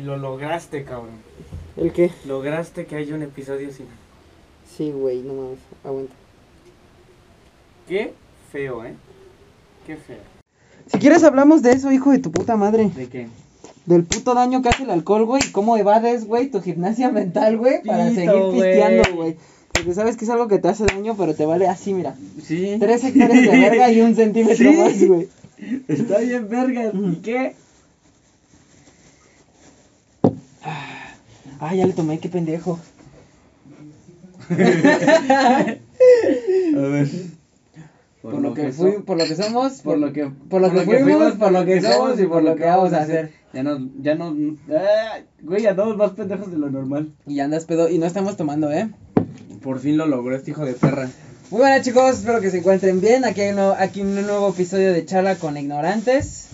[0.00, 1.10] Y lo lograste, cabrón.
[1.76, 2.10] ¿El qué?
[2.26, 3.86] Lograste que haya un episodio sin.
[4.76, 5.58] Sí, güey, no mames.
[5.84, 6.12] Aguanta.
[7.88, 8.14] Qué
[8.52, 8.94] feo, ¿eh?
[9.86, 10.16] Qué feo.
[10.86, 12.90] Si quieres hablamos de eso, hijo de tu puta madre.
[12.94, 13.28] ¿De qué?
[13.86, 15.42] Del puto daño que hace el alcohol, güey.
[15.46, 17.82] y Cómo evades, güey, tu gimnasia mental, güey.
[17.82, 19.36] Para Pito, seguir pisteando, güey.
[19.72, 22.14] Porque sabes que es algo que te hace daño, pero te vale así, mira.
[22.42, 22.76] Sí.
[22.78, 24.76] Tres hectáreas de verga y un centímetro Sí.
[24.76, 25.28] más, güey.
[25.88, 26.90] Está bien, verga.
[26.94, 27.54] ¿Y qué?
[31.60, 32.78] Ah, ya le tomé, qué pendejo.
[34.50, 34.56] A
[36.74, 37.08] ver.
[38.22, 41.34] Por, lo que fui, por lo que somos, por lo que por lo que fuimos,
[41.34, 43.32] por lo que somos y por lo que vamos a hacer.
[43.52, 44.34] Ya nos, ya nos,
[44.70, 47.12] ah, güey, andamos más pendejos de lo normal.
[47.26, 48.88] Y andas pedo y no estamos tomando, ¿eh?
[49.62, 51.10] Por fin lo logró este hijo de perra.
[51.50, 53.24] Muy buenas chicos, espero que se encuentren bien.
[53.24, 56.48] Aquí hay uno, aquí un nuevo episodio de charla con ignorantes.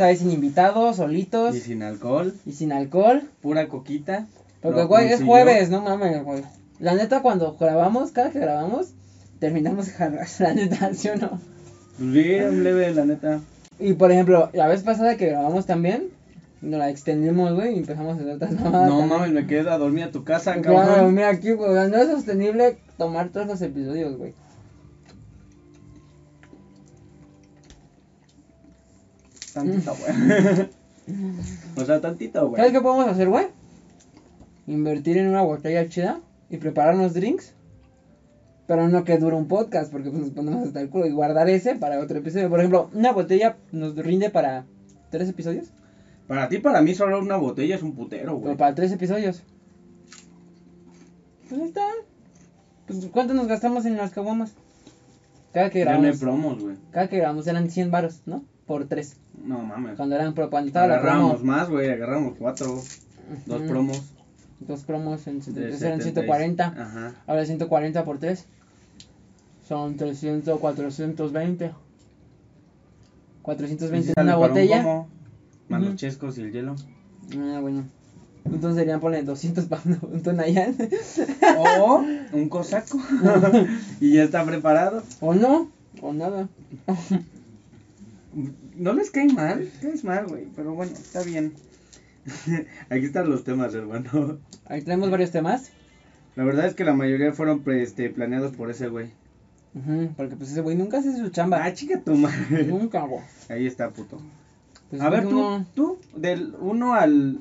[0.00, 3.24] Esta vez sin invitados, solitos Y sin alcohol, y sin alcohol.
[3.42, 4.26] pura coquita.
[4.62, 6.42] Porque güey, es jueves, no mames, güey.
[6.78, 8.94] La neta cuando grabamos, cada que grabamos,
[9.40, 11.38] terminamos de jarrar, la neta, ¿sí o no?
[11.98, 13.40] Pues bien leve, la neta.
[13.78, 16.08] Y por ejemplo, la vez pasada que grabamos también,
[16.62, 18.88] nos la extendimos, güey, y empezamos a hacer otras mamadas.
[18.88, 21.14] No mames, me quedé a dormir a tu casa, Claro, cabrón.
[21.14, 24.32] mira aquí, güey, no es sostenible tomar todos los episodios, güey.
[29.54, 30.68] Tantito, güey.
[31.76, 32.56] o sea, tantito, güey.
[32.60, 33.46] ¿Sabes qué podemos hacer, güey?
[34.66, 37.54] Invertir en una botella chida y prepararnos drinks.
[38.66, 41.48] Pero no que dure un podcast, porque pues nos ponemos hasta el culo y guardar
[41.48, 42.48] ese para otro episodio.
[42.48, 44.64] Por ejemplo, una botella nos rinde para
[45.10, 45.72] tres episodios.
[46.28, 48.56] Para ti, para mí, solo una botella es un putero, Pero güey.
[48.56, 49.42] para tres episodios.
[51.48, 51.84] Pues ahí está.
[52.86, 54.52] Pues ¿cuánto nos gastamos en las caguamas?
[55.52, 56.20] Cada que Ya no hay grabamos.
[56.20, 56.76] promos, güey.
[56.92, 58.44] Cada que grabamos eran 100 varos, ¿no?
[58.70, 59.16] Por tres.
[59.44, 59.96] No mames.
[59.96, 61.44] Cuando eran pro, cuando estaba la Agarramos promo.
[61.52, 61.90] más, güey.
[61.90, 62.66] Agarramos cuatro.
[63.46, 63.68] Dos Ujú.
[63.68, 64.02] promos.
[64.60, 66.66] Dos promos en, eran 70 y- 140.
[66.66, 67.14] Ajá.
[67.26, 68.44] Ahora 140 por 3.
[69.68, 71.72] Son 300, 420.
[73.42, 74.82] 420 en Sale una un botella.
[74.84, 75.08] pomo,
[75.68, 75.90] Más Ujú.
[75.90, 76.76] los chescos y el hielo.
[77.36, 77.84] Ah, bueno.
[78.44, 80.76] Entonces serían poner 200 para un tonallán.
[81.58, 83.00] O un cosaco.
[84.00, 85.02] y ya está preparado.
[85.20, 85.68] o no,
[86.00, 86.48] o nada.
[88.76, 89.68] No les cae mal.
[89.82, 90.46] Caes mal, güey.
[90.54, 91.52] Pero bueno, está bien.
[92.90, 94.38] Aquí están los temas, hermano.
[94.66, 95.70] Ahí tenemos varios temas.
[96.36, 99.10] La verdad es que la mayoría fueron pre- este, planeados por ese güey.
[99.74, 101.64] Ujú, porque pues ese güey nunca hace su chamba.
[101.64, 102.64] Ah, chica tu madre.
[102.64, 103.22] Nunca, güey.
[103.48, 104.20] Ahí está, puto.
[104.90, 107.40] Pues, A ver, tú, uno- tú, del 1 al...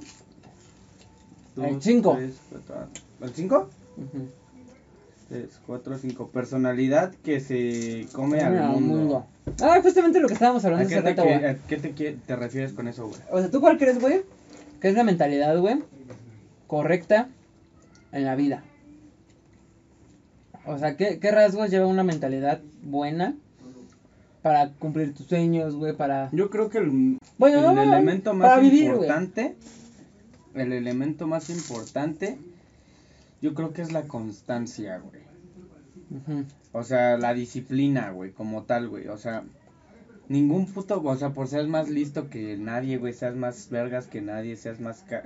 [1.62, 2.18] Al cinco.
[3.22, 3.70] ¿Al 5?
[3.98, 4.28] Ujú.
[5.30, 6.28] 3, 4, 5.
[6.30, 9.28] Personalidad que se come al Al mundo.
[9.62, 11.46] Ah, justamente lo que estábamos ¿A hablando qué, hace te, rato, que- güey.
[11.46, 11.58] a
[11.96, 13.20] qué te, refieres con eso, güey?
[13.32, 14.22] O sea, ¿tú cuál crees, güey?
[14.82, 15.78] Que es la mentalidad, güey,
[16.68, 17.30] correcta
[18.12, 18.64] en la vida.
[20.66, 23.36] O sea, ¿qué, qué rasgos lleva una mentalidad buena
[24.42, 25.96] para cumplir tus sueños, güey?
[25.96, 26.30] Para...
[26.32, 28.96] Yo creo que el, Bueno, el no, elemento más para vivir, güey.
[29.10, 29.56] importante,
[30.54, 32.38] el elemento más importante,
[33.42, 35.22] yo creo que es la constancia, güey.
[36.12, 36.46] Ujú.
[36.72, 39.08] O sea, la disciplina, güey, como tal, güey.
[39.08, 39.44] O sea,
[40.28, 44.22] ningún puto, o sea, por ser más listo que nadie, güey, seas más vergas que
[44.22, 45.24] nadie, seas más ca-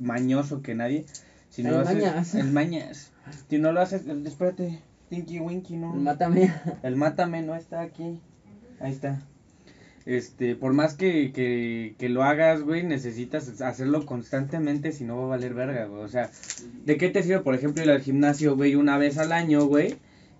[0.00, 1.04] mañoso que nadie.
[1.50, 2.34] Si no El lo haces, mañas.
[2.34, 3.12] el mañas.
[3.50, 4.80] Si no lo haces, el- espérate,
[5.10, 5.92] Tinky Winky, no.
[5.94, 6.52] Mátame.
[6.82, 8.18] El mátame no está aquí.
[8.80, 9.22] Ahí está.
[10.06, 15.24] Este, por más que, que, que lo hagas, güey, necesitas hacerlo constantemente, si no va
[15.24, 16.02] a valer verga, güey.
[16.02, 16.30] O sea,
[16.84, 19.96] ¿de qué te sirve, por ejemplo, ir al gimnasio, güey, una vez al año, güey?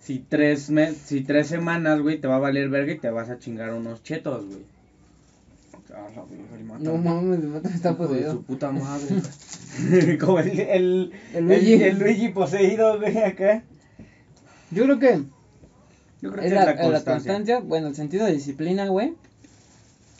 [0.06, 3.28] Si tres, mes, si tres semanas, güey, te va a valer verga y te vas
[3.28, 4.60] a chingar unos chetos, güey.
[5.92, 6.78] Ah, la.
[6.78, 8.32] No mames, el está poseído.
[8.32, 9.16] su puta madre.
[10.20, 11.72] Como el, el, El Luigi.
[11.74, 13.64] el- el Luigi poseído, güey, acá.
[14.70, 15.22] Yo creo que
[16.22, 17.12] Yo creo es que la, es la la constancia.
[17.32, 19.14] constancia, bueno, el sentido de disciplina, güey.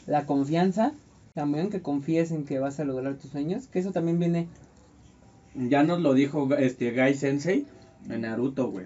[0.05, 0.93] La confianza,
[1.33, 4.47] también que confíes en que vas a lograr tus sueños, que eso también viene
[5.55, 7.65] Ya nos lo dijo este Gai Sensei
[8.09, 8.85] en Naruto, güey.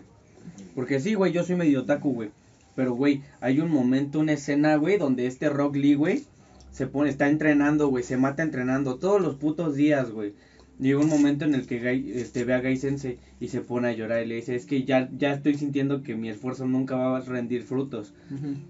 [0.76, 2.30] Porque sí, güey, yo soy medio otaku, güey.
[2.76, 6.24] Pero, güey, hay un momento, una escena, güey, donde este Rock Lee, güey,
[6.72, 10.34] se pone, está entrenando, güey, se mata entrenando todos los putos días, güey.
[10.80, 13.90] Llega un momento en el que Gai, este, ve a Gai Sensei y se pone
[13.90, 16.96] a llorar y le dice, es que ya, ya estoy sintiendo que mi esfuerzo nunca
[16.96, 18.16] va a rendir frutos.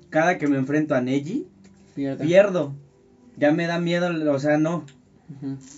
[0.10, 1.48] Cada que me enfrento a Neji,
[1.96, 2.76] pierdo.
[3.38, 4.86] Ya me da miedo, o sea, no.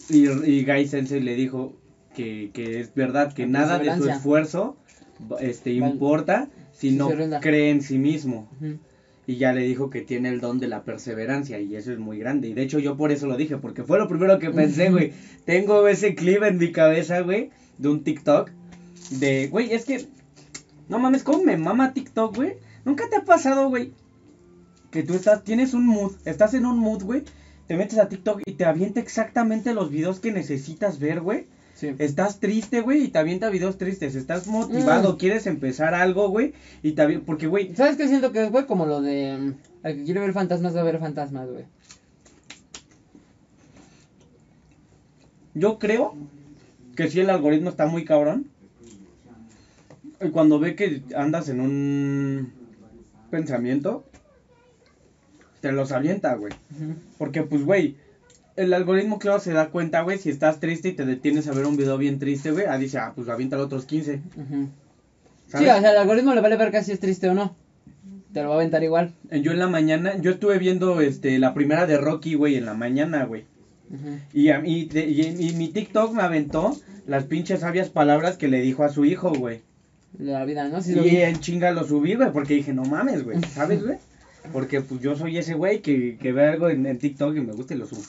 [0.09, 1.75] Y, y Gai Sensei le dijo
[2.15, 4.77] que, que es verdad, que La nada de su esfuerzo
[5.39, 7.09] este, importa si no
[7.41, 8.47] cree en sí mismo.
[9.25, 12.19] Y ya le dijo que tiene el don de la perseverancia y eso es muy
[12.19, 12.49] grande.
[12.49, 15.13] Y de hecho yo por eso lo dije, porque fue lo primero que pensé, güey.
[15.45, 18.49] Tengo ese clip en mi cabeza, güey, de un TikTok.
[19.19, 20.05] De, güey, es que,
[20.89, 22.53] no mames, ¿cómo me mama TikTok, güey?
[22.83, 23.93] ¿Nunca te ha pasado, güey?
[24.91, 27.23] Que tú estás, tienes un mood, estás en un mood, güey.
[27.67, 31.45] Te metes a TikTok y te avienta exactamente los videos que necesitas ver, güey.
[31.73, 31.93] Sí.
[31.97, 34.15] Estás triste, güey, y te avienta videos tristes.
[34.15, 35.17] Estás motivado, Mm.
[35.17, 36.53] quieres empezar algo, güey.
[36.83, 38.65] Y te avienta, porque, güey, ¿Sabes qué siento que es, güey?
[38.65, 39.37] Como lo de.
[39.37, 39.53] mm,
[39.87, 41.65] El que quiere ver fantasmas va a ver fantasmas, güey.
[45.53, 46.15] Yo creo
[46.95, 48.47] que si el algoritmo está muy cabrón.
[50.21, 52.53] Y cuando ve que andas en un
[53.29, 54.05] pensamiento,
[55.59, 56.53] te los avienta, güey.
[57.17, 57.97] Porque, pues, güey,
[58.55, 61.65] el algoritmo, claro, se da cuenta, güey, si estás triste y te detienes a ver
[61.65, 64.21] un video bien triste, güey, ah, dice, ah, pues avienta los otros 15.
[64.37, 64.69] Ujú.
[65.47, 65.67] ¿sabes?
[65.67, 67.55] Sí, o sea, al algoritmo le vale ver si es triste o no.
[68.33, 69.13] Te lo va a aventar igual.
[69.31, 72.73] Yo en la mañana, yo estuve viendo este la primera de Rocky, güey, en la
[72.73, 73.45] mañana, güey.
[74.33, 76.75] Y, a, y, y- y mi TikTok me aventó
[77.05, 79.61] las pinches sabias palabras que le dijo a su hijo, güey.
[80.17, 80.81] La vida, ¿no?
[80.81, 80.97] Sí.
[80.97, 83.97] Y en chinga lo subí, güey, porque dije, no mames, güey, ¿sabes, güey?
[84.51, 87.53] Porque pues yo soy ese güey que, que ve algo en, en TikTok y me
[87.53, 88.01] gusta y lo subo.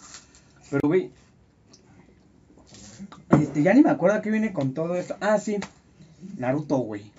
[0.70, 1.10] Pero, güey,
[3.40, 5.16] este, ya ni me acuerdo que viene con todo esto.
[5.20, 5.56] Ah, sí,
[6.38, 7.12] Naruto, güey.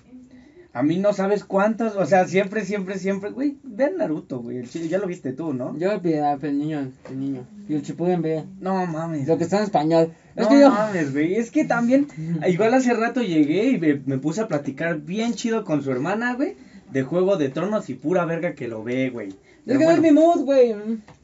[0.72, 4.58] A mí no sabes cuántos, o sea, siempre, siempre, siempre, güey, vean Naruto, güey.
[4.58, 5.76] el chile, Ya lo viste tú, ¿no?
[5.78, 7.46] Yo el niño, el niño.
[7.66, 8.44] Y el Chipuden ve.
[8.60, 9.26] No mames.
[9.26, 10.12] Lo que está en español.
[10.34, 10.70] Es No que yo.
[10.70, 11.34] mames, güey.
[11.36, 12.08] Es que también,
[12.46, 16.34] igual hace rato llegué y me, me puse a platicar bien chido con su hermana,
[16.34, 16.56] güey.
[16.92, 19.30] De Juego de Tronos y pura verga que lo ve, güey.
[19.66, 20.74] Es que no es mi mood, güey.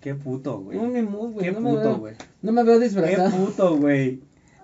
[0.00, 0.77] Qué puto, güey.
[0.77, 1.47] No es mi mood, güey.
[1.47, 2.15] Qué No puto, güey.
[2.43, 3.31] No me veo Qué disfrazado.
[3.31, 4.21] puto, güey.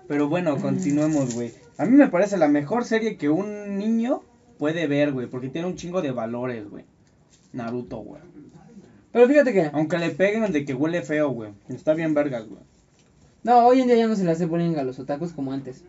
[0.07, 1.53] Pero bueno, continuemos, güey.
[1.77, 4.21] A mí me parece la mejor serie que un niño
[4.57, 5.27] puede ver, güey.
[5.27, 6.83] Porque tiene un chingo de valores, güey.
[7.53, 8.21] Naruto, güey.
[9.13, 9.69] Pero fíjate que.
[9.71, 11.51] Aunque le peguen de que huele feo, güey.
[11.69, 12.61] Está bien vergas, güey.
[13.43, 15.83] No, hoy en día ya no se le hace bullying a los otakus como antes.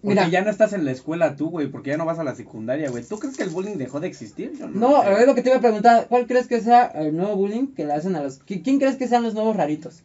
[0.00, 2.24] Porque Mira, ya no estás en la escuela tú, güey, porque ya no vas a
[2.24, 3.02] la secundaria, güey.
[3.04, 4.52] ¿Tú crees que el bullying dejó de existir?
[4.56, 5.18] Yo no, creo.
[5.18, 6.06] es lo que te iba a preguntar.
[6.08, 8.40] ¿Cuál crees que sea el nuevo bullying que le hacen a los.
[8.46, 10.02] qui- ¿Quién crees que sean los nuevos raritos?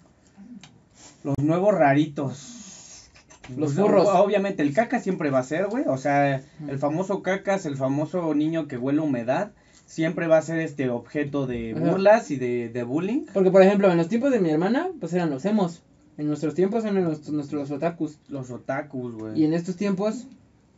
[1.23, 3.09] Los nuevos raritos.
[3.57, 4.07] Los Pues, furros.
[4.07, 5.83] Obviamente, el caca siempre va a ser, güey.
[5.87, 9.51] O sea, el famoso cacas, el famoso niño que huele a humedad,
[9.85, 11.91] siempre va a ser este objeto de Ajá.
[11.91, 13.25] burlas y de, de bullying.
[13.33, 15.83] Porque, por ejemplo, en los tiempos de mi hermana, pues eran los emos.
[16.17, 18.19] En nuestros tiempos eran los- nuestros otakus.
[18.29, 19.43] Los otakus, Y güey.
[19.45, 20.27] en estos tiempos,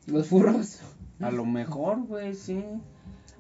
[0.08, 0.80] los furros.
[1.20, 2.64] A lo mejor, güey, sí.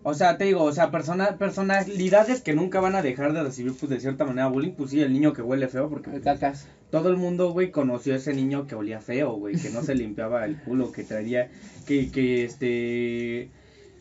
[0.03, 3.73] O sea, te digo, o sea, persona, personalidades que nunca van a dejar de recibir,
[3.73, 4.73] pues, de cierta manera bullying.
[4.73, 6.67] Pues sí, el niño que huele feo, porque cacas.
[6.91, 9.95] todo el mundo, güey, conoció a ese niño que olía feo, güey, que no se
[9.95, 11.49] limpiaba el culo, que traía,
[11.87, 13.49] que, que, este,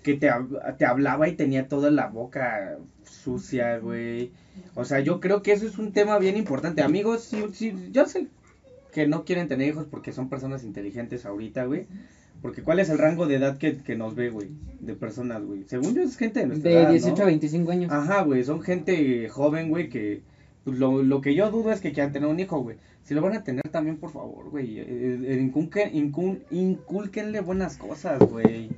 [0.02, 0.30] que te,
[0.78, 2.76] te hablaba y tenía toda la boca
[3.24, 4.30] sucia, güey.
[4.74, 6.82] O sea, yo creo que eso es un tema bien importante.
[6.82, 8.26] Amigos, sí, sí, yo sé
[8.92, 11.86] que no quieren tener hijos porque son personas inteligentes ahorita, güey.
[12.42, 14.48] Porque ¿cuál es el rango de edad que, que nos ve, güey?
[14.80, 15.64] De personas, güey.
[15.66, 17.22] Según yo es gente de nuestra De edad, 18 ¿no?
[17.22, 17.90] a 25 años.
[17.92, 20.20] Ajá, güey, son gente joven, güey, que
[20.64, 22.76] pues, lo, lo que yo dudo es que quieran tener un hijo, güey.
[23.02, 27.76] Si lo van a tener también, por favor, güey, eh, eh, inculque- incul- incúlquenle buenas
[27.76, 28.70] cosas, güey.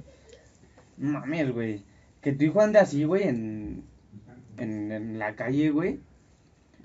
[0.99, 1.83] Mames, güey.
[2.23, 3.83] Que tu hijo ande así, güey, en,
[4.59, 6.01] en, en la calle, güey,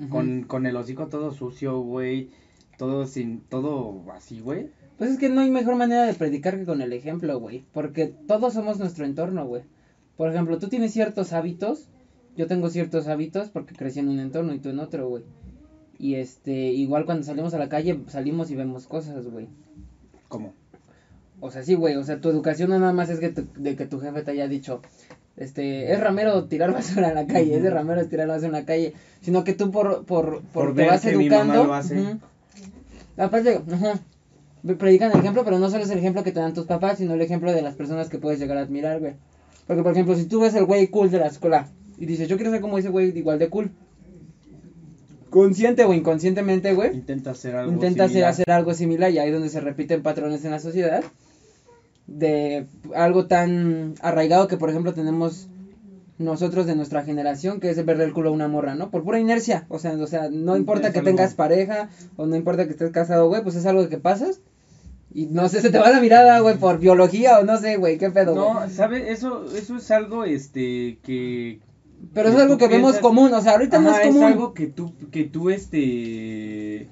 [0.09, 2.29] con, con el hocico todo sucio, güey,
[2.77, 4.69] todo sin, todo así, güey.
[4.97, 7.63] Pues es que no hay mejor manera de predicar que con el ejemplo, güey.
[7.73, 9.63] Porque todos somos nuestro entorno, güey.
[10.17, 11.87] Por ejemplo, tú tienes ciertos hábitos.
[12.37, 15.23] Yo tengo ciertos hábitos porque crecí en un entorno y tú en otro, güey.
[15.97, 19.47] Y este, igual cuando salimos a la calle, salimos y vemos cosas, güey.
[20.27, 20.53] ¿Cómo?
[21.39, 21.95] O sea, sí, güey.
[21.95, 24.31] O sea, tu educación no nada más es que tu- de que tu jefe te
[24.31, 24.81] haya dicho,
[25.37, 28.65] este, es ramero tirar basura en la calle, es de ramero tirar basura en la
[28.65, 28.93] calle.
[29.21, 31.63] Sino que tú por, por, por, Por te ver vas que mi mamá educando.
[31.65, 32.17] lo hace.
[33.17, 33.99] Aparte, ajá,
[34.77, 37.13] predican el ejemplo, pero no solo es el ejemplo que te dan tus papás, sino
[37.13, 39.13] el ejemplo de las personas que puedes llegar a admirar, güey.
[39.67, 42.35] Porque, por ejemplo, si tú ves el güey cool de la escuela y dices, yo
[42.37, 43.71] quiero ser como ese güey igual de cool.
[45.29, 46.93] Consciente o inconscientemente, güey.
[46.93, 48.29] Intenta hacer algo Intenta hacer, similar.
[48.31, 51.03] hacer algo similar y ahí es donde se repiten patrones en la sociedad.
[52.17, 52.65] De
[52.95, 55.47] algo tan arraigado que, por ejemplo, tenemos
[56.17, 58.91] nosotros de nuestra generación, que es verle el culo a una morra, ¿no?
[58.91, 59.65] Por pura inercia.
[59.69, 62.71] O sea, o sea no importa Es que algo- tengas pareja o no importa que
[62.71, 64.41] estés casado, güey, pues es algo que pasas.
[65.13, 67.97] Y no sé, se te va la mirada, güey, por biología o no sé, güey,
[67.97, 68.45] qué pedo, güey.
[68.53, 69.09] No, ¿sabes?
[69.09, 71.59] Eso, eso es algo, este, que...
[72.13, 74.23] Pero es algo que vemos común, o sea, ahorita no es común.
[74.23, 76.87] algo que tú, que tú, este...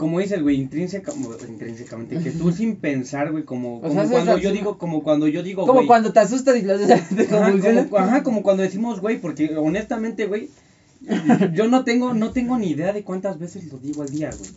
[0.00, 1.12] como dices, güey, intrínseca,
[1.46, 5.42] intrínsecamente, que tú sin pensar, güey, como, O sea, cuando yo digo, como cuando yo
[5.42, 5.86] digo, Como güey.
[5.86, 7.84] cuando te asustas y las te Ajá convulsionas.
[7.86, 10.48] como, ajá, como cuando decimos, güey, porque honestamente, güey,
[11.52, 14.50] yo no tengo, no tengo ni idea de cuántas veces lo digo al día, güey.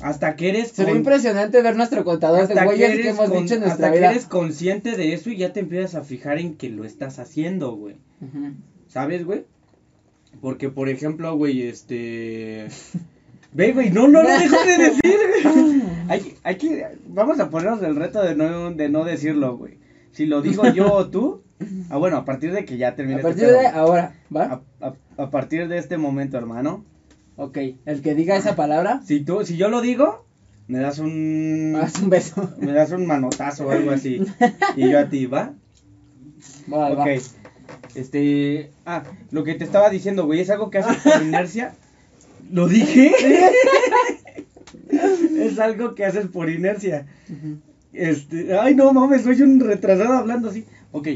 [0.00, 3.42] Hasta que eres Sería con- impresionante ver nuestro contador de hasta güeyes que, hemos con-
[3.42, 6.38] dicho en nuestra hasta que eres consciente de eso y ya te empiezas a fijar
[6.38, 7.96] en que lo estás haciendo, güey.
[8.20, 8.52] Ujú.
[8.88, 9.44] ¿Sabes, güey?
[10.40, 12.66] Porque, por ejemplo, güey, este...
[13.54, 15.82] Ve, güey, no, no lo dejo de decir, güey.
[16.08, 16.86] Hay, hay que...
[17.08, 19.78] Vamos a ponernos el reto de no, de no decirlo, güey.
[20.12, 21.42] Si lo digo yo o tú...
[21.90, 23.74] Ah, bueno, a partir de que ya termine A este partir pedo, de güey.
[23.78, 24.62] ahora, ¿va?
[24.80, 26.84] a, a- a partir de este momento, hermano.
[27.36, 30.26] Ok, el que diga esa palabra, Si tú, si yo lo digo,
[30.66, 31.78] me das un...
[31.80, 32.50] haz un beso.
[32.58, 34.20] Me das un manotazo o algo así.
[34.76, 35.52] Y yo a ti, ¿va?
[36.72, 37.02] Va, va.
[37.04, 37.08] Ok.
[37.94, 38.70] Este.
[38.86, 41.74] Ah, lo que te estaba diciendo, güey, es algo que haces por inercia.
[42.52, 43.10] ¿Lo dije?
[45.40, 47.06] es algo que haces por inercia.
[47.94, 48.58] Este.
[48.58, 50.66] Ay, no mames, soy un retrasado hablando así.
[50.92, 51.08] Ok.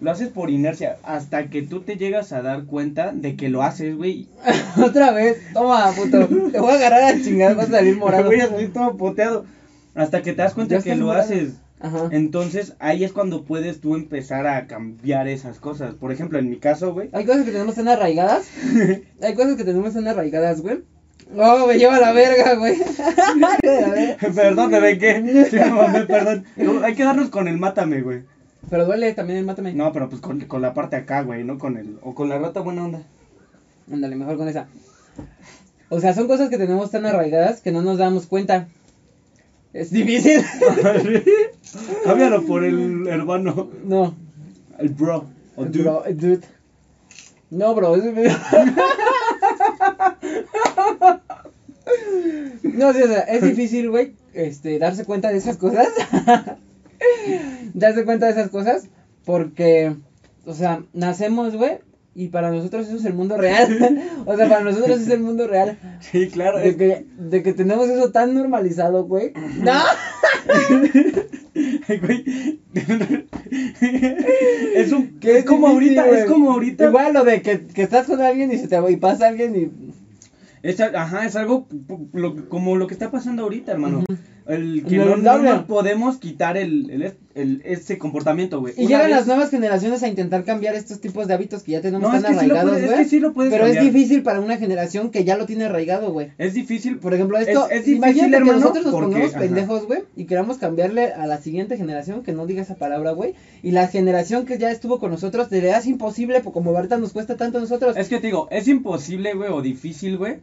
[0.00, 3.62] Lo haces por inercia hasta que tú te llegas a dar cuenta de que lo
[3.62, 4.26] haces, güey.
[4.84, 6.26] Otra vez, toma, puto.
[6.50, 8.24] Te voy a agarrar a chingar, vas a salir morado.
[8.26, 9.46] Voy a salir todo poteado.
[9.94, 11.24] Hasta que te das cuenta Ya que lo morado.
[11.24, 11.54] haces.
[11.80, 12.08] Ajá.
[12.10, 15.94] Entonces ahí es cuando puedes tú empezar a cambiar esas cosas.
[15.94, 17.10] Por ejemplo, en mi caso, güey.
[17.12, 18.48] Hay cosas que tenemos tan arraigadas.
[19.22, 20.82] Hay cosas que tenemos tan arraigadas, güey.
[21.36, 22.76] Oh, me lleva la verga, güey.
[24.34, 25.46] Perdón, bebé, ¿qué?
[25.50, 26.44] Sí, me mamé, perdón.
[26.56, 28.22] No, hay que darnos con el mátame, güey.
[28.70, 29.72] Pero duele también el mátame.
[29.72, 31.98] No, pero pues con, con la parte acá, güey, no con el.
[32.02, 33.02] O con la rata buena onda.
[33.90, 34.68] Ándale, mejor con esa.
[35.88, 38.68] O sea, son cosas que tenemos tan arraigadas que no nos damos cuenta.
[39.72, 40.44] Es difícil.
[42.04, 43.70] Cámbialo por el hermano.
[43.84, 44.14] No.
[44.78, 45.24] El bro.
[45.56, 45.82] O dude.
[45.82, 46.40] Bro, eh, dude.
[47.50, 47.96] No, bro.
[47.96, 48.04] es-
[52.62, 55.88] No, sí, o sea, es difícil, güey, este, darse cuenta de esas cosas.
[57.74, 58.88] darse cuenta de esas cosas
[59.24, 59.94] porque,
[60.44, 61.78] o sea, nacemos, güey,
[62.14, 64.00] y para nosotros eso es el mundo real.
[64.26, 65.78] o sea, para nosotros es el mundo real.
[66.00, 66.58] Sí, claro.
[66.58, 69.32] De es- que, de que tenemos eso tan normalizado, güey.
[69.60, 69.80] ¡No!
[71.88, 72.24] Güey.
[74.74, 75.18] es un.
[75.20, 76.86] Que es como difícil, ahorita, es como ahorita.
[76.88, 79.70] Igual lo de que, que estás con alguien y se te y pasa alguien y
[80.62, 81.66] Es, ajá, es algo
[82.12, 84.04] lo- como lo que está pasando ahorita, hermano.
[84.48, 88.74] El que no, no podemos quitar el, el, el- ese comportamiento, güey.
[88.76, 91.72] Y Una llegan vez- las nuevas generaciones a intentar cambiar estos tipos de hábitos que
[91.72, 93.04] ya tenemos tan arraigados, güey.
[93.06, 93.84] sí pero cambiar.
[93.84, 96.28] es difícil para una generación que ya lo tiene arraigado, güey.
[96.38, 96.98] Es difícil.
[96.98, 99.40] Por ejemplo, esto, Es- es difícil, que hermano, nosotros nos porque- pongamos ajá.
[99.40, 103.34] pendejos, güey, y queramos cambiarle a la siguiente generación que no diga esa palabra, güey,
[103.64, 107.36] y la generación que ya estuvo con nosotros, te es imposible, como ahorita nos cuesta
[107.36, 107.96] tanto a nosotros.
[107.96, 110.36] Es que te digo, es imposible, güey, o difícil, güey.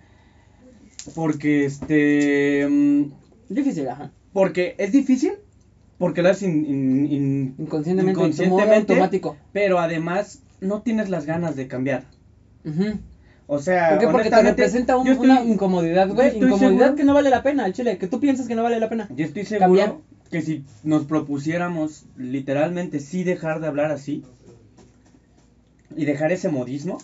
[1.16, 2.68] Porque este.
[2.70, 3.04] mm,
[3.50, 4.12] difícil, ajá.
[4.34, 5.34] Porque es difícil.
[5.98, 9.38] Porque lo haces in- in- in- Inconscientemente, inconscientemente, automático.
[9.54, 12.04] Pero además, no tienes las ganas de cambiar.
[12.66, 13.00] Ujú.
[13.48, 14.08] O sea, ¿Por qué?
[14.08, 16.38] Porque te representa un- estoy- una incomodidad, güey.
[16.38, 17.98] Incomodidad seguro- que no vale la pena, chile.
[17.98, 19.08] Que tú piensas que no vale la pena.
[19.16, 19.96] Yo estoy seguro Cambiar.
[20.32, 24.24] que si nos propusiéramos literalmente sí dejar de hablar así
[25.96, 26.98] y dejar ese modismo,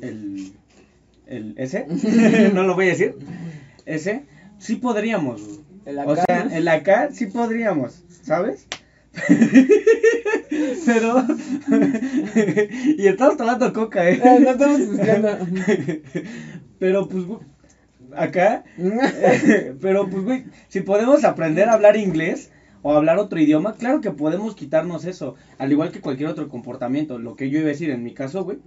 [0.00, 0.52] el,
[1.26, 1.86] el ese,
[2.54, 3.14] no lo voy a decir,
[3.86, 4.24] ese,
[4.60, 5.42] sí podríamos.
[6.06, 6.50] o sea, ¿no?
[6.52, 8.66] el acá sí podríamos, ¿sabes?
[10.86, 11.24] Pero
[12.98, 14.20] y estamos tomando coca, eh.
[14.22, 15.38] Eh, no estamos buscando.
[16.78, 17.24] Pero pues
[18.16, 18.64] acá
[19.80, 22.50] pero pues, güey, si podemos aprender a hablar inglés
[22.82, 27.18] o hablar otro idioma, claro que podemos quitarnos eso, al igual que cualquier otro comportamiento.
[27.18, 28.58] Lo que yo iba a decir en mi caso, güey,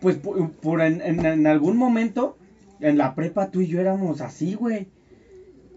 [0.00, 2.36] pues por, por en, en- en algún momento,
[2.80, 4.88] en la prepa tú y yo éramos así, güey.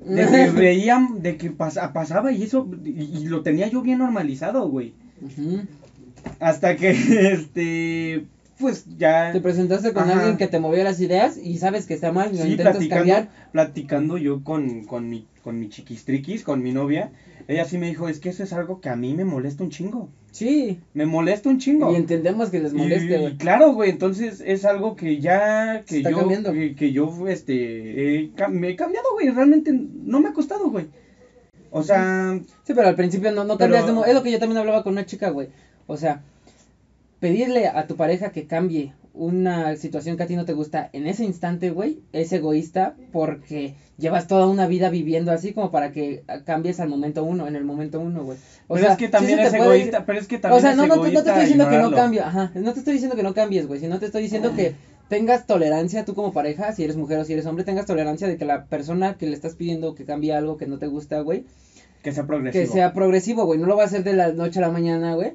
[0.06, 4.00] De que veían, de que pasa- pasaba y eso, y, y lo tenía yo bien
[4.00, 4.94] normalizado, güey.
[6.40, 6.90] Hasta que,
[7.34, 8.26] este,
[8.60, 9.32] pues ya...
[9.32, 10.20] Te presentaste con Ajá.
[10.20, 12.74] alguien que te movió las ideas y sabes que está mal y lo Sí, intentas
[12.78, 13.30] platicando, cambiar.
[13.52, 17.12] platicando yo con, con mi, con mi chiquistriquis, con mi novia,
[17.50, 19.72] ella sí me dijo, es que eso es algo que a mí me molesta un
[19.72, 20.10] chingo.
[20.32, 20.80] Sí.
[20.94, 21.92] Me molesta un chingo.
[21.92, 23.38] Y entendemos que les moleste, Y- güey.
[23.38, 26.54] claro, güey, entonces es algo que ya, que Está yo, cambiando.
[26.54, 30.86] que, que yo, este, me he cambiado, güey, realmente no me ha costado, güey.
[31.72, 34.40] O sea, Sí, pero al principio no, no Pero- cambias de Es lo que yo
[34.40, 35.50] también hablaba con una chica, güey.
[35.88, 36.22] O sea,
[37.20, 41.06] pedirle a tu pareja que cambie una situación que a ti no te gusta en
[41.06, 46.24] ese instante, güey, es egoísta porque llevas toda una vida viviendo así como para que
[46.46, 48.38] cambies al momento uno, en el momento uno, güey.
[48.68, 50.74] O pero sea, es que también es puede egoísta, pero es que también O sea,
[50.74, 53.24] no, no, no te estoy diciendo que no cambie, ajá, no te estoy diciendo que
[53.24, 54.76] no cambies, güey, sino te estoy diciendo que
[55.10, 58.38] tengas tolerancia tú como pareja, si eres mujer o si eres hombre, tengas tolerancia de
[58.38, 61.44] que la persona que le estás pidiendo que cambie algo que no te gusta, güey,
[62.04, 62.64] Que sea progresivo.
[62.64, 63.60] que sea progresivo, güey.
[63.60, 65.34] No lo va a hacer de la noche a la mañana, güey.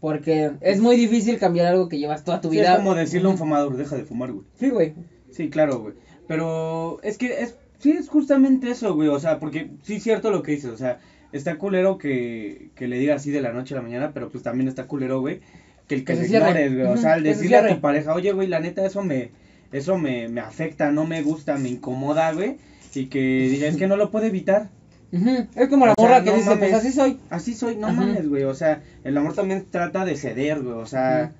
[0.00, 2.72] Porque es muy difícil cambiar algo que llevas toda tu Sí, vida.
[2.72, 4.46] es como decirle a un fumador, deja de fumar, güey.
[4.58, 4.94] Sí, güey.
[5.30, 5.94] Sí, claro, güey.
[6.28, 9.08] Pero es que es, sí es justamente eso, güey.
[9.08, 10.70] O sea, porque sí es cierto lo que dices.
[10.70, 11.00] O sea,
[11.32, 14.42] está culero que, que le diga así de la noche a la mañana, pero pues
[14.44, 15.40] también está culero, güey.
[15.88, 16.86] Que el que, Que se ignores, güey.
[16.86, 19.30] O sea, al se decirle a tu pareja, oye, güey, la neta, eso me,
[19.72, 22.56] eso me, me afecta, no me gusta, me incomoda, güey.
[22.94, 24.70] Y que diga, es que no lo puede evitar.
[25.10, 26.70] Es como la O sea, morra que no dice, mames.
[26.70, 27.18] pues así soy.
[27.30, 28.00] Así soy, no Ajá.
[28.00, 28.44] mames, güey.
[28.44, 30.74] O sea, el amor también trata de ceder, güey.
[30.76, 31.32] O sea,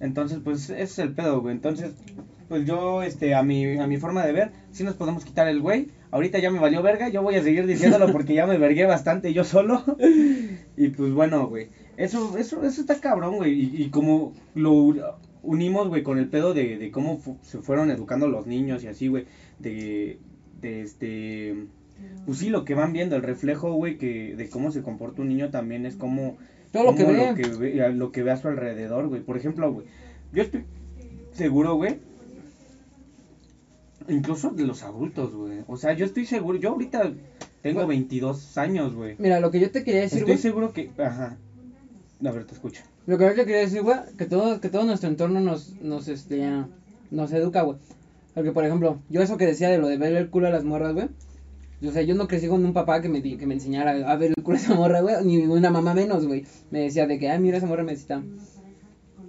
[0.00, 1.54] entonces, pues, ese es el pedo, güey.
[1.54, 1.92] Entonces,
[2.48, 5.60] pues yo, este, a mi, a mi forma de ver, sí nos podemos quitar el
[5.60, 5.88] güey.
[6.10, 9.32] Ahorita ya me valió verga, yo voy a seguir diciéndolo porque ya me vergué bastante
[9.32, 9.82] yo solo.
[10.76, 11.68] y pues bueno, güey.
[11.96, 13.52] Eso, eso, eso está cabrón, güey.
[13.52, 17.90] Y, y como lo unimos, güey, con el pedo de, de cómo fu- se fueron
[17.90, 19.24] educando los niños y así, güey.
[19.58, 20.18] De,
[20.60, 21.56] de este
[22.26, 25.28] pues sí, lo que van viendo, el reflejo, güey, que de cómo se comporta un
[25.28, 26.36] niño también es como...
[26.70, 27.26] Todo lo que ve.
[27.28, 29.20] Lo que ve, a- lo que ve a su alrededor, güey.
[29.22, 29.86] Por ejemplo, güey,
[30.32, 30.64] yo estoy
[31.32, 31.98] seguro, güey,
[34.08, 35.60] incluso de los adultos, güey.
[35.66, 37.12] O sea, yo estoy seguro, yo ahorita
[37.62, 39.16] tengo 22 años, güey.
[39.18, 40.90] Mira, lo que yo te quería decir, Estoy seguro que...
[40.98, 41.36] Ajá.
[42.24, 42.82] A ver, te escucho.
[43.06, 46.08] Lo que yo te quería decir, güey, que todo, que todo nuestro entorno nos, nos,
[46.08, 46.48] este,
[47.10, 47.78] nos educa, güey.
[48.34, 50.64] Porque, por ejemplo, yo eso que decía de lo de ver el culo a las
[50.64, 51.08] morras, güey.
[51.86, 54.32] O sea, yo no crecí con un papá que me, que me enseñara a ver
[54.36, 55.16] el culo a esa morra, güey.
[55.24, 56.44] Ni una mamá menos, güey.
[56.70, 58.22] Me decía de que, ay, mira, esa morra me necesita.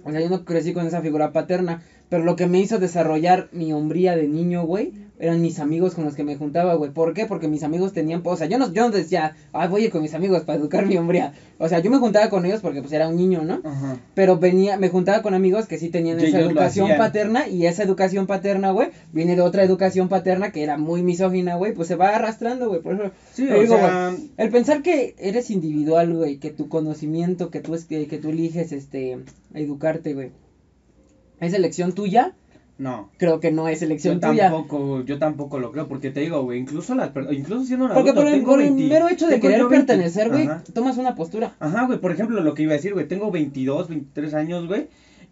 [0.04, 1.82] O sea, yo no crecí con esa figura paterna.
[2.14, 6.04] Pero lo que me hizo desarrollar mi hombría de niño, güey, eran mis amigos con
[6.04, 6.92] los que me juntaba, güey.
[6.92, 7.26] ¿Por qué?
[7.26, 9.90] Porque mis amigos tenían, o sea, yo no, yo no decía, ay, voy a ir
[9.90, 11.32] con mis amigos para educar mi hombría.
[11.58, 13.62] O sea, yo me juntaba con ellos porque pues era un niño, ¿no?
[13.64, 13.96] Ajá.
[14.14, 18.28] Pero venía, me juntaba con amigos que sí tenían esa educación paterna y esa educación
[18.28, 22.14] paterna, güey, viene de otra educación paterna que era muy misógina, güey, pues se va
[22.14, 23.10] arrastrando, güey, por eso.
[23.32, 24.10] Sí, te o digo, sea...
[24.10, 28.18] güey, el pensar que eres individual, güey, que tu conocimiento, que tú es que, que
[28.18, 29.18] tú eliges este
[29.52, 30.30] educarte, güey.
[31.44, 32.34] ¿Es elección tuya?
[32.76, 33.10] No.
[33.18, 34.50] Creo que no es elección Yo tuya.
[34.50, 38.10] tampoco, yo tampoco lo creo, porque te digo, güey, incluso las incluso siendo un Porque
[38.10, 40.48] adulto, por el, tengo por el 20 mero hecho de querer yo 20 pertenecer, güey,
[40.72, 41.54] tomas una postura.
[41.60, 44.88] Ajá, güey, por ejemplo, lo que iba a decir, güey, tengo 22, 23 años, güey,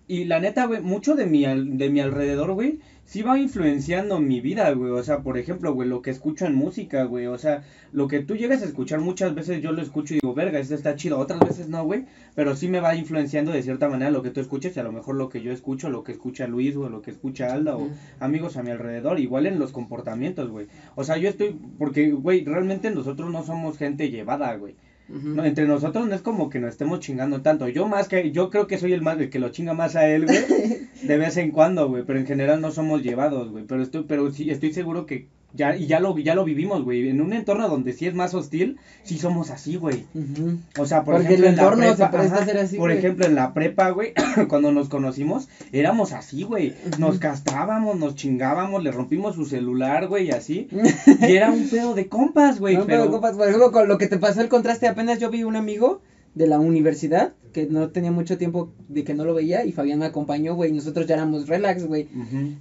[0.07, 2.79] y la neta, güey, mucho de mi, de mi alrededor, güey,
[3.12, 6.55] sí va influenciando mi vida, güey, o sea, por ejemplo, güey, lo que escucho en
[6.55, 10.14] música, güey, o sea, lo que tú llegas a escuchar muchas veces yo lo escucho
[10.14, 13.53] y digo, verga, esto está chido, otras veces no, güey, pero sí me va influenciando
[13.53, 15.90] de cierta manera lo que tú escuches y a lo mejor lo que yo escucho,
[15.90, 19.44] lo que escucha Luis o lo que escucha Alda o amigos a mi alrededor, igual
[19.44, 24.09] en los comportamientos, güey, o sea, yo estoy, porque, güey, realmente nosotros no somos gente
[24.09, 24.75] llevada, güey.
[25.09, 27.69] Entre nosotros no es como que nos estemos chingando tanto.
[27.69, 30.09] Yo más que, yo creo que soy el más el que lo chinga más a
[30.09, 30.38] él, güey.
[31.03, 32.05] de vez en cuando, güey.
[32.05, 33.65] Pero en general no somos llevados, güey.
[33.65, 37.09] Pero estoy, pero sí, estoy seguro que ya, y ya lo, ya lo vivimos, güey.
[37.09, 40.05] En un entorno donde sí es más hostil, sí somos así, güey.
[40.15, 40.59] Ujú.
[40.79, 42.77] O sea, por Porque ejemplo, el en la se prepa, presta ajá, a ser así,
[42.77, 42.99] por güey.
[42.99, 44.12] ejemplo, en la prepa, güey,
[44.49, 46.75] cuando nos conocimos, éramos así, güey.
[46.99, 47.21] Nos Ujú.
[47.21, 50.69] castrábamos, nos chingábamos, le rompimos su celular, güey, y así.
[51.21, 52.77] Y era un pedo de compas, güey.
[52.77, 55.31] No, pero, pero, compas, por ejemplo, con lo que te pasó el contraste, apenas yo
[55.31, 56.01] vi un amigo
[56.35, 59.99] de la universidad que no tenía mucho tiempo de que no lo veía y Fabián
[59.99, 62.09] me acompañó, güey, y nosotros ya éramos relax, güey.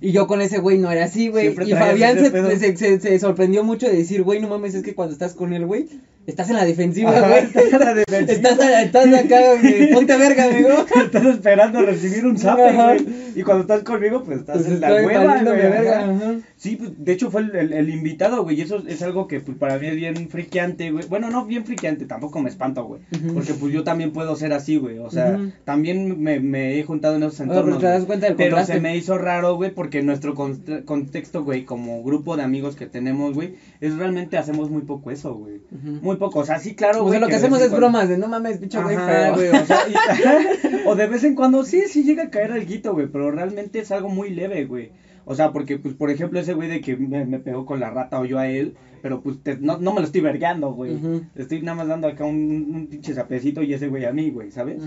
[0.02, 1.48] Y yo con ese güey no era así, güey.
[1.70, 4.94] Y Fabián se, se, se- se sorprendió mucho de decir, güey, no mames, es que
[4.94, 5.86] cuando estás con él, güey,
[6.28, 7.40] estás en la defensiva, güey.
[7.46, 8.50] estás en la defensiva.
[8.50, 10.70] Estás, estás acá, güey, ponte verga, amigo.
[11.06, 13.06] Estás esperando recibir un zape, güey.
[13.38, 16.44] Y cuando estás conmigo, pues estás Pues en la hueva, güey.
[16.62, 18.56] Sí, pues, de hecho fue el, el- el invitado, güey.
[18.60, 21.08] Y eso es algo que pues, para mí es bien friqueante, güey.
[21.08, 23.02] Bueno, no bien friqueante, tampoco me espanto, güey.
[23.34, 25.00] Porque pues yo también puedo ser así, güey.
[25.00, 27.80] O sea, también me, me he juntado en esos Oye, pero entornos.
[27.80, 28.06] te das güey.
[28.06, 32.38] cuenta del Pero se me hizo raro, güey, porque nuestro conte- contexto, güey, como grupo
[32.38, 35.62] de amigos que tenemos, güey, es realmente hacemos muy poco eso, güey.
[36.04, 37.14] Muy poco, o sea, sí, claro, O güey.
[37.14, 39.80] sea, lo que hacemos es cuando- bromas de no mames, pinche güey güey, o, sea,
[39.90, 43.80] y- o de vez en cuando sí, sí llega a caer algo, güey, pero realmente
[43.80, 44.92] es algo muy leve, güey.
[45.32, 47.90] O sea, porque, pues, por ejemplo, ese güey de que me, me pegó con la
[47.90, 50.96] rata o yo a él, pero pues te- no, no me lo estoy vergueando, güey.
[50.96, 51.24] Ujú.
[51.36, 54.52] Estoy nada más dando acá un, un pinche sapecito y ese güey a mí, güey,
[54.52, 54.82] ¿sabes?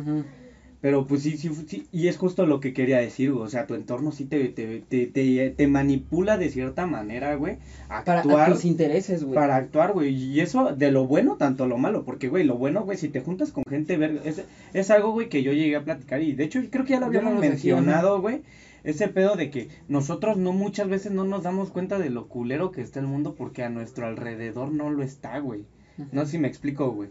[0.81, 3.43] Pero pues sí, sí, sí, y es justo lo que quería decir, güey.
[3.45, 7.57] O sea, tu entorno sí te, te, te, te, te manipula de cierta manera, güey.
[7.89, 9.35] a Para a Actuar, tus intereses, güey.
[9.35, 10.15] para actuar, güey.
[10.15, 12.05] Y eso de lo bueno, tanto lo malo.
[12.05, 15.31] Porque, güey, lo bueno, güey, si te juntas con gente verga, es, es algo, güey,
[15.31, 16.21] que yo llegué a platicar.
[16.21, 18.43] Y de hecho, creo que ya lo habíamos mencionado, güey.
[18.85, 22.71] Ese pedo de que nosotros no muchas veces no nos damos cuenta de lo culero
[22.71, 25.65] que está el mundo porque a nuestro alrededor no lo está, güey.
[26.13, 27.09] No sé si me explico, güey.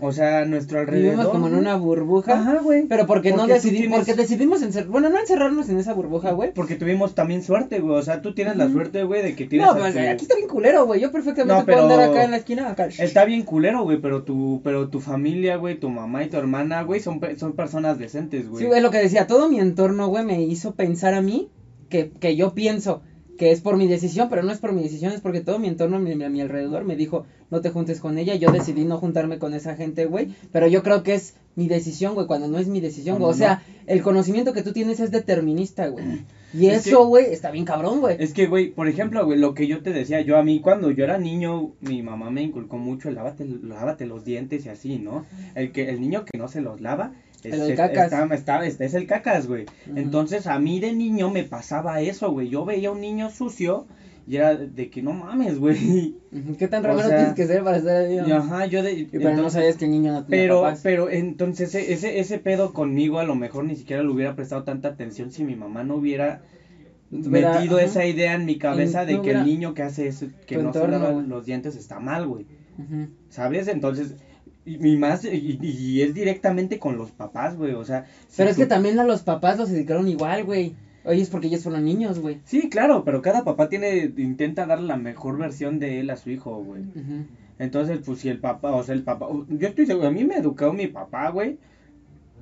[0.00, 1.04] O sea, nuestro alrededor.
[1.04, 2.32] Vivimos como en una burbuja.
[2.40, 2.86] Ajá, güey.
[2.86, 6.30] Pero porque, no Porque decidimos, tienes- porque decidimos encerrar, bueno, no encerrarnos en esa burbuja,
[6.32, 6.52] güey.
[6.54, 7.96] Porque tuvimos también suerte, güey.
[7.98, 9.66] O sea, tú tienes la suerte, güey, de que tienes.
[9.68, 11.00] No, pues tu- aquí está bien culero, güey.
[11.00, 12.86] Yo perfectamente No, puedo andar acá en la esquina acá.
[12.86, 16.82] Está bien culero, güey, pero tu, pero tu familia, güey, tu mamá y tu hermana,
[16.82, 18.62] güey, son, pe- son personas decentes, güey.
[18.62, 21.50] Sí, güey, lo que decía, todo mi entorno, güey, me hizo pensar a mí
[21.90, 23.02] que, que yo pienso
[23.38, 25.68] que es por mi decisión, pero no es por mi decisión, es porque todo mi
[25.68, 28.98] entorno mi- a mi alrededor me dijo, no te juntes con ella, yo decidí no
[28.98, 32.58] juntarme con esa gente, güey, pero yo creo que es mi decisión, güey, cuando no
[32.58, 36.04] es mi decisión, güey, o sea, el conocimiento que tú tienes es determinista, güey,
[36.54, 38.16] y Es eso, güey, está bien cabrón, güey.
[38.18, 40.90] Es que, güey, por ejemplo, güey, lo que yo te decía, yo a mí cuando
[40.90, 44.98] yo era niño, mi mamá me inculcó mucho el lávate, lávate los dientes y así,
[44.98, 45.24] ¿no?
[45.54, 47.12] El que el niño que no se los lava
[47.48, 48.12] es, El cacas.
[48.12, 49.66] está- está- es- es el cacas, güey.
[49.94, 52.48] Entonces, a mí de niño me pasaba eso, güey.
[52.48, 53.86] Yo veía un niño sucio
[54.28, 56.14] y era de que no mames, güey.
[56.58, 58.18] ¿Qué tan raro sea, tienes que ser para estar ahí?
[58.18, 60.80] Ajá, yo de Y pero no entonces- sabías que el niño no tenía pero, papás.
[60.82, 64.64] pero entonces e- ese, ese pedo conmigo a lo mejor ni siquiera le hubiera prestado
[64.64, 66.42] tanta atención si mi mamá no hubiera
[67.10, 67.82] metido ajá.
[67.84, 70.56] esa idea en mi cabeza En- de no que el niño que hace eso, que
[70.58, 72.46] no se lava los dientes está mal, güey.
[73.30, 73.68] ¿Sabes?
[73.68, 74.16] Entonces,
[74.66, 78.04] y, y más, y, y es directamente con los papás, güey, o sea.
[78.28, 80.74] si Pero es tú- que también a los papás los dedicaron igual, güey.
[81.04, 82.40] Oye, es porque ellos fueron niños, güey.
[82.44, 86.30] Sí, claro, pero cada papá tiene, intenta dar la mejor versión de él a su
[86.30, 86.82] hijo, güey.
[87.60, 90.36] Entonces, pues si el papá, o sea, el papá, yo estoy seguro, a mí me
[90.36, 91.58] educó mi papá, güey,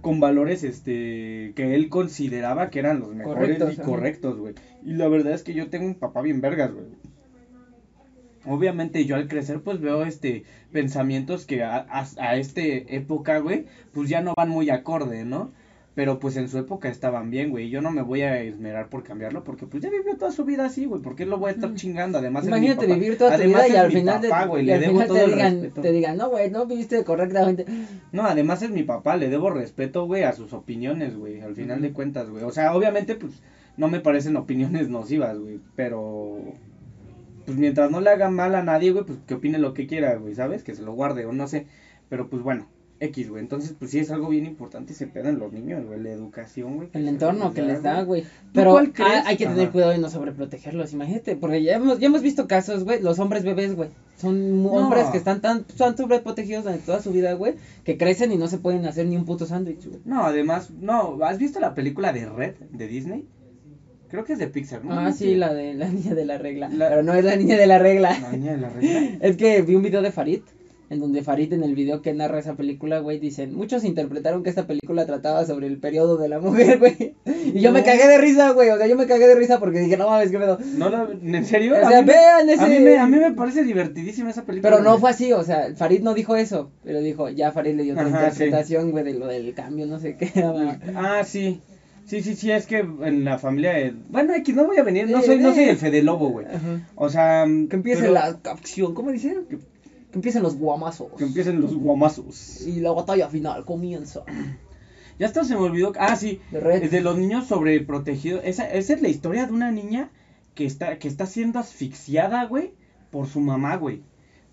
[0.01, 4.55] con valores, este, que él consideraba que eran los mejores Correctos, y correctos, güey.
[4.83, 6.87] Y la verdad es que yo tengo un papá bien vergas, güey.
[8.47, 13.67] Obviamente yo al crecer, pues veo, este, pensamientos que a, a, a este época, güey,
[13.93, 15.51] pues ya no van muy acorde, ¿no?
[15.95, 17.71] Pero pues en su época estaban bien, güey.
[17.71, 20.65] Yo no me voy a esmerar por cambiarlo porque pues ya vivió toda su vida
[20.65, 21.01] así, güey.
[21.01, 22.19] ¿Por qué lo voy a estar chingando?
[22.19, 22.99] Además es mi Imagínate papá.
[22.99, 24.93] vivir toda tu Además vida y al final, papá, de, güey, y le al debo
[24.95, 25.81] final todo te, el digan, respeto.
[25.83, 27.65] te digan, no, güey, no viviste correctamente.
[28.11, 31.81] No, además es mi papá, le debo respeto, güey, a sus opiniones, güey, al final
[31.81, 31.95] de Ujú.
[31.95, 32.43] cuentas, güey.
[32.43, 33.41] O sea, obviamente, pues,
[33.77, 36.39] no me parecen opiniones nocivas, güey, pero,
[37.45, 40.15] pues, mientras no le hagan mal a nadie, güey, pues, que opine lo que quiera,
[40.17, 40.63] güey, ¿sabes?
[40.63, 41.67] Que se lo guarde o no sé,
[42.09, 42.67] pero, pues, bueno,
[43.01, 43.43] X, güey.
[43.43, 46.77] Entonces, pues, sí es algo bien importante ese pedo en los niños, güey, la educación,
[46.77, 46.89] güey.
[46.93, 48.23] El entorno que les da, güey.
[48.23, 49.73] ¿Tú Pero hay, que tener Ajá.
[49.73, 51.37] cuidado y no sobreprotegerlos, imagínate.
[51.37, 53.91] Porque ya hemos, ya hemos visto casos, güey, los hombres bebés, güey.
[54.17, 54.71] Son No.
[54.71, 58.47] hombres que están tan, tan sobreprotegidos durante toda su vida, güey, que crecen y no
[58.47, 60.01] se pueden hacer ni un puto sándwich, güey.
[60.05, 63.27] No, además, no, ¿has visto la película de Red, de Disney?
[64.11, 64.93] Creo que es de Pixar, ¿no?
[64.99, 66.69] Ah, sí, la de la niña de la regla.
[66.69, 68.17] La- Pero no es la niña de la regla.
[68.21, 69.01] La niña de la regla.
[69.21, 70.41] Es que vi un video de Farid,
[70.91, 74.51] en donde Farid en el video que narra esa película, güey, dicen, muchos interpretaron que
[74.51, 77.15] esta película trataba sobre el periodo de la mujer, güey.
[77.27, 77.87] Y yo me No.
[77.87, 80.31] cagué de risa, güey, o sea, yo me cagué de risa porque dije, no mames,
[80.31, 80.59] qué pedo.
[80.77, 81.75] No, la- ¿en serio?
[81.83, 82.63] O sea, vean ese...
[82.63, 84.71] A mí, me, a mí me parece divertidísima esa película.
[84.71, 87.83] Pero no fue así, o sea, Farid no dijo eso, pero dijo, ya Farid le
[87.83, 90.31] dio otra interpretación, güey, de lo del cambio, no sé qué.
[90.95, 91.61] Ah, sí.
[92.07, 93.73] Sí, sí, sí, es que en la familia.
[93.73, 96.47] de- Bueno, aquí no voy a venir, no soy, no soy el Fede Lobo, güey.
[96.47, 96.89] Ajá.
[96.97, 97.45] O sea.
[97.47, 99.47] Que empiece pero- la acción, ¿cómo dicen?
[99.49, 99.65] Que, que
[100.15, 101.13] empiecen los guamazos.
[101.17, 102.67] Que empiecen los guamazos.
[102.67, 104.25] Y la batalla final comienza.
[105.17, 105.93] Ya hasta se me olvidó.
[105.97, 106.41] Ah, sí.
[106.51, 108.41] De de los niños sobreprotegidos.
[108.45, 110.11] Esa, esa es la historia de una niña
[110.57, 112.73] que está, que está siendo asfixiada, güey,
[113.13, 114.03] por su mamá, güey.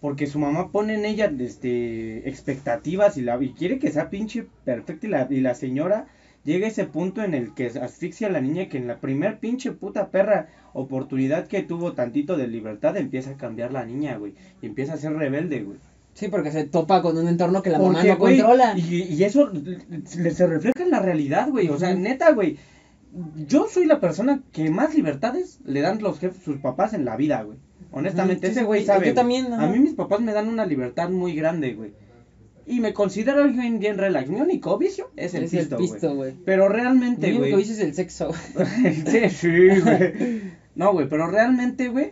[0.01, 4.45] Porque su mamá pone en ella este, expectativas y, la, y quiere que sea pinche
[4.63, 5.07] perfecta.
[5.07, 6.05] Y la, y la señora
[6.43, 9.71] llega ese punto en el que asfixia a la niña que en la primer pinche
[9.71, 14.34] puta perra oportunidad que tuvo tantito de libertad empieza a cambiar la niña, güey.
[14.62, 15.77] Y empieza a ser rebelde, güey.
[16.13, 18.77] Sí, porque se topa con un entorno que la mamá no güey, controla.
[18.77, 21.69] Y, y eso le- se refleja en la realidad, güey.
[21.69, 22.58] O sea, neta, güey.
[23.47, 27.15] Yo soy la persona que más libertades le dan los jefes, sus papás en la
[27.17, 27.58] vida, güey.
[27.91, 28.99] Honestamente, sí, ese güey sabe.
[28.99, 29.15] yo güey.
[29.15, 31.91] también, A mí mis papás me dan una libertad muy grande, güey.
[32.65, 34.30] Y me considero alguien bien relax.
[34.30, 36.32] Mi único vicio es el es pisto, el pisto, güey.
[36.32, 36.43] güey.
[36.45, 37.56] Pero Mi realmente, único güey.
[37.56, 38.32] vicio es el sexo.
[39.08, 40.41] sí, sí, güey.
[40.76, 42.12] No, güey, pero realmente, güey.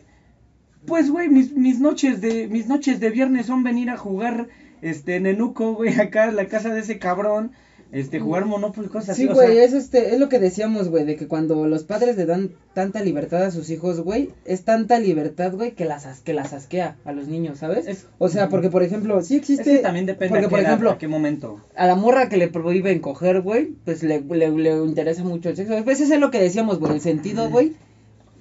[0.86, 4.48] Pues, güey, mis, mis noches de mis noches de viernes son venir a jugar
[4.82, 7.52] este en Enuco, güey, acá en la casa de ese cabrón,
[7.92, 10.90] este jugar Monopoly cosas Sí, así, o güey, sea, es este, es lo que decíamos,
[10.90, 14.64] güey, de que cuando los padres le dan tanta libertad a sus hijos, güey, es
[14.64, 17.88] tanta libertad, güey, que las as- que las asquea a los niños, ¿sabes?
[17.88, 20.52] Es- o sea, porque por ejemplo, sí es existe que también depende porque a qué,
[20.52, 21.60] por edad, ejemplo, a qué momento.
[21.76, 25.56] a la morra que le prohíben coger, güey, pues le, le, le interesa mucho el
[25.56, 25.84] sexo.
[25.84, 27.74] Pues eso es lo que decíamos, güey, el sentido, güey,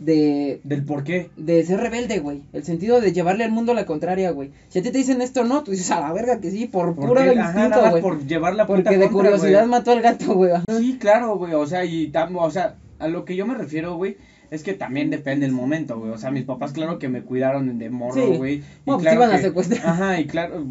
[0.00, 1.30] de Del por qué.
[1.36, 2.42] de ser rebelde, güey.
[2.52, 4.50] El sentido de llevarle al mundo la contraria, güey.
[4.68, 6.94] Si a ti te dicen esto no, tú dices a la verga que sí, por
[6.94, 8.02] Porque, puro instinto, güey.
[8.02, 9.70] por llevar la Porque de contra, curiosidad güey.
[9.70, 10.52] mató al gato, güey.
[10.78, 13.96] Sí, claro, güey, o sea, y tam- o sea, a lo que yo me refiero,
[13.96, 14.16] güey,
[14.50, 16.10] Es que también depende el momento, güey.
[16.10, 18.36] O sea, mis papás, claro que me cuidaron de morro, Sí.
[18.36, 18.54] güey.
[18.54, 19.86] Y No, pues, claro iban a secuestrar.
[19.86, 20.64] Ajá, y claro.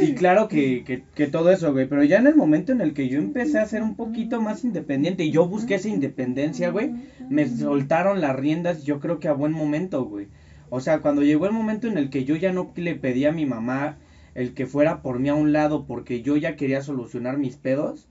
[0.00, 1.86] y claro que, que, que todo eso, güey.
[1.88, 4.64] Pero ya en el momento en el que yo empecé a ser un poquito más
[4.64, 6.92] independiente y yo busqué esa independencia, güey,
[7.28, 10.28] me soltaron las riendas, yo creo que a buen momento, güey.
[10.70, 13.32] O sea, cuando llegó el momento en el que yo ya no le pedí a
[13.32, 13.96] mi mamá
[14.34, 18.06] el que fuera por mí a un lado porque yo ya quería solucionar mis pedos.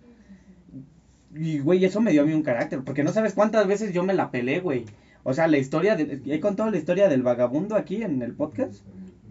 [1.35, 4.03] Y, güey, eso me dio a mí un carácter, porque no sabes cuántas veces yo
[4.03, 4.85] me la pelé, güey.
[5.23, 8.75] O sea, la historia, de, he contado la historia del vagabundo aquí en el podcast,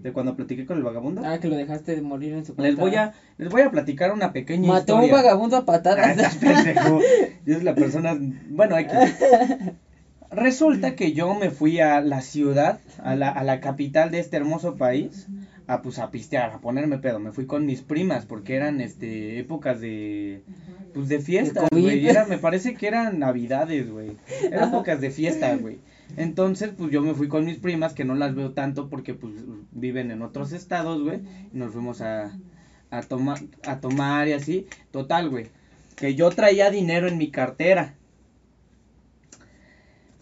[0.03, 1.23] de cuando platiqué con el vagabundo.
[1.25, 4.13] Ah, que lo dejaste de morir en su Les voy a, les voy a platicar
[4.13, 5.23] una pequeña Mató a un historia.
[5.25, 6.11] vagabundo a Ah, patadas.
[6.11, 7.01] estás pendejo.
[7.47, 8.17] Yo es la persona,
[8.51, 8.95] bueno, aquí.
[10.31, 14.37] Resulta que yo me fui a la ciudad, a la, a la capital de este
[14.37, 15.29] hermoso país,
[15.67, 17.19] a pues a pistear, a ponerme pedo.
[17.19, 20.43] Me fui con mis primas porque eran este épocas de
[20.95, 22.03] pues de fiestas, güey.
[22.29, 24.17] Me parece que eran navidades, güey.
[24.45, 25.79] Eran épocas de fiesta, güey.
[26.17, 29.35] Entonces, pues yo me fui con mis primas que no las veo tanto porque pues
[29.73, 31.21] viven en otros estados, güey.
[31.53, 32.33] Y nos fuimos a
[32.91, 34.67] a tomar a tomar y así.
[34.93, 35.49] Total, güey,
[35.97, 37.95] que yo traía dinero en mi cartera.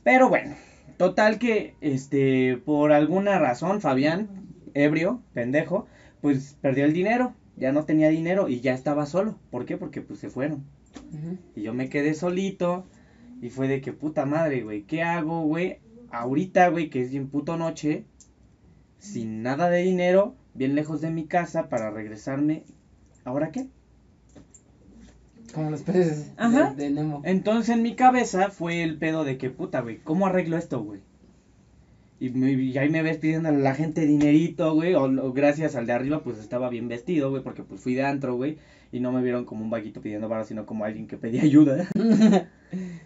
[0.03, 0.55] Pero bueno,
[0.99, 4.44] total que, este, por alguna razón, Fabián,
[4.75, 5.87] ebrio, pendejo,
[6.21, 9.39] pues perdió el dinero, ya no tenía dinero y ya estaba solo.
[9.51, 9.77] ¿Por qué?
[9.77, 10.65] Porque pues se fueron.
[11.57, 12.85] Y yo me quedé solito
[13.41, 15.79] y fue de que puta madre, güey, ¿qué hago, güey?
[16.11, 18.05] Ahorita, güey, que es bien puto noche,
[18.99, 22.65] sin nada de dinero, bien lejos de mi casa para regresarme.
[23.25, 23.69] ¿Ahora qué?
[25.53, 26.71] Como los peces Ajá.
[26.71, 27.23] de, de Nemo.
[27.25, 31.01] Entonces en mi cabeza fue el pedo de que puta, güey, ¿cómo arreglo esto, güey?
[32.25, 35.75] Y, me- y ahí me ves pidiendo a la gente dinerito, güey, o, o gracias
[35.77, 38.59] al de arriba, pues estaba bien vestido, güey, porque pues fui de antro, güey,
[38.93, 41.89] y no me vieron como un vaguito pidiendo barro, sino como alguien que pedía ayuda.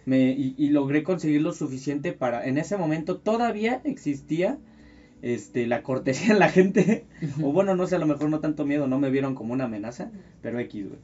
[0.05, 4.57] me, y, y logré conseguir lo suficiente para, en ese momento todavía existía,
[5.21, 7.05] este, la cortesía en la gente,
[7.41, 9.65] o bueno, no sé, a lo mejor no tanto miedo, no me vieron como una
[9.65, 10.99] amenaza, pero X, güey.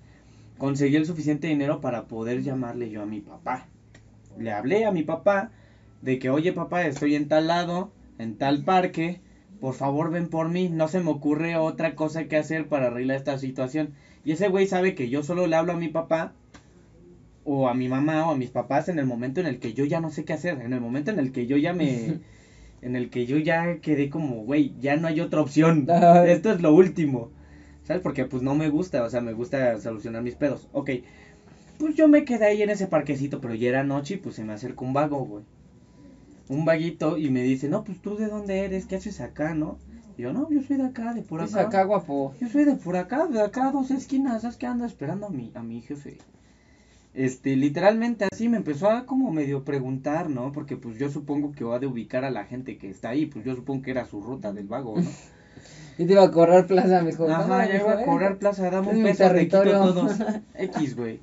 [0.57, 3.67] Conseguí el suficiente dinero para poder llamarle yo a mi papá.
[4.37, 5.51] Le hablé a mi papá
[6.01, 9.21] de que, oye papá, estoy en tal lado, en tal parque,
[9.59, 13.17] por favor ven por mí, no se me ocurre otra cosa que hacer para arreglar
[13.17, 13.93] esta situación.
[14.23, 16.33] Y ese güey sabe que yo solo le hablo a mi papá
[17.43, 19.85] o a mi mamá o a mis papás en el momento en el que yo
[19.85, 22.19] ya no sé qué hacer, en el momento en el que yo ya me...
[22.81, 25.87] en el que yo ya quedé como, güey, ya no hay otra opción.
[26.27, 27.31] Esto es lo último.
[27.83, 28.01] ¿Sabes?
[28.01, 30.67] Porque pues no me gusta, o sea, me gusta solucionar mis pedos.
[30.71, 30.91] Ok,
[31.77, 34.43] pues yo me quedé ahí en ese parquecito, pero ya era noche y pues se
[34.43, 35.43] me acercó un vago, güey.
[36.49, 39.77] Un vaguito y me dice, no, pues tú de dónde eres, ¿qué haces acá, no?
[40.17, 41.67] Y yo, no, yo soy de acá, de por Es acá.
[41.67, 42.33] acá, guapo.
[42.39, 45.29] Yo soy de por acá, de acá a dos esquinas, ¿sabes qué ando esperando a
[45.29, 46.17] mi, a mi jefe?
[47.13, 50.51] Este, literalmente así me empezó a como medio preguntar, ¿no?
[50.51, 53.45] Porque pues yo supongo que va de ubicar a la gente que está ahí, pues
[53.45, 55.09] yo supongo que era su ruta del vago, ¿no?
[55.97, 57.25] Y te iba a cobrar plaza, mijo.
[57.29, 58.05] Ajá, No, ya iba a eh.
[58.05, 60.17] cobrar plaza, dame Es un peso, te quito todos.
[60.55, 61.19] X, güey.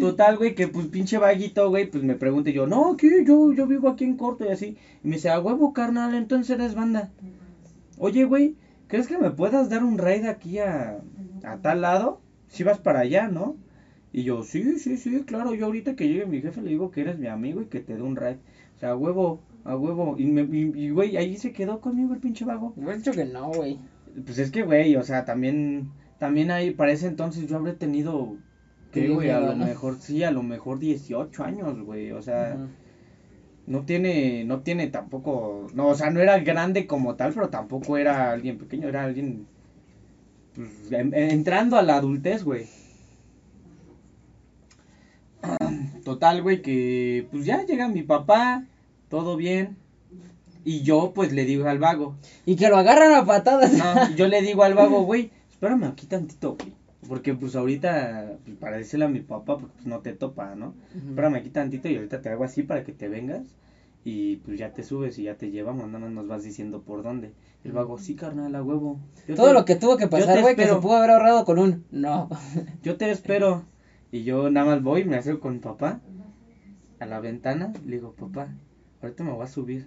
[0.00, 3.52] Total, güey, que pues pinche vaguito, güey, pues me pregunta y yo, no, aquí yo,
[3.52, 4.76] yo vivo aquí en corto y así.
[5.02, 7.10] Y me dice, a huevo, carnal, entonces eres banda.
[7.98, 10.98] Oye, güey, ¿crees que me puedas dar un raid aquí a,
[11.44, 12.20] a tal lado?
[12.48, 13.56] Si vas para allá, ¿no?
[14.12, 17.02] Y yo, sí, sí, sí, claro, yo ahorita que llegue mi jefe le digo que
[17.02, 18.36] eres mi amigo y que te dé un raid.
[18.76, 20.16] O sea, a huevo, a huevo.
[20.18, 22.72] Y, me, y, güey, ahí se quedó conmigo el pinche vago.
[22.76, 23.78] Dicho que no, güey.
[24.24, 28.36] Pues es que, güey, o sea, también, también ahí, para ese entonces yo habré tenido,
[28.92, 29.30] ¿qué, güey?
[29.30, 32.56] A lo mejor, sí, a lo mejor 18 años, güey, o sea,
[33.66, 37.96] no tiene, no tiene tampoco, no, o sea, no era grande como tal, pero tampoco
[37.98, 39.46] era alguien pequeño, era alguien,
[40.54, 42.66] pues, en- en- entrando a la adultez, güey.
[46.04, 48.64] Total, güey, que, pues ya llega mi papá,
[49.08, 49.76] todo bien,
[50.64, 53.72] y yo, pues, le digo al vago, Y que lo agarran a patadas.
[53.74, 56.77] no, yo le digo al vago, güey, espérame aquí tantito, güey.
[57.08, 60.68] Porque pues ahorita, pues, para decirle a mi papá, porque pues no te topa, ¿no?
[60.94, 61.08] Ujú.
[61.10, 63.42] Espérame aquí tantito y ahorita te hago así para que te vengas.
[64.04, 67.02] Y pues ya te subes y ya te llevamos, nada más nos vas diciendo por
[67.02, 67.32] dónde.
[67.64, 69.00] El vago, sí, carnal, a huevo.
[69.26, 71.58] Yo Todo te- lo que tuvo que pasar, güey, que se pudo haber ahorrado con
[71.58, 72.28] un no.
[72.82, 73.64] Yo te espero.
[74.10, 76.00] Y yo nada más voy, me acerco con mi papá
[77.00, 77.72] a la ventana.
[77.84, 78.48] Le digo, papá,
[79.02, 79.86] ahorita me voy a subir.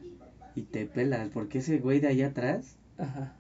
[0.55, 3.33] Y te pelas, porque ese güey de allá atrás Ajá.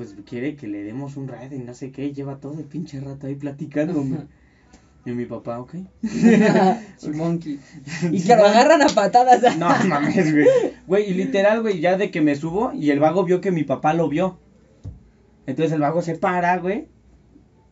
[0.00, 2.64] Pues quiere que le demos un raid y no sé qué, y lleva todo el
[2.64, 4.20] pinche rato ahí platicándome.
[5.06, 5.76] Y mi papá, ok.
[7.14, 7.58] Monkey.
[8.12, 9.56] Y que lo agarran a patadas.
[9.56, 10.46] No mames, güey.
[10.86, 13.64] Güey, y literal, güey, ya de que me subo y el vago vio que mi
[13.64, 14.38] papá lo vio.
[15.46, 16.88] Entonces el vago se para, güey.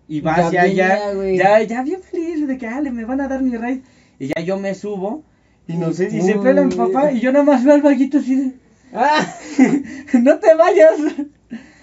[0.07, 1.13] Y va hacia allá.
[1.35, 3.81] Ya, ya bien feliz de que, ah, le me van a dar mi raid.
[4.19, 5.23] Y ya yo me subo.
[5.67, 8.19] Y no sé, y se pela mi papá y yo nada más veo al vaguito
[8.19, 8.53] así de...
[8.95, 9.23] ¡Ah!
[10.15, 10.99] ¡No te vayas!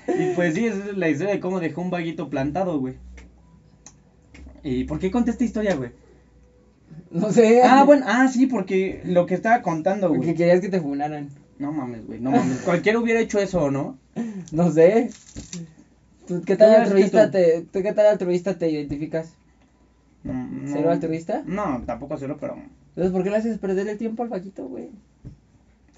[0.08, 2.96] Y pues sí, esa es la historia de cómo dejó un vaguito plantado, güey.
[4.64, 5.92] ¿Y por qué conté esta historia, güey?
[7.12, 7.62] No sé.
[7.64, 10.36] Ah, bueno, ah, sí, porque lo que estaba contando, Porque güey.
[10.36, 11.30] querías que te funaran.
[11.60, 12.60] No mames, güey, no mames.
[12.62, 13.98] Cualquiera hubiera hecho eso, ¿no?
[14.52, 15.10] No sé.
[16.28, 19.34] ¿Tú qué tal ¿Qué altruista te, tú qué tal altruista te identificas?
[20.24, 20.68] No, no.
[20.68, 21.44] ¿Cero altruista?
[21.46, 22.56] No, tampoco cero, pero...
[22.90, 24.90] Entonces, ¿por qué le haces perder el tiempo al vaquito, güey?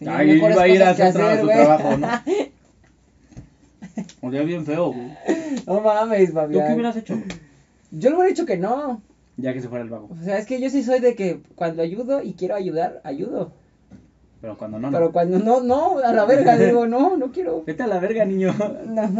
[0.01, 2.07] Mejores iba a ir a hacer su trabajo, ¿no?
[4.21, 5.11] Olía bien feo, güey.
[5.65, 6.67] No mames, ¿Tú Fabián.
[6.67, 7.13] qué hubieras hecho?
[7.15, 7.27] güey?
[7.91, 9.01] Yo le hubiera dicho que no.
[9.37, 10.09] Ya que se fuera el vago.
[10.19, 13.51] O sea, es que yo sí soy de que cuando ayudo y quiero ayudar, ayudo.
[14.39, 14.97] Pero cuando no, no.
[14.97, 17.63] Pero cuando no, no, a la verga, digo, no, no quiero.
[17.65, 18.49] Vete a la verga, niño.
[18.49, 18.71] Ajá,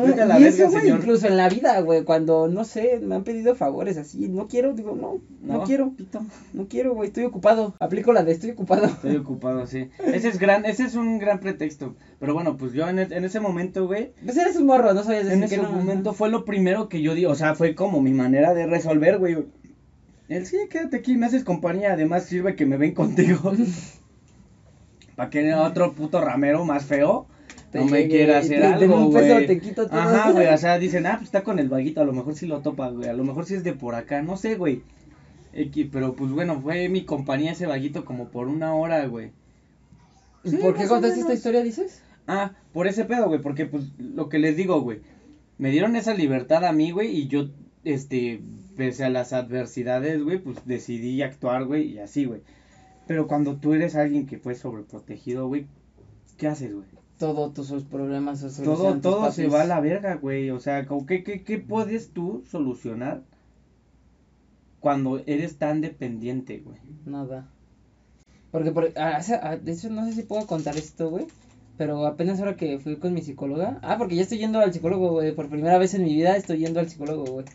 [0.06, 3.00] Vete a la y verga, eso, güey, incluso en la vida, güey, cuando, no sé,
[3.02, 6.22] me han pedido favores así, no quiero, digo, no, no, quiero, pito.
[6.54, 7.74] no quiero, güey, estoy ocupado.
[7.80, 8.86] Aplico la de estoy ocupado.
[8.86, 9.90] Estoy ocupado, sí.
[10.06, 11.96] Ese es gran, ese es un gran pretexto.
[12.20, 15.04] Pero bueno, pues yo en, e- en ese momento, güey, Pues eres un morro, no
[15.04, 15.72] sabías decir en que ese no.
[15.72, 19.18] momento fue lo primero que yo di, o sea, fue como mi manera de resolver,
[19.18, 19.38] güey.
[20.30, 23.54] El sí, quédate aquí, me haces compañía, además sirve que me ven contigo.
[25.18, 27.26] Para que otro puto ramero más feo
[27.72, 29.48] Te no me llegue, quiera te- hacer de algo, güey.
[29.48, 30.00] te quito todo.
[30.00, 32.46] Ajá, güey, o sea, dicen, ah, pues está con el vaguito, a lo mejor sí
[32.46, 34.84] lo topa, güey, a lo mejor sí es de por acá, no sé, güey.
[35.92, 39.32] Pero pues bueno, fue mi compañía ese vaguito como por una hora, güey.
[40.44, 42.04] ¿Y Sí, ¿Por qué contaste esta historia, dices?
[42.28, 45.00] Ah, por ese pedo, güey, porque pues lo que les digo, güey,
[45.58, 47.48] me dieron esa libertad a mí, güey, y yo,
[47.84, 48.40] este,
[48.76, 52.42] pese a las adversidades, güey, pues decidí actuar, güey, y así, güey.
[53.08, 55.67] Pero cuando tú eres alguien que fue sobreprotegido, güey,
[56.38, 56.86] ¿qué haces, güey?
[57.17, 61.24] Todo tus problemas se Todo, todo se va a la verga, güey, o sea, que,
[61.24, 63.24] ¿qué, qué puedes tú solucionar
[64.80, 66.78] cuando eres tan dependiente, güey?
[67.06, 67.50] Nada.
[68.52, 71.26] Porque, por, de hecho, no sé si puedo contar esto, güey.
[71.78, 73.80] Pero apenas ahora que fui con mi psicóloga.
[73.84, 75.34] Ah, porque ya estoy yendo al psicólogo, güey.
[75.36, 77.46] Por primera vez en mi vida estoy yendo al psicólogo, güey.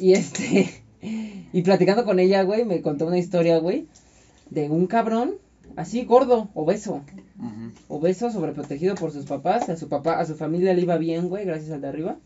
[0.00, 0.82] Y este.
[1.52, 3.86] Y platicando con ella, güey, me contó una historia, güey.
[4.50, 5.34] De un cabrón,
[5.76, 7.02] así gordo, obeso.
[7.88, 9.68] Obeso, sobreprotegido por sus papás.
[9.68, 12.16] A su papá, a su familia le iba bien, güey, gracias al de arriba.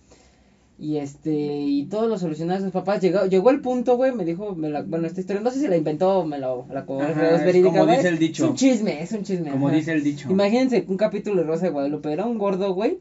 [0.78, 3.02] Y este, y todo lo solucionaba a sus papás.
[3.02, 5.68] Llegó, llegó el punto, güey, me dijo, me la, bueno, esta historia, no sé si
[5.68, 8.44] la inventó o me la, la Ajá, es verídica, como dice el dicho.
[8.44, 9.50] Es un chisme, es un chisme.
[9.50, 9.76] Como ajá.
[9.76, 10.30] dice el dicho.
[10.30, 12.98] Imagínense un capítulo de Rosa de Guadalupe, era un gordo, güey,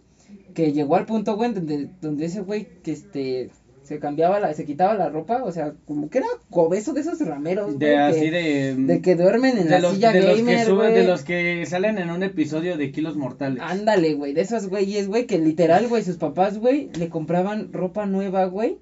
[0.53, 3.49] que llegó al punto, güey, donde, donde ese güey, que este,
[3.89, 7.19] se cambiaba la, se quitaba la ropa, o sea, como que era obeso de esos
[7.19, 8.75] rameros, güey, De que- así de...
[8.77, 11.23] de que duermen en de la los, silla de los que gamer, suben, de los
[11.23, 13.61] que salen en un episodio de Kilos Mortales.
[13.65, 18.05] Ándale, güey, de esos güeyes, güey, que literal, güey, sus papás, güey, le compraban ropa
[18.05, 18.77] nueva, güey,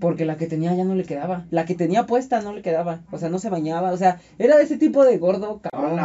[0.00, 1.46] porque la que tenía ya no le quedaba.
[1.50, 4.56] La que tenía puesta no le quedaba, o sea, no se bañaba, o sea, era
[4.56, 5.98] de ese tipo de gordo, cabrón,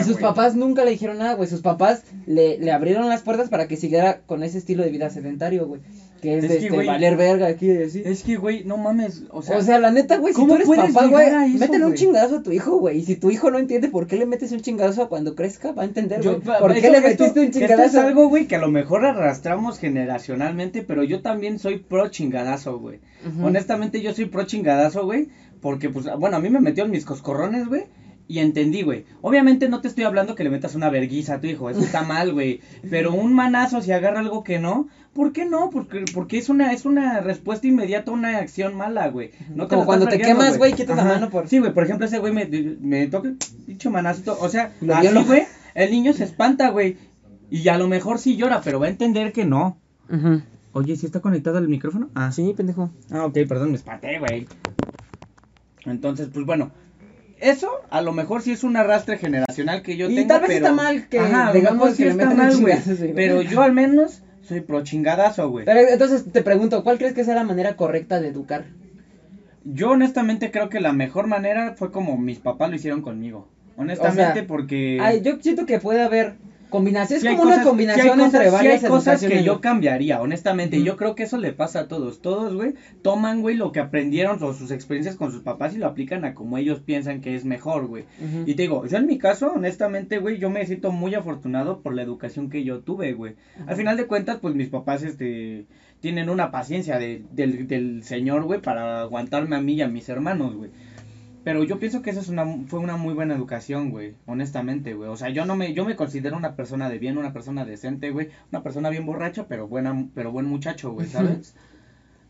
[0.00, 3.50] Y sus papás nunca le dijeron nada, güey, sus papás le, le abrieron las puertas
[3.50, 5.82] para que siguiera con ese estilo de vida sedentario, güey,
[6.20, 8.02] que es, Es de que, este, valer verga aquí y así.
[8.04, 9.58] Es que, güey, no mames, o sea...
[9.58, 12.42] O sea, la neta, güey, si ¿cómo tú eres papá, güey, métele un chingadazo a
[12.42, 12.98] tu hijo, güey.
[12.98, 15.82] Y si tu hijo no entiende por qué le metes un chingadazo cuando crezca, va
[15.82, 16.40] a entender, güey.
[16.40, 17.84] ¿Por esto- qué le esto- metiste un esto chingadazo?
[17.98, 22.78] es algo, güey, que a lo mejor arrastramos generacionalmente, pero yo también soy pro chingadazo,
[22.78, 22.98] güey.
[23.42, 25.28] Honestamente, yo soy pro chingadazo, güey,
[25.60, 27.84] porque, pues, bueno, a mí me metieron mis coscorrones, güey,
[28.28, 29.06] y entendí, güey.
[29.22, 32.02] Obviamente no te estoy hablando que le metas una verguiza a tu hijo, eso está
[32.04, 32.60] mal, güey.
[32.90, 35.70] Pero un manazo si agarra algo que no, ¿por qué no?
[35.70, 39.30] Porque, porque es una, es una respuesta inmediata a una acción mala, güey.
[39.54, 42.18] No Como cuando te quemas, güey, quitas la mano por- Sí, güey, por ejemplo, ese
[42.18, 42.46] güey me,
[42.80, 43.32] me toca,
[43.66, 45.42] dicho manazo, o sea, Lo así, güey,
[45.74, 46.96] el niño se espanta, güey.
[47.50, 49.78] Y a lo mejor sí llora, pero va a entender que no.
[50.12, 50.42] Ujú.
[50.72, 52.10] Oye, ¿sí está conectado el micrófono?
[52.14, 52.90] Ah, Sí, pendejo.
[53.10, 54.46] Ah, ok, perdón, me espanté, güey.
[55.86, 56.70] Entonces, pues bueno,
[57.40, 60.48] eso a lo mejor sí es un arrastre generacional que yo Y tengo, tal vez
[60.48, 60.66] pero...
[60.66, 62.76] está mal que Ajá, digamos sí que está mal, güey.
[63.14, 65.64] Pero yo al menos soy pro chingadazo, güey.
[65.64, 68.64] Pero entonces te pregunto, ¿cuál crees que sea la manera correcta de educar?
[69.64, 73.48] Yo honestamente creo que la mejor manera fue como mis papás lo hicieron conmigo.
[73.76, 74.98] Honestamente, O sea, porque...
[75.00, 76.36] Ay, yo siento que puede haber
[76.70, 79.60] combinación, es Sí como una cosas- combinación cosas- entre sí varias hay cosas que yo
[79.60, 80.82] cambiaría, honestamente.
[80.82, 82.20] Yo creo que eso le pasa a todos.
[82.22, 85.86] Todos, güey, toman, güey, lo que aprendieron o sus experiencias con sus papás y lo
[85.86, 88.04] aplican a como ellos piensan que es mejor, güey.
[88.46, 91.94] Y te digo, yo en mi caso, honestamente, güey, yo me siento muy afortunado por
[91.94, 93.34] la educación que yo tuve, güey.
[93.66, 95.66] Al final de cuentas, pues mis papás, este,
[96.00, 100.08] tienen una paciencia de- del, del señor, güey, para aguantarme a mí y a mis
[100.08, 100.70] hermanos, güey.
[101.44, 105.08] Pero yo pienso que esa es una, fue una muy buena educación, güey, honestamente, güey.
[105.08, 108.10] O sea, yo no me, yo me considero una persona de bien, una persona decente,
[108.10, 108.28] güey.
[108.50, 111.54] Una persona bien borracha, pero buena, pero buen muchacho, güey, ¿sabes?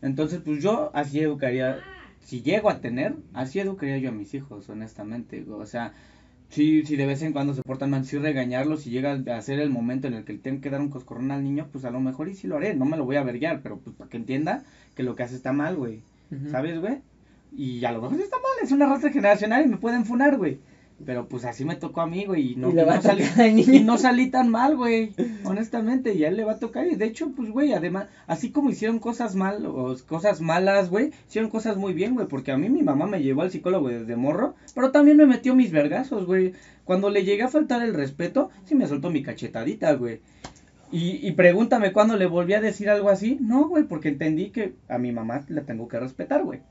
[0.01, 1.79] Entonces, pues yo así educaría,
[2.21, 5.59] si llego a tener, así educaría yo a mis hijos, honestamente, güey.
[5.59, 5.93] O sea,
[6.49, 9.59] sí, sí, de vez en cuando se portan mal, sí regañarlos si llega a ser
[9.59, 11.91] el momento en el que le tengo que dar un coscorrón al niño, pues a
[11.91, 14.09] lo mejor y sí lo haré, no me lo voy a verguiar, pero pues para
[14.09, 14.63] que entienda
[14.95, 16.01] que lo que hace está mal, güey.
[16.51, 17.01] ¿sabes, güey?
[17.55, 20.59] Y a lo mejor está mal, es una raza generacional y me pueden funar, güey.
[21.05, 23.97] Pero pues así me tocó a mí, güey, y no, Y salí, y no
[24.31, 25.13] tan mal, güey,
[25.45, 28.51] honestamente, y a él le va a tocar, y de hecho, pues, güey, además, así
[28.51, 32.57] como hicieron cosas mal, o cosas malas, güey, hicieron cosas muy bien, güey, porque a
[32.57, 36.25] mí mi mamá me llevó al psicólogo desde morro, pero también me metió mis vergazos,
[36.25, 36.51] güey,
[36.83, 40.19] cuando le llegué a faltar el respeto, sí me soltó mi cachetadita, güey.
[40.91, 43.37] Y, y pregúntame cuándo le volví a decir algo así.
[43.39, 46.61] No, güey, porque entendí que a mi mamá le tengo que respetar, güey.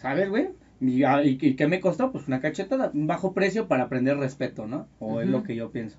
[0.00, 0.48] ¿Sabes, güey?
[0.80, 2.10] Y, ah, ¿Y, y qué me costó?
[2.10, 4.88] Pues una cachetada, un bajo precio para aprender respeto, ¿no?
[4.98, 5.98] O es lo que yo pienso.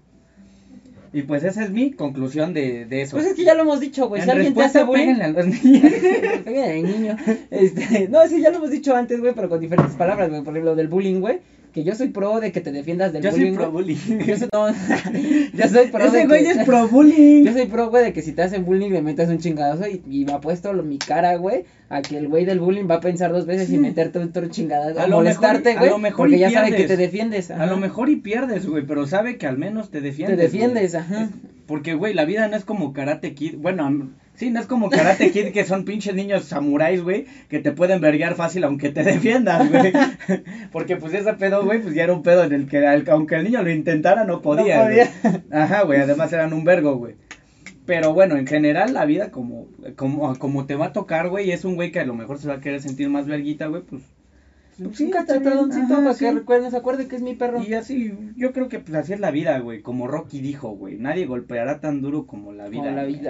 [1.14, 3.18] Y pues esa es mi conclusión de, de eso.
[3.18, 4.22] Pues es que ya lo hemos dicho, güey.
[4.22, 5.22] Si alguien te hace bullying.
[5.22, 5.84] a los niños.
[6.46, 7.18] Niño.
[7.50, 10.42] Este, no, sí, ya lo hemos dicho antes, güey, pero con diferentes palabras, güey.
[10.42, 11.42] Por ejemplo, del bullying, güey.
[11.74, 13.48] Que yo soy pro de que te defiendas del Yo bullying.
[13.54, 13.96] soy pro bullying.
[14.28, 14.50] Yo soy,
[15.54, 17.46] yo pro Ese de güey que- es pro bullying.
[17.46, 20.02] Yo soy pro, güey, de que si te hacen bullying le metas un chingadazo y,
[20.10, 22.96] y me ha puesto lo- mi cara, güey, a que el güey del bullying va
[22.96, 23.78] a pensar dos veces y Sí.
[23.78, 27.52] meterte otro chingadazo, A a molestarte, a güey, porque y ya sabe que te defiendes.
[27.52, 27.66] A ajá.
[27.68, 30.38] lo mejor y pierdes, güey, pero sabe que al menos te defiendes.
[30.38, 31.04] Te defiendes, güey.
[31.04, 31.30] ajá.
[31.68, 33.56] Porque, güey, la vida no es como Karate Kid.
[33.58, 34.10] Bueno,
[34.42, 38.02] sí, no es como Karate Kid que son pinches niños samuráis, güey, que te pueden
[38.02, 39.94] verguear fácil aunque te defiendas, güey.
[40.72, 43.44] Porque, pues, ese pedo, güey, pues ya era un pedo en el que, aunque el
[43.44, 44.78] niño lo intentara, no podía.
[44.80, 45.12] No podía.
[45.52, 47.18] Ajá, güey, además eran un vergo, güey.
[47.86, 51.64] Pero bueno, en general la vida como, como, como te va a tocar, güey, es
[51.64, 54.02] un güey que a lo mejor se va a querer sentir más verguita, güey, pues...
[54.82, 56.26] Pues sí, un para sí.
[56.26, 57.62] que recuerden, se acuerde que es mi perro.
[57.62, 60.98] Y así, yo creo que pues así es la vida, güey, como Rocky dijo, güey,
[60.98, 62.86] nadie golpeará tan duro como la vida.
[62.86, 63.22] Como la güey.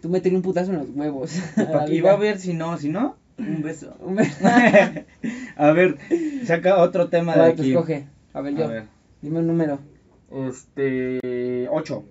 [0.00, 1.40] Tú metele un putazo en los huevos.
[1.88, 3.96] Y, va a ver si no, si no, un beso.
[4.00, 4.36] Un beso.
[5.56, 5.96] a ver,
[6.44, 7.74] saca otro tema de pues aquí.
[7.74, 8.06] coge.
[8.32, 8.64] A ver, yo.
[8.64, 8.84] A ver,
[9.22, 9.78] Dime un número.
[10.30, 12.04] este, ocho.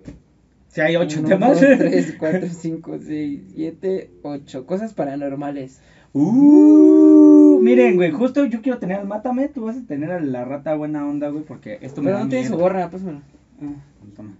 [0.68, 1.60] Si hay ocho Uno, temas.
[1.60, 4.66] dos, tres, cuatro, cinco, seis, siete, ocho.
[4.66, 5.80] Cosas paranormales.
[6.12, 10.44] Uh, miren, güey, justo yo quiero tener al Mátame, tú vas a tener a la
[10.44, 12.62] rata buena onda, güey, porque esto me Pero da no tiene su miedo.
[12.62, 13.22] gorra, bueno.
[13.62, 13.74] Ah,
[14.16, 14.34] toma.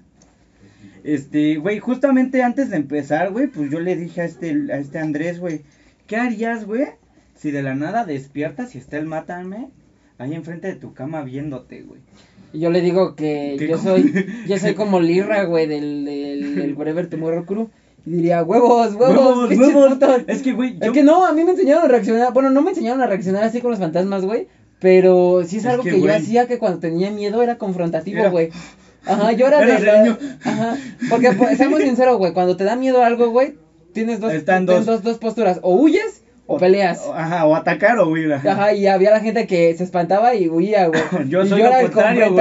[1.07, 4.98] Este, güey, justamente antes de empezar, güey, pues yo le dije a este, a este
[4.98, 5.61] Andrés, güey,
[6.09, 6.86] ¿qué harías, güey?
[7.36, 9.68] Si de la nada despiertas y está el mátame
[10.18, 12.00] ahí enfrente de tu cama viéndote, güey.
[12.52, 16.57] Y yo le digo que ¿Qué yo soy, yo soy como Lirra, güey, del, del,
[16.57, 17.68] del Wherever Tomorrow Crew.
[18.04, 20.22] Y diría, huevos, huevos, pinches putos".
[20.26, 20.92] Es que, güey, Es yo...
[20.92, 22.32] que no, a mí me enseñaron a reaccionar.
[22.32, 24.48] Bueno, no me enseñaron a reaccionar así con los fantasmas, güey.
[24.80, 28.20] Pero sí es, Es algo que, que, yo hacía que cuando tenía miedo era confrontativo,
[28.20, 28.50] Era- güey.
[29.07, 30.18] Ajá, yo Eras de niño.
[30.44, 30.76] Ajá.
[31.09, 33.54] Porque, pues, seamos sinceros, güey, cuando te da miedo algo, güey,
[33.92, 34.96] tienes dos, Están tienes dos.
[34.96, 35.04] dos.
[35.04, 35.61] dos posturas.
[35.62, 37.02] O huyes o peleas.
[37.12, 38.32] Ajá, o atacar o huir.
[38.32, 38.52] ajá.
[38.52, 41.02] Ajá, y había la gente que se espantaba y huía, güey.
[41.28, 42.32] Yo soy era lo el contrario,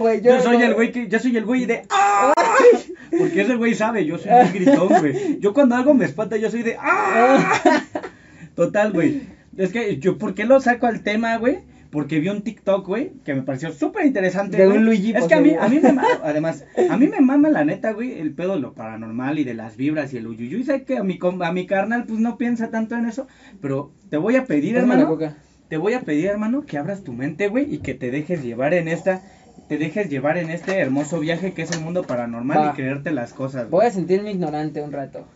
[0.00, 0.20] güey.
[0.22, 2.94] Yo, soy el güey que, yo soy el güey de ¡Ay!
[3.18, 5.38] Porque ese güey sabe, yo soy un gritón, güey.
[5.40, 7.60] Yo cuando algo me espanta, yo soy de ¡Ah!
[8.54, 9.22] Total, güey.
[9.56, 11.60] Es que yo, ¿por qué lo saco al tema, güey?
[11.94, 14.56] Porque vi un TikTok, güey, que me pareció súper interesante.
[14.56, 14.78] De güey.
[14.78, 17.50] un Luigi Es que a mí, a mí me mama, además, a mí me mama
[17.50, 20.58] la neta, güey, el pedo de lo paranormal y de las vibras y el uyuyu.
[20.58, 23.28] Y sé que a mi, a mi carnal, pues no piensa tanto en eso.
[23.62, 25.34] Pero te voy a pedir, Pásame hermano.
[25.68, 28.74] Te voy a pedir, hermano, que abras tu mente, güey, y que te dejes llevar
[28.74, 29.22] en esta,
[29.68, 32.70] te dejes llevar en este hermoso viaje que es el mundo paranormal Va.
[32.72, 33.70] y creerte las cosas.
[33.70, 33.94] Voy a güey.
[33.94, 35.28] sentirme ignorante un rato.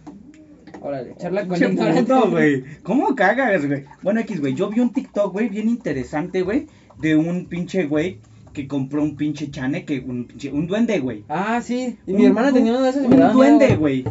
[0.81, 1.59] Órale, charla con
[2.31, 2.64] güey.
[2.83, 3.85] ¿Cómo cagas, güey?
[4.03, 6.66] Bueno, X, güey, yo vi un TikTok, güey, bien interesante, güey,
[7.01, 8.18] de un pinche güey
[8.53, 11.24] que compró un pinche chane, que un pinche, un duende, güey.
[11.29, 11.97] Ah, sí.
[12.07, 14.05] Y Un- mi hermana tenía uno de esos un me duende, güey.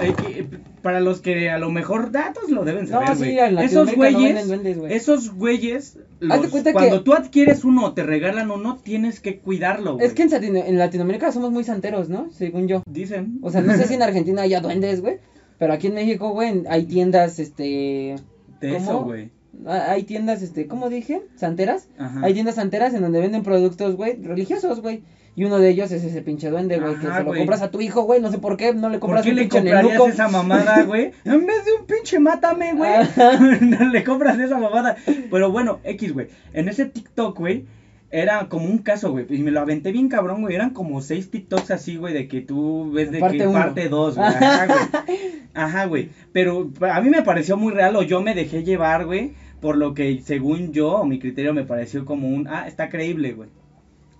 [0.00, 0.46] Eh, eh,
[0.80, 3.38] para los que a lo mejor datos lo deben No, saber, sí, güey.
[3.38, 4.48] en esos no güeyes,
[4.78, 4.92] güey.
[4.92, 10.06] esos güeyes, que- cuando tú adquieres uno o te regalan uno, tienes que cuidarlo, güey.
[10.06, 12.30] Es que en, Latino- en Latinoamérica somos muy santeros, ¿no?
[12.30, 12.84] Según yo.
[12.88, 13.40] Dicen.
[13.42, 15.16] O sea, no sé si en Argentina haya duendes, güey.
[15.58, 18.16] Pero aquí en México, güey, hay tiendas, este...
[18.60, 19.04] De eso, ¿cómo?
[19.04, 19.30] güey.
[19.66, 21.22] Ah, Hay tiendas, este, ¿cómo dije?
[21.36, 21.88] Santeras.
[21.98, 22.20] Ajá.
[22.22, 25.02] Hay tiendas santeras en donde venden productos, güey, religiosos, güey.
[25.34, 27.38] Y uno de ellos es ese pinche duende, güey, que se lo güey.
[27.40, 28.20] compras a tu hijo, güey.
[28.20, 30.08] No sé por qué, no le ¿Por compras qué un le pinche comprarías nenuco.
[30.08, 31.12] esa mamada, güey?
[31.24, 32.90] En vez de un pinche mátame, güey.
[33.60, 34.96] no le compras esa mamada.
[35.30, 36.26] Pero bueno, X, güey.
[36.52, 37.66] En ese TikTok, güey,
[38.10, 39.26] era como un caso, güey.
[39.28, 40.54] Y me lo aventé bien cabrón, güey.
[40.54, 43.58] Eran como seis TikToks así, güey, de que tú ves de Parte que uno.
[43.58, 44.28] parte dos, güey.
[44.28, 45.18] Ajá, güey.
[45.54, 46.08] Ajá, güey.
[46.32, 49.32] Pero a mí me pareció muy real o yo me dejé llevar, güey.
[49.60, 53.32] Por lo que según yo, o mi criterio me pareció como un, ah, está creíble,
[53.32, 53.50] güey.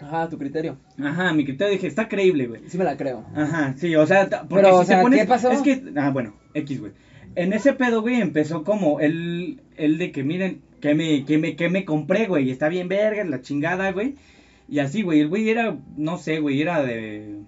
[0.00, 0.76] Ajá, tu criterio.
[1.02, 2.62] Ajá, mi criterio dije, está creíble, güey.
[2.68, 3.24] Sí me la creo.
[3.34, 5.50] Ajá, sí, o sea, porque Pero, si o sea, te pones, ¿qué pasó?
[5.50, 6.92] Es que, ah, bueno, X, güey.
[7.34, 11.56] En ese pedo, güey, empezó como el, el de que miren, que me, que me,
[11.56, 14.14] que me compré, güey, está bien verga, la chingada, güey.
[14.68, 17.40] Y así, güey, el güey era, no sé, güey, era de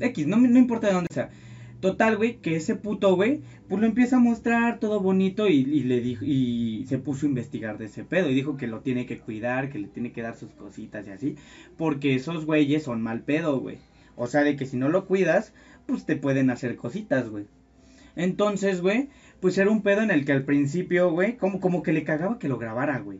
[0.00, 1.30] X, no, no importa de dónde sea.
[1.80, 5.82] Total, güey, que ese puto, güey, pues lo empieza a mostrar todo bonito y, y
[5.84, 9.06] le dijo, y se puso a investigar de ese pedo y dijo que lo tiene
[9.06, 11.36] que cuidar, que le tiene que dar sus cositas y así,
[11.76, 13.78] porque esos güeyes son mal pedo, güey.
[14.16, 15.52] O sea, de que si no lo cuidas,
[15.86, 17.46] pues te pueden hacer cositas, güey.
[18.16, 19.10] Entonces, güey,
[19.40, 22.38] pues era un pedo en el que al principio, güey, como, como que le cagaba
[22.38, 23.18] que lo grabara, güey.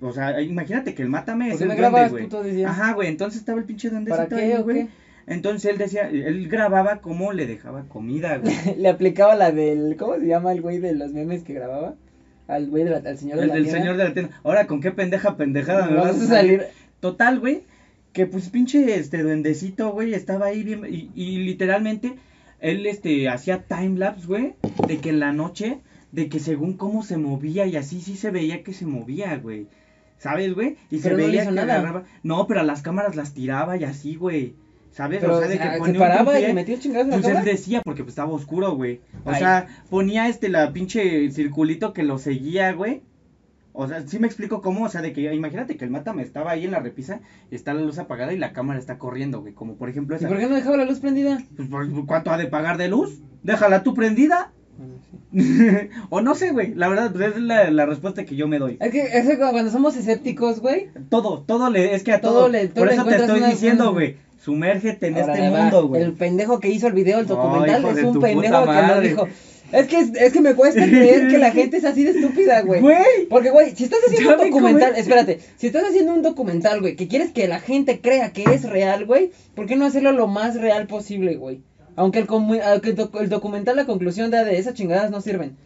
[0.00, 2.24] O sea, imagínate que el mátame ¿Por es el me grabas, güey.
[2.24, 2.42] puto?
[2.66, 4.88] Ajá, güey, entonces estaba el pinche duendecito ¿Para qué ahí, güey.
[5.26, 8.54] Entonces él decía, él grababa cómo le dejaba comida, güey.
[8.78, 9.96] Le aplicaba la del.
[9.98, 11.94] ¿Cómo se llama el güey de los memes que grababa?
[12.46, 13.80] Al güey de la- al señor de la del tienda.
[13.80, 14.40] señor de la tienda.
[14.44, 16.62] Ahora, ¿con qué pendeja pendejada me vas a salir.
[17.00, 17.62] Total, güey,
[18.12, 22.14] que pues pinche este duendecito, güey, estaba ahí bien y, y literalmente
[22.60, 24.54] él este hacía time lapse, güey,
[24.86, 25.78] de que en la noche,
[26.12, 29.66] de que según cómo se movía y así sí se veía que se movía, güey.
[30.18, 30.76] ¿Sabes, güey?
[30.90, 31.74] Y Pero se no veía que nada.
[31.74, 32.04] agarraba.
[32.22, 34.54] No, pero a las cámaras las tiraba y así, güey.
[34.90, 35.20] ¿Sabes?
[35.20, 37.36] Pero, o sea, de que se ponía un paraba y le chingados en la pues
[37.36, 39.00] él decía, porque pues estaba oscuro, güey.
[39.26, 39.38] O Ay.
[39.40, 43.02] sea, ponía este la pinche circulito que lo seguía, güey.
[43.78, 46.50] O sea, sí me explico cómo, o sea, de que imagínate que el mátame estaba
[46.52, 47.20] ahí en la repisa,
[47.50, 49.52] y está la luz apagada y la cámara está corriendo, güey.
[49.52, 50.28] Como por ejemplo ¿Y esa.
[50.28, 51.42] por qué no dejaba la luz prendida?
[51.56, 51.68] Pues,
[52.06, 53.20] ¿Cuánto ha de pagar de luz?
[53.42, 54.52] Déjala tú prendida.
[56.10, 56.74] o no sé, güey.
[56.74, 58.78] La verdad, pues es la, la respuesta que yo me doy.
[58.80, 60.88] Es que, es que cuando somos escépticos, güey.
[61.08, 62.48] Todo, todo le, es que a Todo todo.
[62.48, 64.16] le- todo por eso te estoy diciendo, güey.
[64.38, 66.02] Sumérgete en ahora este mundo, güey.
[66.02, 69.08] El pendejo que hizo el video, el documental, es un pendejo que no madre.
[69.08, 69.28] dijo.
[69.72, 72.80] Es que, es que me cuesta creer que la gente es así de estúpida, güey.
[72.80, 73.26] Güey.
[73.28, 75.00] Porque, güey, si estás haciendo un documental, es.
[75.00, 78.62] espérate, si estás haciendo un documental, güey, que quieres que la gente crea que es
[78.62, 81.60] real, güey, ¿por qué no hacerlo lo más real posible, güey?
[81.96, 85.56] Aunque el, aunque el, doc- el documental, la conclusión da de esas chingadas no sirven.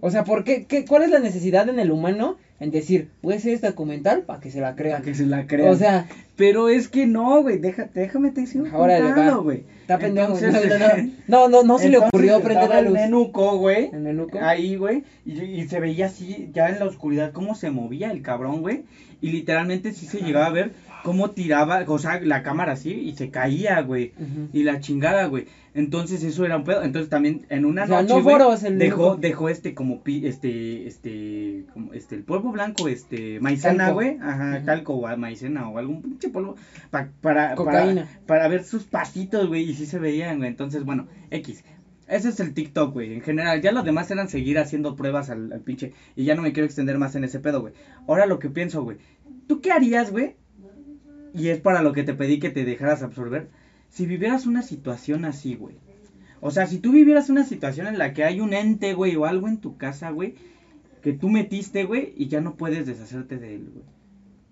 [0.00, 3.36] O sea, ¿por qué, qué, ¿cuál es la necesidad en el humano en decir, a
[3.36, 5.00] hacer este documental para que se la crean?
[5.00, 5.70] Para que se la crean.
[5.70, 6.06] O sea,
[6.36, 8.98] Pero es que no, güey, déjate, déjame te decir un Ahora
[9.42, 9.64] güey.
[9.80, 10.36] está pendejo.
[10.38, 12.96] Entonces, no, no, no, no, no, no se le ocurrió prender la luz.
[12.96, 13.90] el nenuco, güey.
[13.92, 14.38] ¿En el nuco?
[14.40, 18.22] Ahí, güey, y, y se veía así, ya en la oscuridad, cómo se movía el
[18.22, 18.82] cabrón, güey.
[19.20, 20.72] Y literalmente sí se llegaba a ver
[21.04, 24.12] cómo tiraba, o sea, la cámara así y se caía, güey.
[24.52, 25.46] Y la chingada, güey.
[25.74, 26.82] Entonces eso era un pedo.
[26.82, 28.34] Entonces también en una O sea, noche, no güey,
[28.64, 33.90] el dejó, dejó este como pi, este, este, como este, el polvo blanco, este, maicena,
[33.90, 34.18] güey.
[34.20, 34.66] Ajá, Ujú.
[34.66, 36.56] talco o maicena o algún pinche polvo
[36.90, 39.70] pa- para, para, para ver sus pasitos, güey.
[39.70, 40.48] Y sí se veían, güey.
[40.50, 41.64] Entonces, bueno, X.
[42.08, 43.12] Ese es el TikTok, güey.
[43.12, 45.92] En general, ya los demás eran seguir haciendo pruebas al, al pinche.
[46.16, 47.74] Y ya no me quiero extender más en ese pedo, güey.
[48.08, 48.96] Ahora lo que pienso, güey.
[49.46, 50.34] ¿Tú qué harías, güey?
[51.34, 53.48] Y es para lo que te pedí que te dejaras absorber.
[53.88, 55.76] Si vivieras una situación así, güey.
[56.40, 59.24] O sea, si tú vivieras una situación en la que hay un ente, güey, o
[59.24, 60.34] algo en tu casa, güey,
[61.02, 63.84] que tú metiste, güey, y ya no puedes deshacerte de él, güey.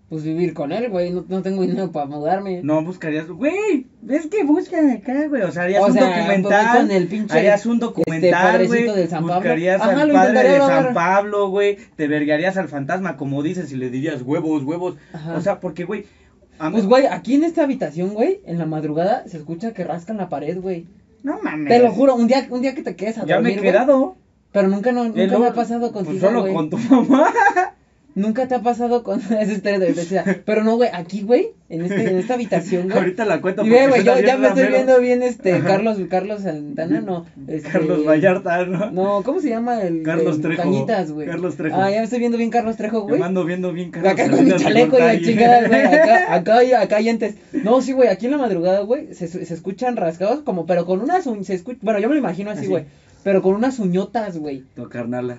[0.08, 2.60] Pues vivir con él, güey, no, no tengo dinero para mudarme.
[2.62, 6.76] No buscarías, güey, es que buscan acá, güey, o sea, harías O un sea, documental,
[6.76, 10.58] con el pinche, harías un este, documental, güey, buscarías Ajá, al padre de.
[10.58, 15.34] San Pablo, güey, te vergarías al fantasma, como dices, y le dirías huevos, huevos, Ajá.
[15.34, 16.04] o sea, porque, güey,
[16.58, 20.28] Pues, güey, aquí en esta habitación, güey, en la madrugada se escucha que rascan la
[20.28, 20.86] pared, güey.
[21.22, 23.54] no mames, Te lo juro, un día, un día que te quedes a ya dormir,
[23.54, 24.16] me he quedado,
[24.52, 26.54] Pero nunca, no, nunca me ha pasado pues, contigo, solo güey.
[26.54, 27.32] con tu mamá,
[28.14, 32.10] Nunca te ha pasado con esa historia de Pero no, güey, aquí, güey, en, este,
[32.10, 32.96] en esta habitación, güey.
[32.96, 35.60] ahorita la cuento Y ve, güey, yo ya me estoy viendo bien, este.
[35.60, 37.26] Carlos, Carlos Santana, no.
[37.48, 38.90] Este, Carlos Vallarta, ¿no?
[38.92, 40.02] No, ¿cómo se llama el?
[40.02, 40.62] Carlos el Trejo.
[40.62, 41.26] Cañitas, güey.
[41.26, 41.76] Carlos Trejo.
[41.80, 43.20] Ah, ya me estoy viendo bien Carlos Trejo, Me güey.
[43.20, 45.80] mando viendo bien Carlos Acá con mi chaleco y la chingada, güey.
[45.84, 47.34] Acá, acá, acá hay entes.
[47.52, 51.00] No, sí, güey, aquí en la madrugada, güey, se, se escuchan rascados como, pero con
[51.00, 52.68] unas uñ- se escucha, bueno, yo me lo imagino así, Así.
[52.68, 52.84] güey.
[53.24, 54.62] Pero con unas uñotas, güey.
[54.76, 55.38] Tu carnala.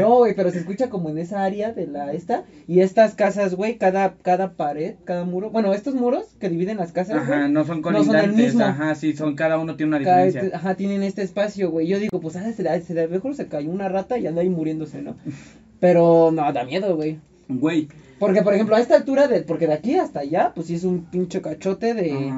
[0.00, 2.44] No, güey, pero se escucha como en esa área de la esta.
[2.68, 5.50] Y estas casas, güey, cada, cada pared, cada muro.
[5.50, 8.64] Bueno, estos muros que dividen las casas, Ajá, no son no son el colindantes, mismo.
[8.64, 10.40] ajá, sí, son cada uno tiene una diferencia.
[10.42, 11.86] este- ajá, tienen este espacio, güey.
[11.86, 15.02] Yo digo, pues, ah, se, se, mejor se cayó una rata y anda ahí muriéndose,
[15.02, 15.16] ¿no?
[15.80, 17.18] Pero, no, da miedo, güey.
[17.48, 17.88] Güey,
[18.18, 20.84] Porque, por ejemplo, a esta altura, de, porque de aquí hasta allá, pues sí es
[20.84, 22.32] un pinche cachote de...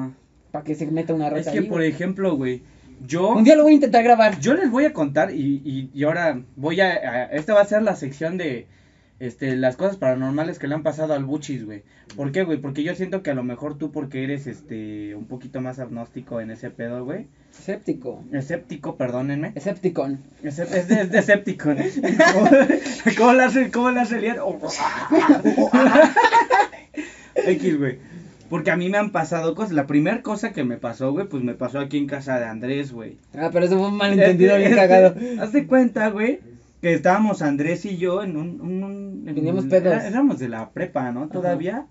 [0.51, 2.61] Para que se meta una rata es que ahí, por ejemplo, güey,
[3.07, 4.39] yo Un día lo voy a intentar grabar.
[4.39, 7.65] yo les voy a contar y, y, y ahora voy a, a- esta va a
[7.65, 8.65] ser la sección de
[9.19, 11.83] este las cosas paranormales que le han pasado al Buchis, güey.
[12.15, 12.57] ¿Por qué, güey?
[12.59, 16.39] Porque yo siento que a lo mejor tú porque eres este un poquito más agnóstico
[16.41, 17.27] en ese pedo, güey.
[17.51, 18.23] Escéptico.
[18.31, 19.51] Escéptico, perdónenme.
[19.55, 20.19] Escepticon.
[20.43, 21.57] Es, es de, es de.
[23.17, 24.39] ¿Cómo, le hace, cómo le hace liar?
[27.35, 27.97] X, güey.
[28.49, 29.73] Porque a mí me han pasado cosas.
[29.73, 32.91] La primera cosa que me pasó, güey, pues me pasó aquí en casa de Andrés,
[32.91, 33.17] güey.
[33.37, 35.15] Ah, pero eso fue un malentendido bien cagado.
[35.39, 36.39] Haz de cuenta, güey,
[36.81, 38.61] que estábamos Andrés y yo en un...
[38.61, 39.93] un, un- en- Teníamos pedos.
[39.93, 41.29] era- éramos de la prepa, ¿no?
[41.29, 41.87] Todavía.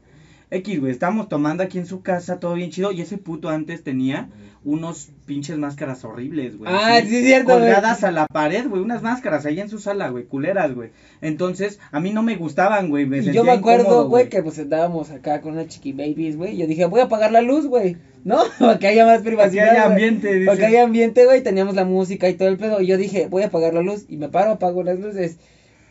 [0.51, 3.85] X, güey, estábamos tomando aquí en su casa, todo bien chido, y ese puto antes
[3.85, 4.29] tenía
[4.65, 6.71] unos pinches máscaras horribles, güey.
[6.73, 7.53] Ah, sí, es cierto.
[7.53, 10.91] Colgadas a la pared, güey, unas máscaras ahí en su sala, güey, culeras, güey.
[11.21, 14.59] Entonces, a mí no me gustaban, güey, me Y yo me acuerdo, güey, que pues
[14.59, 16.57] estábamos acá con unas chiqui babies, güey.
[16.57, 17.97] Yo dije, voy a apagar la luz, güey.
[18.25, 18.39] ¿No?
[18.59, 19.71] Para que haya más privacidad.
[19.71, 19.93] haya güey.
[19.93, 21.43] ambiente, Para que haya ambiente, güey.
[21.43, 22.81] Teníamos la música y todo el pedo.
[22.81, 24.07] Y yo dije, voy a apagar la luz.
[24.09, 25.39] Y me paro, apago las luces.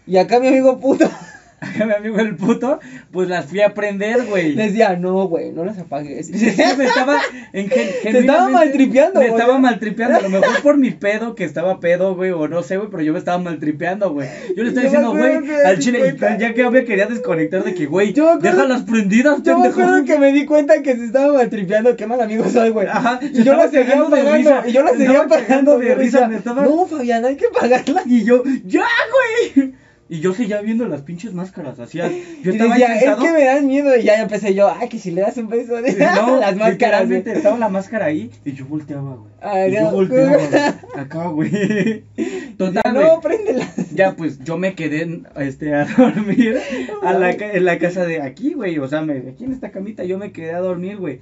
[0.05, 1.09] Y acá mi amigo puto
[1.59, 2.79] Acá mi amigo el puto,
[3.11, 4.53] pues las fui a prender, güey.
[4.53, 6.27] decía, no, güey, no las apagues.
[6.27, 6.33] Sí,
[6.77, 7.19] me estaba
[7.51, 9.39] en gen- estaba maltripeando, Me güey.
[9.41, 12.77] estaba maltripeando, a lo mejor por mi pedo, que estaba pedo, güey, o no sé,
[12.77, 14.27] güey, pero yo me estaba maltripeando, güey.
[14.55, 17.63] Yo le estaba me diciendo, güey, me al chile, ya que yo me quería desconectar
[17.63, 21.05] de que, güey, me déjalas prendidas, Yo me acuerdo que me di cuenta que se
[21.05, 22.87] estaba maltripeando, qué mal amigo soy, güey.
[22.87, 26.27] Ajá, y yo la seguía apagando, risa, y yo la se seguía apagando de risa,
[26.27, 28.03] me No, Fabián, hay que apagarla.
[28.05, 28.85] Y yo, ya,
[29.55, 29.73] güey.
[30.09, 32.15] Y yo seguía viendo las pinches máscaras, hacía, yo
[32.51, 33.95] y estaba decía, es que me dan miedo.
[33.97, 37.07] Y ya empecé yo, ay, que si le das un beso de No, las máscaras.
[37.07, 37.23] güey.
[37.25, 39.31] estaba la máscara ahí y yo volteaba, güey.
[39.41, 40.47] Ay, y yo volteaba, güey.
[40.95, 42.03] Acá, güey.
[42.57, 43.67] Total, Ya, no, préndela.
[43.93, 46.57] Ya, pues yo me quedé este, a dormir
[47.03, 48.79] a la, en la casa de aquí, güey.
[48.79, 51.19] O sea, me, aquí en esta camita yo me quedé a dormir, güey.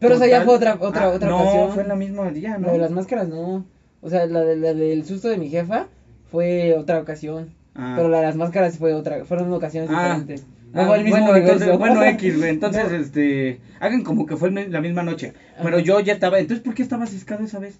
[0.00, 1.72] Pero esa ya Total- fue otra, otra, Ah, otra no, ocasión.
[1.74, 2.72] fue en el mismo día, ¿no?
[2.72, 3.64] De las máscaras, no.
[4.00, 5.86] O sea, la, de, la del susto de mi jefa
[6.30, 7.54] fue otra ocasión.
[7.80, 7.94] Ah.
[7.96, 10.14] Pero la de las máscaras fue otra, fueron ocasiones Ah.
[10.18, 10.46] diferentes.
[10.72, 12.50] Ah, el mismo bueno, entonces, bueno, X, güey.
[12.50, 13.60] Entonces, este.
[13.80, 15.32] Hagan como que fue la misma noche.
[15.62, 15.84] Pero Ajá.
[15.84, 16.38] yo ya estaba.
[16.38, 17.78] Entonces, ¿por qué estabas ciscado esa vez?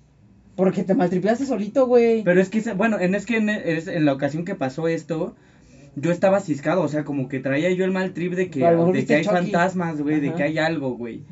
[0.56, 2.24] Porque te maltripeaste solito, güey.
[2.24, 5.36] Pero es que, bueno, en, es que en, es- en la ocasión que pasó esto,
[5.94, 9.06] yo estaba ciscado, o sea, como que traía yo el mal trip de que, de
[9.06, 9.36] que hay Chucky.
[9.36, 11.22] fantasmas, güey, de que hay algo, güey.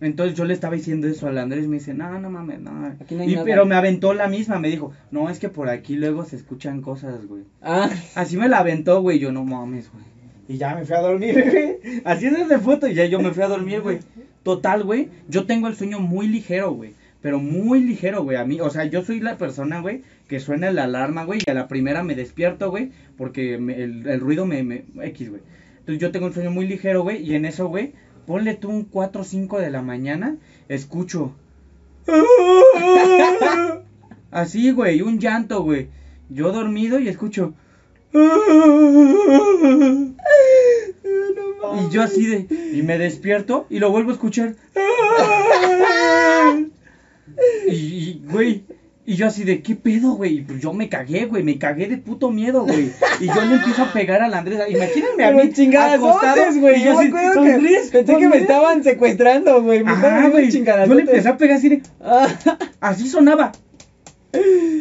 [0.00, 2.94] Entonces yo le estaba diciendo eso al Andrés, me dice, no, no mames, no.
[3.00, 3.44] Aquí no hay y, nada.
[3.44, 6.82] pero me aventó la misma, me dijo, no, es que por aquí luego se escuchan
[6.82, 7.44] cosas, güey.
[7.62, 10.04] Ah, Así me la aventó, güey, yo no mames, güey.
[10.48, 11.34] Y ya me fui a dormir,
[11.82, 12.00] güey.
[12.04, 14.00] Así es de foto y ya yo me fui a dormir, güey.
[14.42, 16.92] Total, güey, yo tengo el sueño muy ligero, güey.
[17.22, 18.36] Pero muy ligero, güey.
[18.36, 21.50] A mí, o sea, yo soy la persona, güey, que suena la alarma, güey, y
[21.50, 24.84] a la primera me despierto, güey, porque me- el, el ruido me, me...
[25.04, 25.40] X, güey.
[25.78, 27.94] Entonces yo tengo un sueño muy ligero, güey, y en eso, güey,
[28.26, 30.36] ponle tú un 4 o 5 de la mañana,
[30.68, 31.32] escucho...
[34.30, 35.88] Así, güey, un llanto, güey.
[36.28, 37.54] Yo dormido y escucho...
[41.76, 44.54] Y yo así de, y me despierto y lo vuelvo a escuchar.
[47.66, 48.64] Y, güey,
[49.06, 50.38] y yo así de, ¿qué pedo, güey?
[50.38, 52.90] Y Pues yo me cagué, güey, me cagué de puto miedo, güey.
[53.20, 54.60] Y yo le empiezo a pegar a la Andrés.
[54.68, 56.00] Imagínense a mí chingadas
[56.58, 56.82] güey.
[56.82, 58.42] Yo así, acuerdo que "Andrés, pensé que me Andrés".
[58.42, 59.84] estaban secuestrando, güey.
[59.84, 60.50] Me estaban güey.
[60.50, 62.28] Yo le empecé a pegar así de, Ah,
[62.80, 63.52] así sonaba.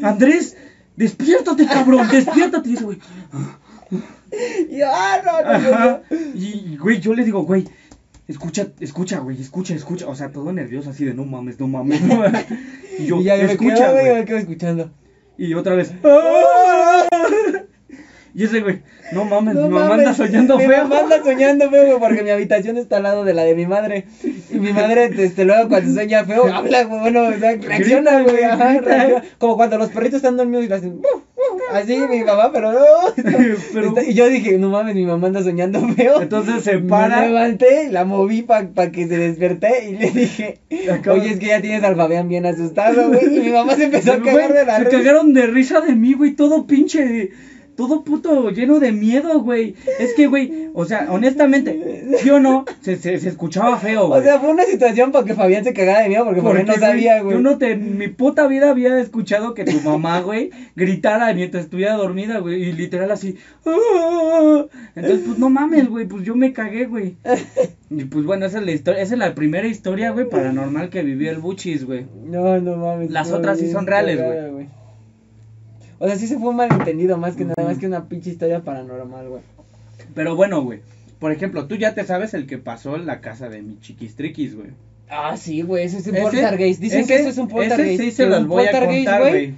[0.01, 0.55] Andrés,
[0.95, 2.69] despiértate, cabrón, despiértate.
[2.69, 2.97] Y ese güey,
[3.33, 3.59] ah.
[6.33, 7.65] Y, güey, yo le digo, güey,
[8.27, 10.07] escucha, escucha, güey, escucha, escucha.
[10.07, 12.01] O sea, todo nervioso, así de no mames, no mames.
[12.01, 12.45] no mames".
[12.99, 14.91] Y yo, y ya yo me escucha, quedo, me quedo escuchando.
[15.37, 15.91] Y otra vez.
[16.03, 17.05] "Ah".
[18.35, 20.83] Y ese güey, no mames, No mi mamá mames, anda soñando mi feo.
[20.87, 23.67] mamá anda soñando feo, güey, porque mi habitación está al lado de la de mi
[23.67, 24.05] madre.
[24.51, 28.37] Y mi madre, este, luego cuando sueña feo, habla, güey, bueno, o sea, reacciona, güey.
[29.37, 31.21] Como cuando los perritos están dormidos y le hacen, "Uf, uf",
[31.73, 32.79] así mi mamá, pero no.
[33.73, 36.21] Pero- Está- y yo dije, no mames, mi mamá anda soñando feo.
[36.21, 37.25] Entonces se Me para.
[37.27, 40.59] levanté, la moví para que se desperté y le dije,
[41.11, 43.25] oye, es que ya tienes al Fabián bien asustado, güey.
[43.37, 44.97] Y mi mamá se empezó a cagar de la se risa.
[44.97, 47.31] cagaron de risa de mí, güey, todo pinche,
[47.75, 49.75] todo puto lleno de miedo, güey.
[49.99, 54.19] Es que, güey, o sea, honestamente, sí o no, se, se, se escuchaba feo, güey.
[54.19, 56.75] O sea, fue una situación para que Fabián se cagara de miedo porque, porque no
[56.75, 57.37] sabía, güey.
[57.37, 61.65] Yo no te, en mi puta vida había escuchado que tu mamá, güey, gritara mientras
[61.65, 63.37] estuviera dormida, güey, y literal así.
[63.65, 64.65] "Ah".
[64.95, 67.15] Entonces, pues no mames, güey, pues yo me cagué, güey.
[67.89, 71.03] Y pues bueno, esa es la historia, esa es la primera historia, güey, paranormal que
[71.03, 72.05] vivió el Buchis, güey.
[72.25, 73.11] No, no mames.
[73.11, 74.19] Las otras sí son reales,
[74.51, 74.67] güey.
[76.03, 78.59] O sea, sí se fue un malentendido, más que nada, más que una pinche historia
[78.59, 79.41] paranormal, güey.
[80.13, 80.81] Pero bueno, güey.
[81.17, 84.53] Por ejemplo, tú ya te sabes el que pasó en la casa de mi chiquistriquis,
[84.53, 84.71] güey.
[85.07, 86.81] Ah, sí, güey, ese es un poltergeist.
[86.81, 88.01] Dicen que eso es un poltergeist.
[88.01, 89.55] Ese sí se los voy a contar, güey.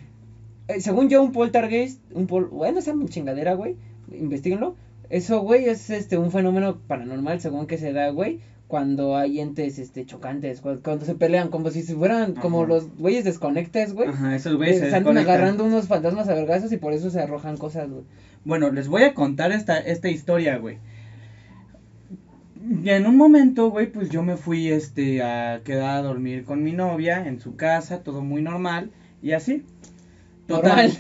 [0.68, 2.48] eh, según yo, un poltergeist, un pol...
[2.52, 3.76] bueno, esa chingadera, güey,
[4.12, 4.76] investiguenlo.
[5.10, 9.78] Eso, güey, es este un fenómeno paranormal, según que se da, güey, cuando hay entes
[9.78, 14.10] este chocantes, cu- cuando, se pelean, como si fueran como los güeyes desconectes, güey.
[14.10, 17.10] Ajá, esos Eh, güeyes se se andan agarrando unos fantasmas a vergazos y por eso
[17.12, 18.04] se arrojan cosas, güey.
[18.44, 20.78] Bueno, les voy a contar esta, esta historia, güey.
[22.84, 26.64] Y en un momento, güey, pues yo me fui, este, a quedar a dormir con
[26.64, 28.90] mi novia en su casa, todo muy normal,
[29.22, 29.64] y así.
[30.48, 30.92] Total,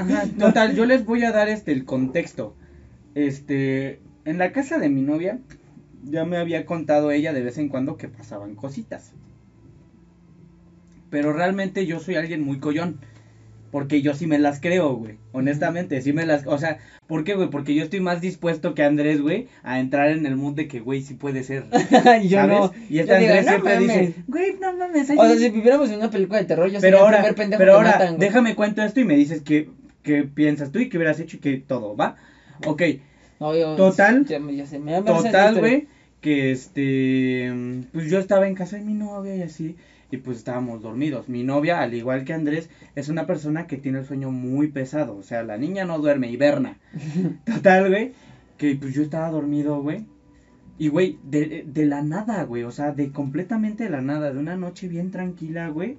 [0.00, 2.54] ajá, total, yo les voy a dar, este, el contexto.
[3.14, 5.38] Este, en la casa de mi novia,
[6.02, 9.12] ya me había contado ella de vez en cuando que pasaban cositas.
[11.10, 12.98] Pero realmente yo soy alguien muy collón.
[13.70, 15.16] Porque yo sí me las creo, güey.
[15.32, 16.46] Honestamente, sí me las...
[16.46, 16.76] O sea,
[17.06, 17.48] ¿por qué, güey?
[17.48, 20.80] Porque yo estoy más dispuesto que Andrés, güey, a entrar en el mood de que,
[20.80, 21.64] güey, sí puede ser.
[22.22, 22.58] Y yo ¿sabes?
[22.58, 22.72] no.
[22.90, 23.88] Y Yo este digo, Andrés "No siempre mames".
[24.08, 25.08] dice, güey, no mames.
[25.08, 27.16] hay O sea, si viviéramos en una película de terror, yo pero sería el ahora,
[27.18, 28.28] primer pendejo pero que ahora, matan, güey.
[28.28, 29.70] déjame cuento esto y me dices qué,
[30.02, 32.16] qué piensas tú y qué hubieras hecho y que todo, ¿va?
[32.66, 32.82] Ok,
[33.42, 35.88] No, yo- Total, ya ya me- total, güey,
[36.20, 37.52] que este,
[37.92, 39.76] pues yo estaba en casa de mi novia y así,
[40.12, 41.28] y pues estábamos dormidos.
[41.28, 45.16] Mi novia, al igual que Andrés, es una persona que tiene el sueño muy pesado,
[45.16, 46.78] o sea, la niña no duerme, hiberna.
[47.44, 48.12] Total, güey,
[48.58, 50.06] que pues yo estaba dormido, güey.
[50.78, 54.38] Y, güey, de, de la nada, güey, o sea, de completamente de la nada, de
[54.38, 55.98] una noche bien tranquila, güey,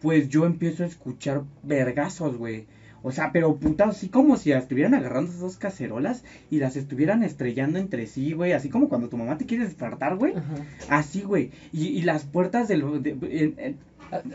[0.00, 2.66] pues yo empiezo a escuchar vergazos, güey.
[3.02, 7.22] O sea, pero puta, así como si estuvieran agarrando esas dos cacerolas y las estuvieran
[7.22, 8.52] estrellando entre sí, güey.
[8.52, 10.34] Así como cuando tu mamá te quiere despertar, güey.
[10.36, 10.54] Ajá.
[10.98, 11.50] Así, güey.
[11.72, 13.02] Y, y las puertas del...
[13.02, 13.90] de- en- en-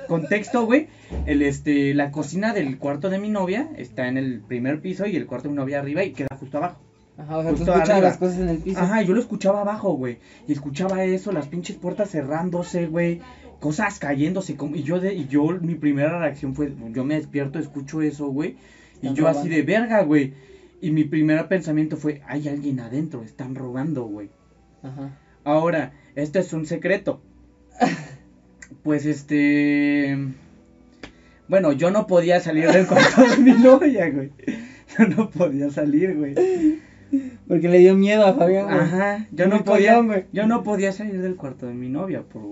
[0.07, 0.87] contexto, güey.
[1.25, 5.15] El, este, la cocina del cuarto de mi novia está en el primer piso y
[5.17, 6.79] el cuarto de mi novia arriba y queda justo abajo.
[7.17, 8.79] Ajá, o sea, tú escuchabas las cosas en el piso.
[8.79, 10.17] Ajá, yo lo escuchaba abajo, güey.
[10.47, 13.21] Y escuchaba eso, las pinches puertas cerrándose, güey.
[13.65, 14.55] Cosas cayéndose.
[14.55, 18.27] Como, y yo, de, y yo, mi primera reacción fue, yo me despierto, escucho eso,
[18.27, 18.57] güey.
[19.01, 20.33] Y yo así de verga, güey.
[20.81, 24.29] Y mi primer pensamiento fue, hay alguien adentro, están robando, güey.
[24.83, 25.17] Ajá.
[25.43, 27.23] Ahora, esto es un secreto.
[28.83, 30.15] Pues este...
[31.47, 34.29] Bueno, yo no podía salir del cuarto de mi novia, güey.
[34.95, 36.35] Yo no podía salir, güey.
[37.47, 38.77] Porque le dio miedo a Fabián, güey.
[38.77, 40.25] Ajá, yo no podía, güey.
[40.33, 42.43] yo no podía salir del cuarto de mi novia por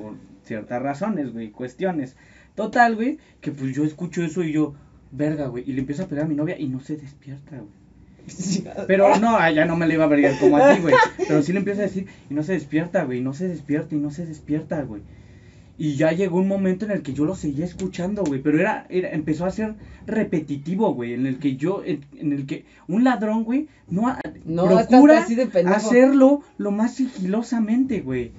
[0.44, 2.16] ciertas razones, güey, cuestiones.
[2.56, 4.76] Total, güey, que pues yo escucho eso y yo,
[5.12, 7.84] verga, güey, y le empiezo a pegar a mi novia y no se despierta, güey.
[8.88, 10.96] Pero no, ya no me le iba a vergar como a ti, güey.
[11.18, 13.98] Pero sí le empiezo a decir y no se despierta, güey, no se despierta y
[13.98, 15.02] no se despierta, güey.
[15.76, 18.86] Y ya llegó un momento en el que yo lo seguía escuchando, güey, pero era,
[18.90, 19.74] era empezó a ser
[20.06, 24.16] repetitivo, güey, en el que yo, en, en el que un ladrón, güey, no,
[24.46, 28.32] No, procura así de hacerlo lo más sigilosamente, güey.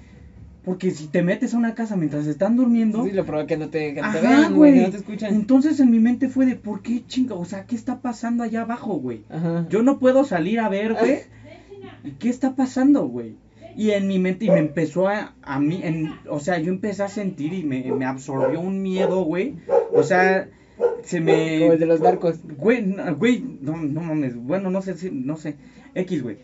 [0.65, 3.69] Porque si te metes a una casa mientras están durmiendo, Sí, lo probé que no
[3.69, 4.87] te, que vean, güey, que güey.
[4.87, 5.35] no te escuchan.
[5.35, 7.35] entonces en mi mente fue de, ¿por qué chinga?
[7.35, 9.25] O sea, ¿qué está pasando allá abajo, güey?
[9.29, 9.67] Ajá.
[9.69, 11.19] Yo no puedo salir a ver, güey.
[12.05, 13.37] ¿Y qué está pasando, güey?
[13.77, 17.03] Y en mi mente, y me empezó a, a mí, en, o sea, yo empecé
[17.03, 19.57] a sentir y me, me absorbió un miedo, güey.
[19.93, 20.49] O sea,
[21.03, 21.59] se me...
[21.61, 22.39] Como el de los barcos.
[22.57, 25.57] Güey, no, güey, no, no mames, bueno, no sé, no sé,
[25.95, 26.39] X, güey.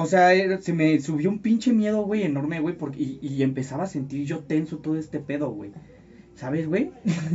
[0.00, 3.42] O sea, era- se me subió un pinche miedo, güey, enorme, güey, porque, y, y
[3.42, 5.72] empezaba a sentir yo tenso todo este pedo, güey.
[6.36, 6.90] ¿Sabes, güey?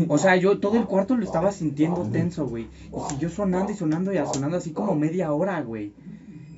[0.08, 2.64] O sea, yo todo el cuarto lo estaba sintiendo tenso, güey.
[2.92, 5.94] Y siguió sonando y sonando y sonando así como media hora, güey.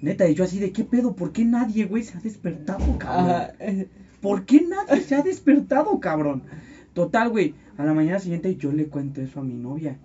[0.02, 1.14] Neta, y yo así de, ¿qué pedo?
[1.16, 3.88] ¿Por qué nadie, güey, se ha despertado, cabrón?
[4.22, 6.44] ¿Por qué nadie se ha despertado, cabrón?
[6.94, 7.54] Total, güey.
[7.78, 10.00] A la mañana siguiente yo le cuento eso a mi novia.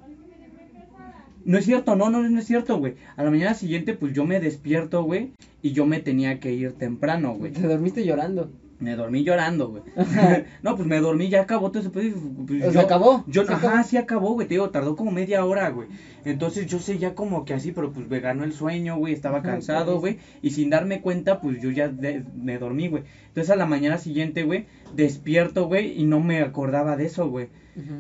[1.45, 2.95] No es cierto, no, no, no es cierto, güey.
[3.16, 5.32] A la mañana siguiente, pues yo me despierto, güey.
[5.62, 7.53] Y yo me tenía que ir temprano, güey.
[7.53, 8.51] Te dormiste llorando.
[8.80, 9.82] Me dormí llorando, güey.
[10.64, 12.05] no, pues me dormí, ya acabó todo ese pedo.
[12.07, 13.22] y, pues, O yo- acabó.
[13.28, 13.84] Yo, ¿Sí ajá, acabó?
[13.84, 14.49] sí acabó, güey.
[14.49, 15.86] Te digo, tardó como media hora, güey.
[16.24, 19.12] Entonces yo seguía como que así, pero pues me ganó el sueño, güey.
[19.14, 20.18] Estaba Ajá, cansado, güey.
[20.43, 23.05] Y sin darme cuenta, pues yo ya de- me dormí, güey.
[23.28, 24.66] Entonces a la mañana siguiente, güey,
[24.97, 26.01] despierto, güey.
[26.01, 27.49] Y no me acordaba de eso, güey.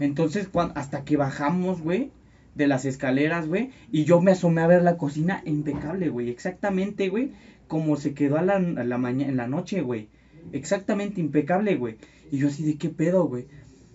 [0.00, 2.10] Entonces, hasta que bajamos, güey,
[2.54, 7.08] de las escaleras, güey, y yo me asomé a ver la cocina impecable, güey, exactamente,
[7.08, 7.32] güey,
[7.66, 10.08] como se quedó a la, la mañana, en la noche, güey,
[10.52, 11.96] exactamente impecable, güey,
[12.30, 13.46] y yo así de qué pedo, güey,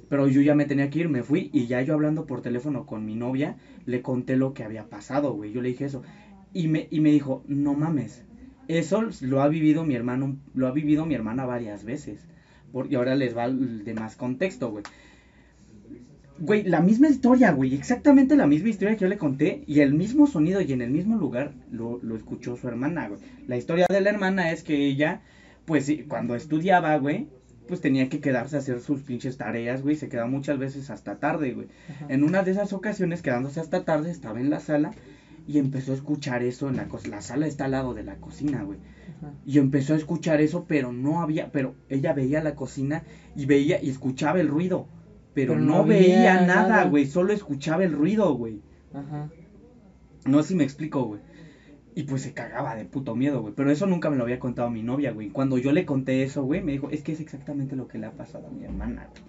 [0.10, 2.86] pero yo ya me tenía que ir, me fui, y ya yo hablando por teléfono
[2.86, 6.02] con mi novia, le conté lo que había pasado, güey, yo le dije eso,
[6.54, 8.24] y me, y me dijo, no mames,
[8.68, 12.28] eso lo ha vivido mi hermano, lo ha vivido mi hermana varias veces,
[12.72, 14.84] por, y ahora les va el de más contexto, güey.
[16.40, 19.94] Güey, la misma historia, güey, exactamente la misma historia que yo le conté y el
[19.94, 23.20] mismo sonido y en el mismo lugar lo, lo escuchó su hermana, güey.
[23.48, 25.22] La historia de la hermana es que ella,
[25.66, 27.28] pues cuando estudiaba, güey,
[27.68, 31.20] pues tenía que quedarse a hacer sus pinches tareas, güey, se quedaba muchas veces hasta
[31.20, 31.68] tarde, güey.
[31.90, 32.06] Ajá.
[32.10, 34.92] En una de esas ocasiones, quedándose hasta tarde, estaba en la sala
[35.48, 37.18] y empezó a escuchar eso en la cocina.
[37.18, 38.80] La sala está al lado de la cocina, güey.
[39.18, 39.34] Ajá.
[39.46, 43.04] Y empezó a escuchar eso, pero no había, pero ella veía la cocina
[43.36, 44.88] y veía y escuchaba el ruido,
[45.38, 48.60] pero, Pero no, no veía nada, güey, solo escuchaba el ruido, güey.
[48.92, 49.30] Ajá.
[50.26, 51.20] No sé si me explico, güey.
[51.94, 53.54] Y pues se cagaba de puto miedo, güey.
[53.56, 55.30] Pero eso nunca me lo había contado mi novia, güey.
[55.30, 58.08] Cuando yo le conté eso, güey, me dijo, es que es exactamente lo que le
[58.08, 59.24] ha pasado a mi hermana, güey.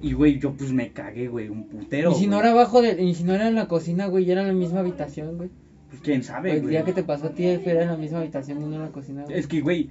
[0.00, 2.12] Y, güey, yo pues me cagué, güey, un putero.
[2.12, 4.30] y si no era abajo de, y si no era en la cocina, güey, y
[4.30, 5.50] era en la misma habitación, güey.
[5.90, 6.70] Pues quién sabe, El güey.
[6.70, 8.88] día que te pasó a ti fue en la misma habitación y no en la
[8.88, 9.24] cocina.
[9.24, 9.38] güey.
[9.38, 9.90] Es que, güey,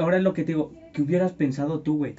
[0.00, 2.14] ahora es lo que te digo, ¿qué hubieras pensado tú, güey?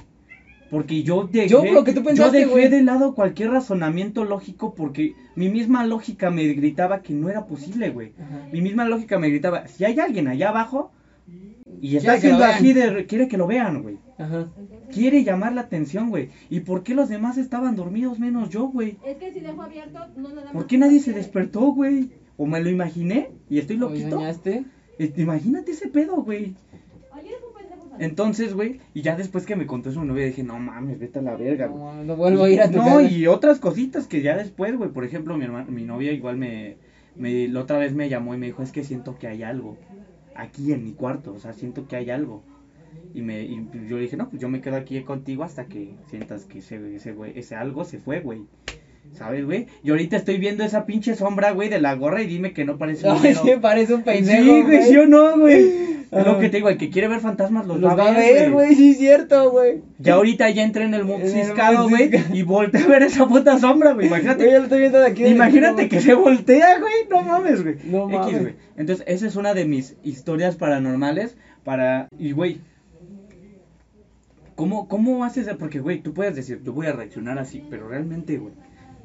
[0.70, 2.68] Porque yo dejé, Yo, lo que tú pensaste, yo dejé güey.
[2.68, 7.90] de lado cualquier razonamiento lógico porque mi misma lógica me gritaba que no era posible,
[7.90, 8.12] güey.
[8.20, 8.48] Ajá.
[8.52, 10.92] Mi misma lógica me gritaba, si hay alguien allá abajo
[11.80, 13.98] y está haciendo así de, quiere que lo vean, güey.
[14.18, 14.48] Ajá.
[14.92, 16.30] Quiere llamar la atención, güey.
[16.50, 18.98] ¿Y por qué los demás estaban dormidos menos yo, güey?
[19.04, 20.52] Es que si dejo abierto, no nada más.
[20.52, 22.10] ¿Por qué nadie se despertó, güey?
[22.36, 24.16] ¿O me lo imaginé y estoy ¿Hoy loquito?
[24.16, 24.64] soñaste?
[24.98, 26.54] Eh, Imagínate ese pedo, güey.
[27.12, 27.87] Ayer fue un pendejo.
[27.87, 27.87] ¿sabes?
[27.98, 31.18] Entonces, güey, y ya después que me contó eso mi novia dije, no mames, vete
[31.18, 32.06] a la verga, No, güey.
[32.06, 33.02] no vuelvo a ir a tu No, casa.
[33.02, 36.76] y otras cositas que ya después, güey, por ejemplo, mi hermana, mi novia igual me,
[37.16, 39.76] me, la otra vez me llamó y me dijo, es que siento que hay algo
[40.34, 42.42] aquí en mi cuarto, o sea, siento que hay algo.
[43.14, 45.94] Y me, y yo le dije, no, pues yo me quedo aquí contigo hasta que
[46.10, 48.42] sientas que ese, ese, güey, ese algo se fue, güey.
[49.14, 49.66] ¿Sabes, güey?
[49.82, 52.78] Y ahorita estoy viendo esa pinche sombra, güey, de la gorra y dime que no
[52.78, 53.42] parece un güero.
[53.42, 54.42] sí, parece un pendejo.
[54.42, 55.88] Sí, güey, sí o no, güey.
[56.10, 58.50] Es lo que te digo, el que quiere ver fantasmas los, Los va a ver,
[58.50, 59.82] güey, sí, es cierto, güey.
[59.98, 63.92] Ya ahorita ya entré en el ciscado, güey, y volteé a ver esa puta sombra,
[63.92, 64.06] güey.
[64.06, 65.24] Imagínate, yo lo estoy viendo de aquí.
[65.24, 66.94] de imagínate aquí, que se voltea, güey.
[67.10, 67.76] No mames, güey.
[67.84, 68.40] No X, mames.
[68.40, 68.54] güey.
[68.78, 72.08] Entonces, esa es una de mis historias paranormales para...
[72.18, 72.62] Y, güey,
[74.54, 75.46] ¿cómo, ¿cómo haces?
[75.58, 78.54] Porque, güey, tú puedes decir, yo voy a reaccionar así, pero realmente, güey,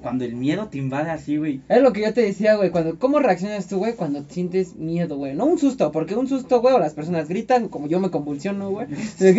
[0.03, 1.61] cuando el miedo te invade así, güey...
[1.69, 5.17] Es lo que yo te decía, güey, cuando, ¿cómo reaccionas tú, güey, cuando sientes miedo,
[5.17, 5.33] güey?
[5.33, 8.69] No un susto, porque un susto, güey, o las personas gritan, como yo me convulsiono,
[8.69, 8.87] güey.
[9.19, 9.33] Es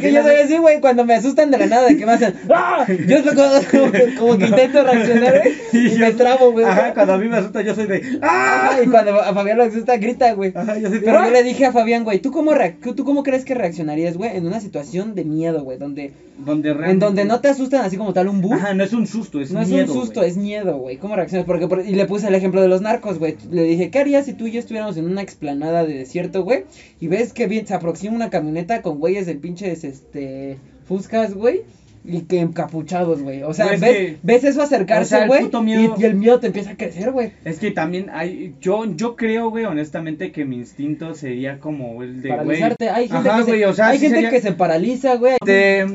[0.00, 2.34] que yo soy así, güey, cuando me asustan de la nada, de que me hacen,
[2.52, 2.84] ¡ah!
[3.08, 3.22] Yo es
[3.70, 3.86] como,
[4.18, 6.64] como que intento reaccionar, güey, y, me yo- trabo, güey.
[6.66, 8.18] Ajá, cuando a mí me asusta, yo soy de...
[8.22, 8.78] ¡Ah!
[8.84, 10.52] Y cuando a Fabián le asusta, grita, güey.
[10.54, 11.00] Ajá, yo soy.
[11.00, 11.26] Pero "Ah".
[11.26, 12.52] yo le dije a Fabián, güey, ¿tú cómo,
[12.96, 15.78] ¿tú cómo crees que reaccionarías, güey, en una situación de miedo, güey?
[15.78, 16.12] Donde,
[16.44, 18.52] Donde en donde no te asustan así como tal un bus.
[18.54, 20.96] Ajá, no es un susto, es No es miedo, un susto, es miedo, güey.
[20.96, 21.46] ¿Cómo reaccionas?
[21.46, 23.36] Porque, por- y le puse el ejemplo de los narcos, güey.
[23.50, 26.64] Le dije, ¿qué harías si tú y yo estuviéramos en una explanada de desierto, güey?
[27.00, 31.60] Y ves que bien se aproxima una camioneta con güeyes de pinches, este, fuscas, güey.
[32.02, 33.42] Y que encapuchados, güey.
[33.42, 35.50] O sea, Güey, es ves, que- ves eso acercarse, güey.
[35.66, 37.32] y, y el miedo te empieza a crecer, güey.
[37.44, 42.22] Es que también hay, yo, yo creo, güey, honestamente que mi instinto sería como el
[42.22, 42.38] de, güey.
[42.38, 42.88] Paralizarte.
[42.88, 45.34] Hay gente, Ajá, que, se, o sea, hay sí gente sería- que se paraliza, güey.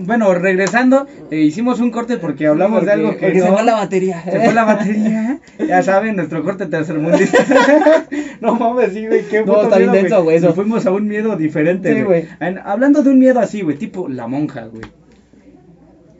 [0.05, 4.21] Bueno, regresando, eh, hicimos un corte porque hablamos de algo que se fue la batería.
[4.23, 7.39] se fue la batería, ya saben, nuestro corte tercermundista.
[8.41, 10.39] no mames, sí, güey, qué No, está intenso, güey.
[10.39, 12.25] Nos fuimos a un miedo diferente, güey.
[12.63, 14.83] Hablando de un miedo así, güey, tipo la monja, güey.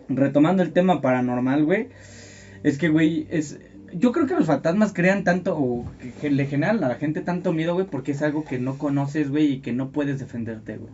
[0.09, 1.89] Retomando el tema paranormal, güey,
[2.63, 3.59] es que, güey, es...
[3.93, 7.21] Yo creo que los fantasmas crean tanto, o que, que le generan a la gente
[7.21, 10.77] tanto miedo, güey, porque es algo que no conoces, güey, y que no puedes defenderte,
[10.77, 10.91] güey.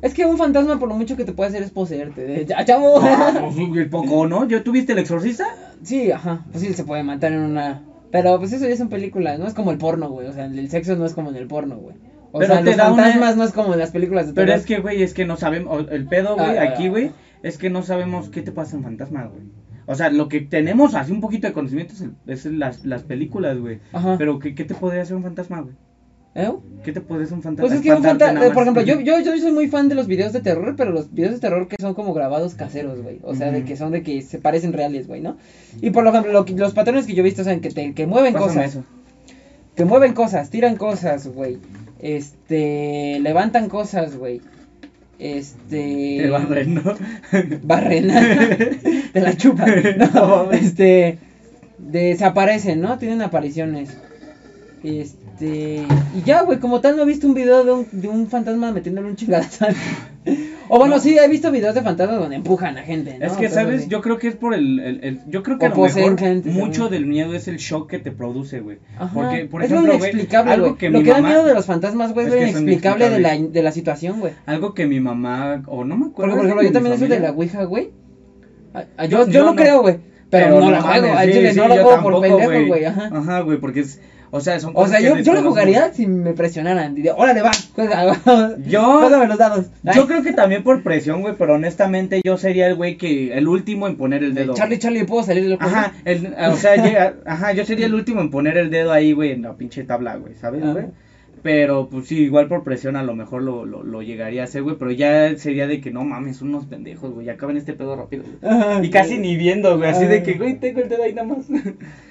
[0.00, 2.22] Es que un fantasma, por lo mucho que te puede hacer, es poseerte.
[2.24, 2.98] De, ya, chavo.
[3.00, 4.48] Ah, pues, poco, ¿no?
[4.48, 5.46] ¿Yo tuviste el exorcista?
[5.84, 7.82] Sí, ajá, pues sí se puede matar en una...
[8.10, 10.68] Pero pues eso ya son películas, no es como el porno, güey, o sea, el
[10.68, 11.94] sexo no es como en el porno, güey.
[12.32, 14.34] O Pero sea, te los da una- fantasmas no es como en las películas de
[14.34, 16.90] Pero es que, güey, es que no sabemos, el pedo, güey, Ah, ah, aquí, ah.
[16.90, 17.10] güey,
[17.42, 19.42] es que no sabemos qué te pasa en fantasma, güey.
[19.86, 23.02] O sea, lo que tenemos así un poquito de conocimiento es, el- es las, las
[23.02, 23.80] películas, güey.
[23.92, 24.16] Ajá.
[24.16, 25.74] Pero, ¿qué, ¿qué te podría hacer un fantasma, güey?
[26.34, 26.50] ¿Eh?
[26.82, 27.68] ¿Qué te podría hacer un fantasma?
[27.68, 30.06] Pues es que un fantasma, por ejemplo, yo, yo, yo soy muy fan de los
[30.06, 33.18] videos de terror, pero los videos de terror que son como grabados caseros, güey.
[33.22, 35.36] O sea, de que son de que se parecen reales, güey, ¿no?
[35.82, 38.06] Y por ejemplo, lo los patrones que yo he visto, o sea, que, te, que
[38.06, 38.70] mueven Pásame cosas.
[38.70, 38.84] eso.
[39.76, 41.58] Que mueven cosas, tiran cosas, güey.
[41.98, 44.40] Este, levantan cosas, güey.
[45.22, 46.18] Este...
[46.20, 46.82] Te barren, ¿no?
[47.62, 48.08] Barren.
[49.12, 49.72] Te la chupan.
[49.98, 51.18] No No, este.
[51.78, 52.98] Desaparecen, ¿no?
[52.98, 53.96] Tienen apariciones.
[54.82, 55.21] Este.
[55.40, 58.70] Y ya, güey, como tal, no he visto un video de un, de un fantasma
[58.72, 59.66] metiéndole un chingadazo.
[60.68, 61.00] o bueno, No.
[61.02, 63.26] sí, he visto videos de fantasmas donde empujan a gente, ¿no?
[63.26, 63.80] Es que, ¿sabes?
[63.82, 63.88] así.
[63.88, 64.78] Yo creo que es por el...
[64.80, 67.02] el- el- yo creo que O a lo poseen mejor gente mucho también.
[67.02, 68.78] del miedo es el shock que te produce, güey.
[68.98, 70.74] Ajá, Porque, por es ejemplo, lo inexplicable, güey.
[70.76, 73.10] que Lo mi que da mamá- miedo de los fantasmas, güey, es Es lo inexplicable
[73.10, 74.32] de la, de la situación, güey.
[74.46, 76.34] Algo que mi mamá, o no me Por acuerdo.
[76.44, 77.90] ejemplo, es yo de mi también eso de la Ouija, güey.
[78.74, 79.56] Yo- Yo, yo, yo no, no.
[79.56, 79.96] creo, güey.
[80.30, 81.08] Pero, no, la juego.
[81.08, 82.84] mames, Al sí, no la yo juego por pendejo, güey.
[82.86, 83.10] Ajá.
[83.12, 84.00] Ajá, güey, porque es,
[84.34, 86.94] o sea, son O cosas sea, que yo, yo lo jugaría si me presionaran.
[86.94, 88.18] Diría, órale, va, juega.
[88.66, 89.66] Yo- Pásame los dados.
[89.94, 93.46] Yo creo que también por presión, güey, pero honestamente yo sería el güey que, el
[93.46, 94.54] último en poner el dedo.
[94.54, 95.76] Charlie, Charlie, ¿puedo salir del closet?
[95.76, 99.12] Ajá, el, o sea, llega- ajá, yo sería el último en poner el dedo ahí,
[99.12, 100.86] güey, en la pinche tabla, güey, ¿sabes, güey?
[101.42, 104.62] Pero, pues sí, igual por presión a lo mejor lo, lo, lo llegaría a hacer,
[104.62, 107.72] güey, pero ya sería de que no mames, son unos pendejos, güey, ya acaben este
[107.72, 108.52] pedo rápido, güey.
[108.54, 108.80] Ajá.
[108.82, 111.38] Y casi ni viendo, güey, así de que, güey, tengo el dedo ahí nada más.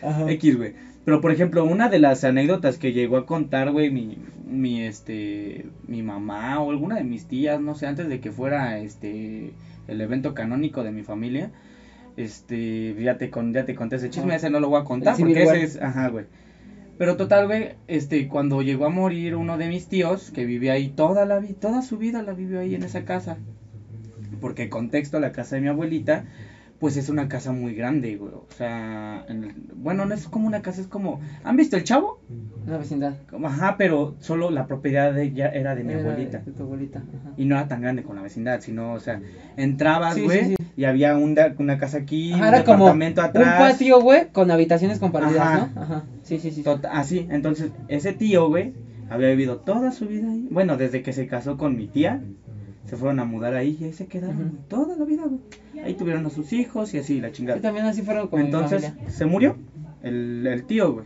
[0.04, 0.30] Ajá.
[0.32, 0.74] X, güey.
[1.04, 5.66] Pero, por ejemplo, una de las anécdotas que llegó a contar, güey, mi, mi, este,
[5.88, 9.54] mi mamá o alguna de mis tías, no sé, antes de que fuera, este,
[9.88, 11.50] el evento canónico de mi familia,
[12.18, 14.36] este, ya te, con, ya te conté ese chisme, Ah.
[14.36, 16.26] ese no lo voy a contar porque ese es, ajá, güey.
[17.00, 20.90] Pero total, güey, este, cuando llegó a morir uno de mis tíos, que vivía ahí
[20.90, 23.38] toda la vida, toda su vida la vivió ahí en esa casa.
[24.40, 26.26] Porque contexto, la casa de mi abuelita,
[26.82, 28.34] pues es una casa muy grande, güey.
[28.34, 31.84] O sea, en el- bueno, no es como una casa, es como, ¿han visto el
[31.86, 32.20] chavo?
[32.68, 33.14] Una vecindad.
[33.30, 36.40] Como, Ajá, pero solo la propiedad de ella era de mi Era abuelita.
[36.40, 37.00] De tu abuelita.
[37.00, 37.34] ajá.
[37.38, 39.22] Y no era tan grande con la vecindad, sino, o sea,
[39.58, 42.86] entrabas, Sí, güey, sí, y había un da- una casa aquí, Ajá, un era como
[42.86, 43.74] un departamento atrás.
[43.74, 45.70] patio, güey, con habitaciones compartidas, Ajá.
[45.76, 45.82] ¿no?
[45.82, 46.04] Ajá.
[46.24, 46.64] Sí, sí, sí.
[46.64, 48.74] Tot- así, entonces, ese tío, güey,
[49.10, 50.48] había vivido toda su vida ahí.
[50.50, 52.22] Bueno, desde que se casó con mi tía,
[52.86, 55.40] se fueron a mudar ahí y ahí se quedaron toda la vida, güey.
[55.86, 57.62] Ahí tuvieron a sus hijos y así, la chingada.
[57.62, 59.10] también así fueron con mi Entonces, familia.
[59.10, 59.58] se murió
[60.04, 61.06] el, el tío, güey.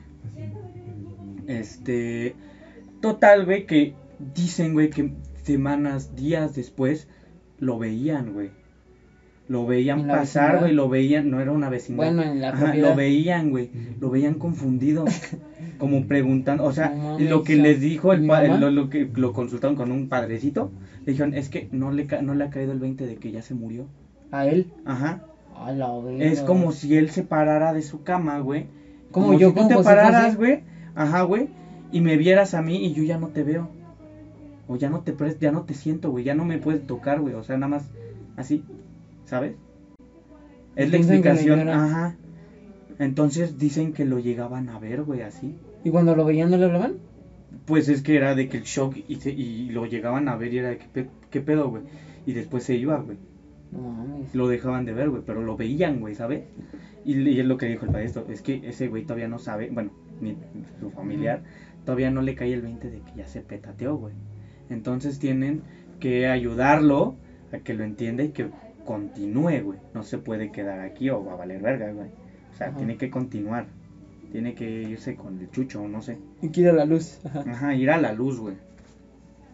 [1.47, 2.35] Este,
[3.01, 3.93] total, güey, que
[4.33, 5.13] dicen, güey, que
[5.43, 7.07] semanas, días después,
[7.59, 8.49] lo veían, güey.
[9.47, 11.97] Lo veían ¿En la pasar, güey, lo veían, no era una vecindad.
[12.03, 13.69] Bueno, en la Ajá, lo veían, güey,
[13.99, 15.05] lo veían confundido,
[15.77, 18.57] como preguntando, o sea, No lo que les dijo el ¿mi pa- mamá?
[18.57, 20.71] lo, lo que lo consultaron con un padrecito,
[21.05, 23.31] le dijeron, es que no le, ca- no le ha caído el 20 de que
[23.31, 23.85] ya se murió.
[24.31, 24.71] A él.
[24.85, 25.23] Ajá.
[25.55, 25.87] A la.
[26.19, 28.65] Es como si él se parara de su cama, güey.
[29.11, 30.37] Como yo si tú te José pararas, José.
[30.37, 30.59] güey.
[30.95, 31.47] Ajá, güey.
[31.91, 33.69] Y me vieras a mí y yo ya no te veo.
[34.67, 36.23] O ya no te pres- ya no te siento, güey.
[36.25, 37.35] Ya no me puedes tocar, güey.
[37.35, 37.85] O sea, nada más
[38.35, 38.63] así.
[39.25, 39.53] ¿Sabes?
[40.75, 41.69] Es la explicación.
[41.69, 42.15] Ajá.
[42.99, 45.55] Entonces dicen que lo llegaban a ver, güey, así.
[45.83, 46.93] ¿Y cuando lo veían no le hablaban?
[47.65, 50.53] Pues es que era de que el shock y, se- y lo llegaban a ver
[50.53, 51.83] y era de que, pe- ¿qué pedo, güey?
[52.25, 53.17] Y después se iba, güey.
[53.71, 54.33] No mames.
[54.33, 56.43] lo dejaban de ver, güey, pero lo veían, güey, ¿sabes?
[57.03, 59.69] Y, y es lo que dijo el maestro, es que ese güey todavía no sabe,
[59.69, 59.91] bueno,
[60.21, 60.37] ni
[60.79, 61.43] su familiar,
[61.83, 64.13] todavía no le cae el 20 de que ya se petateó, güey.
[64.69, 65.61] Entonces tienen
[65.99, 67.15] que ayudarlo
[67.51, 68.47] a que lo entienda y que
[68.85, 69.79] continúe, güey.
[69.93, 72.09] No se puede quedar aquí o va a valer verga, güey.
[72.55, 72.77] O sea, Ajá.
[72.77, 73.67] tiene que continuar.
[74.31, 76.17] Tiene que irse con el chucho, no sé.
[76.41, 77.19] Y quiere la luz.
[77.25, 77.43] Ajá.
[77.47, 78.55] Ajá, ir a la luz, güey.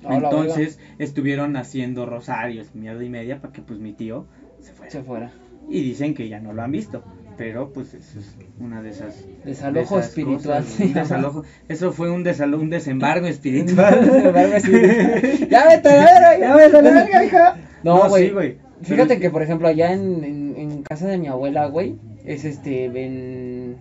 [0.03, 4.25] A Entonces estuvieron haciendo rosarios, mierda y media, para que pues mi tío
[4.59, 4.91] se fuera.
[4.91, 5.31] Se fuera.
[5.69, 7.03] Y dicen que ya no lo han visto.
[7.37, 9.23] Pero pues eso es una de esas.
[9.45, 10.63] Desalojo de esas espiritual.
[10.63, 11.43] cosas, un desalojo.
[11.69, 14.05] Eso fue un, desalo- un desembargo espiritual.
[14.05, 15.49] Desembargo espiritual.
[15.49, 17.55] Ya vete a la verga, ya vete a la verga, hija.
[17.83, 18.27] No, güey.
[18.27, 18.57] sí, güey.
[18.81, 21.95] Fíjate Pero- que, por ejemplo, allá en, en, en casa de mi abuela, güey,
[22.25, 23.77] es este, en,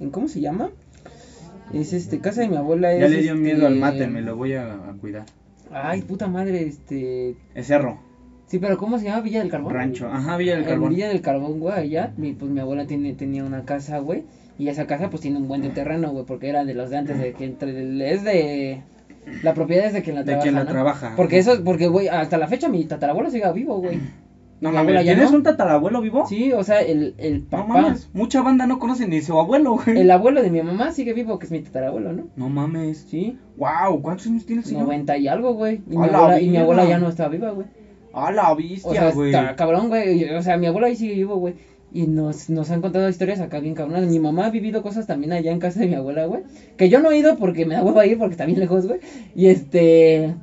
[0.00, 0.10] en...
[0.10, 0.70] ¿Cómo se llama?
[1.72, 3.00] Es este, casa de mi abuela es...
[3.00, 5.24] Ya le dio miedo al este, mate, me lo voy a, a cuidar.
[5.72, 7.36] Ay, puta madre, este...
[7.54, 7.98] Es cerro,
[8.46, 9.22] Sí, pero ¿cómo se llama?
[9.22, 9.74] Villa del Carbón.
[9.74, 10.06] rancho.
[10.08, 10.90] Ajá, Villa del En Carbón.
[10.90, 14.22] Villa del Carbón, güey, allá, mi, pues mi abuela tiene, tenía una casa, güey,
[14.56, 16.96] y esa casa pues tiene un buen de terreno, güey, porque era de los de
[16.96, 18.82] antes, de que entre, es de...
[19.42, 20.70] La propiedad es de quien la De trabaja, quien la ¿no?
[20.70, 21.14] trabaja.
[21.16, 23.98] Porque eso, porque, güey, hasta la fecha mi tatarabuelo sigue vivo, güey.
[24.60, 25.36] No mames, ¿tienes no.
[25.36, 26.26] un tatarabuelo vivo?
[26.26, 29.72] Sí, o sea, el, el No papá, mames, mucha banda no conoce ni su abuelo,
[29.84, 29.98] güey.
[30.00, 32.28] el abuelo de mi mamá sigue vivo, que es mi tatarabuelo, ¿no?
[32.36, 33.06] No mames.
[33.10, 34.84] Sí, Wow, ¿cuántos años tiene el señor?
[34.84, 35.82] 90 y algo, güey.
[35.90, 37.66] Y, mi abuela- y mi abuela ya no está viva, güey.
[38.14, 39.30] A la O bestia, sea, güey.
[39.30, 40.24] está cabrón, güey.
[40.34, 41.54] O sea, mi abuelo ahí sigue vivo, güey.
[41.92, 44.06] Y nos, nos han contado historias acá bien cabronas.
[44.08, 46.42] Mi mamá ha vivido cosas también allá en casa de mi abuela, güey.
[46.78, 48.86] Que yo no he ido porque me da huevo a ir porque está bien lejos,
[48.86, 49.00] güey.
[49.34, 50.34] Y este.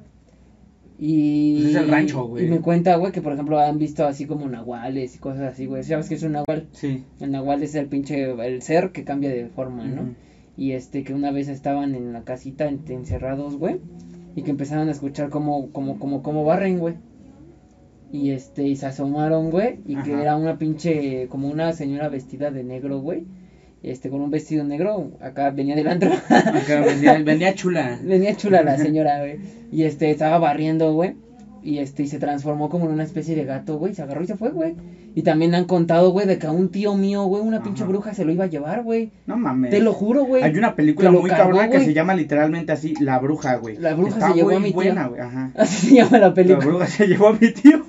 [1.05, 1.55] Y.
[1.63, 2.45] Pues es el rancho, güey.
[2.45, 5.65] Y me cuenta, güey, que por ejemplo han visto así como nahuales y cosas así,
[5.65, 5.83] güey.
[5.83, 6.67] ¿Sabes qué es un nahual?
[6.71, 7.03] Sí.
[7.19, 8.31] El nahual es el pinche.
[8.31, 10.15] El ser que cambia de forma, ¿no?
[10.55, 13.81] Y este, que una vez estaban en la casita en- encerrados, güey.
[14.35, 16.93] Y que empezaron a escuchar como, como, como, como barren, güey.
[18.13, 19.79] Y este, y se asomaron, güey.
[19.85, 23.25] Y que era una pinche, como una señora vestida de negro, güey.
[23.83, 25.11] Este, con un vestido negro.
[25.21, 26.09] Acá venía del antro.
[26.29, 27.99] Acá vendía, vendía chula.
[28.01, 29.37] venía chula la señora, güey.
[29.71, 31.15] Y este, estaba barriendo, güey.
[31.61, 33.93] Y este, y se transformó como en una especie de gato, güey.
[33.93, 34.75] Se agarró y se fue, güey.
[35.15, 38.13] Y también han contado, güey, de que a un tío mío, güey, una pinche bruja
[38.13, 39.11] se lo iba a llevar, güey.
[39.27, 39.69] No mames.
[39.71, 40.43] Te lo juro, güey.
[40.43, 43.77] Hay una película muy cargó, cabrona que se llama literalmente así, La Bruja, güey.
[43.77, 44.73] La Bruja Está se llevó a mi tío.
[44.75, 45.21] buena, güey.
[45.21, 45.51] Ajá.
[45.55, 46.65] Así se llama la La película.
[46.65, 47.83] Bruja se llevó a mi tío.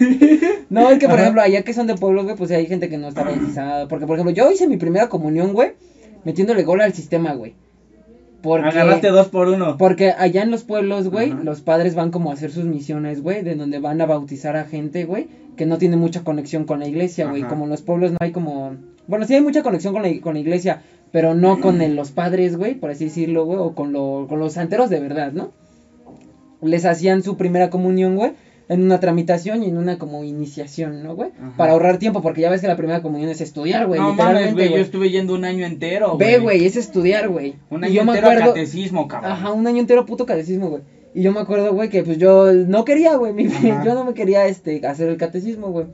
[0.70, 1.22] No, es que por Ajá.
[1.22, 3.88] ejemplo, allá que son de pueblos, güey, pues hay gente que no está bautizada.
[3.88, 5.72] Porque, por ejemplo, yo hice mi primera comunión, güey,
[6.24, 7.54] metiéndole gol al sistema, güey.
[8.42, 9.76] Porque, Agarraste dos por uno.
[9.76, 11.42] porque allá en los pueblos, güey, Ajá.
[11.44, 14.64] los padres van como a hacer sus misiones, güey, de donde van a bautizar a
[14.64, 17.42] gente, güey, que no tiene mucha conexión con la iglesia, güey.
[17.42, 18.76] Como en los pueblos no hay como...
[19.08, 20.82] Bueno, sí hay mucha conexión con la, con la iglesia,
[21.12, 24.38] pero no con el- los padres, güey, por así decirlo, güey, o con, lo, con
[24.38, 25.50] los santeros de verdad, ¿no?
[26.62, 28.32] Les hacían su primera comunión, güey,
[28.70, 31.30] en una tramitación y en una como iniciación, ¿no, güey?
[31.38, 31.52] Ajá.
[31.58, 34.54] Para ahorrar tiempo, porque ya ves que la primera comunión es estudiar, güey, no mames,
[34.54, 34.66] güey.
[34.66, 34.82] Yo güey.
[34.82, 37.56] estuve yendo un año entero, Ve, güey, es estudiar, güey.
[37.68, 39.32] Un Y año yo entero acuerdo- catecismo, cabrón.
[39.32, 40.82] Ajá, un año entero puto catecismo, güey.
[41.12, 43.48] Y yo me acuerdo, güey, que pues yo no quería, güey, mi-
[43.84, 45.86] yo no me quería, este, hacer el catecismo, güey.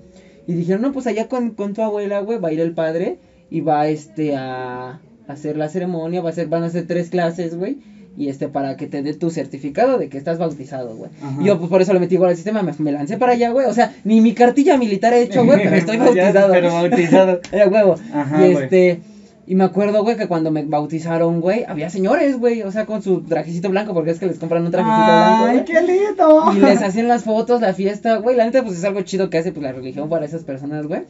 [0.46, 3.18] Y dijeron, no, pues allá con, con tu abuela, güey, va a ir el padre
[3.50, 7.56] y va, este, a, hacer la ceremonia, va a ser, van a ser tres clases,
[7.56, 7.78] güey.
[8.16, 11.10] Y este, para que te dé tu certificado de que estás bautizado, güey.
[11.42, 13.66] Yo, pues por eso lo metí igual al sistema, me, me lancé para allá, güey.
[13.66, 16.52] O sea, ni mi cartilla militar he hecho, güey, pero estoy bautizado.
[16.52, 17.40] pero bautizado.
[17.52, 17.96] Era huevo.
[18.14, 19.00] Ajá, y este,
[19.46, 23.02] y me acuerdo, güey, que cuando me bautizaron, güey, había señores, güey, o sea, con
[23.02, 26.52] su trajecito blanco, porque es que les compran un trajecito blanco, Ay, qué lindo.
[26.52, 28.34] Y les hacían las fotos, la fiesta, güey.
[28.34, 31.02] La neta, pues es algo chido que hace pues la religión para esas personas, güey.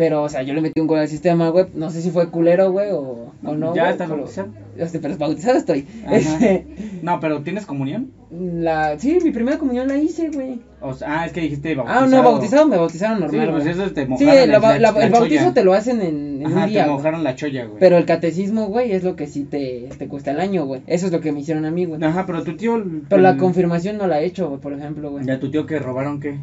[0.00, 1.66] Pero, o sea, yo le metí un gol al sistema, güey.
[1.74, 3.74] No sé si fue culero, güey, o, o no.
[3.74, 4.48] ¿Ya güey, estás pero- bautizado?
[4.78, 5.86] Este, pero bautizado estoy.
[6.10, 6.66] Este,
[7.02, 8.10] No, pero ¿tienes comunión?
[8.32, 10.60] la, sí, mi primera comunión la hice, güey.
[10.80, 12.04] O sea, ah, es que dijiste bautizado.
[12.04, 13.74] Ah, no, bautizado, me bautizaron Sí, normal, pues güey.
[13.84, 15.52] eso te Sí, mojaron la- la- la, el bautizo cholla.
[15.54, 17.78] te lo hacen en, en Ajá, un día, te mojaron la cholla, güey.
[17.78, 20.80] Pero el catecismo, güey, es lo que sí te, te cuesta el año, güey.
[20.86, 22.02] Eso es lo que me hicieron a mí, güey.
[22.02, 22.76] Ajá, pero tu tío...
[22.76, 25.26] el- Pero la confirmación no la he hecho, güey, por ejemplo, güey.
[25.26, 26.38] ¿Y a tu tío que robaron qué?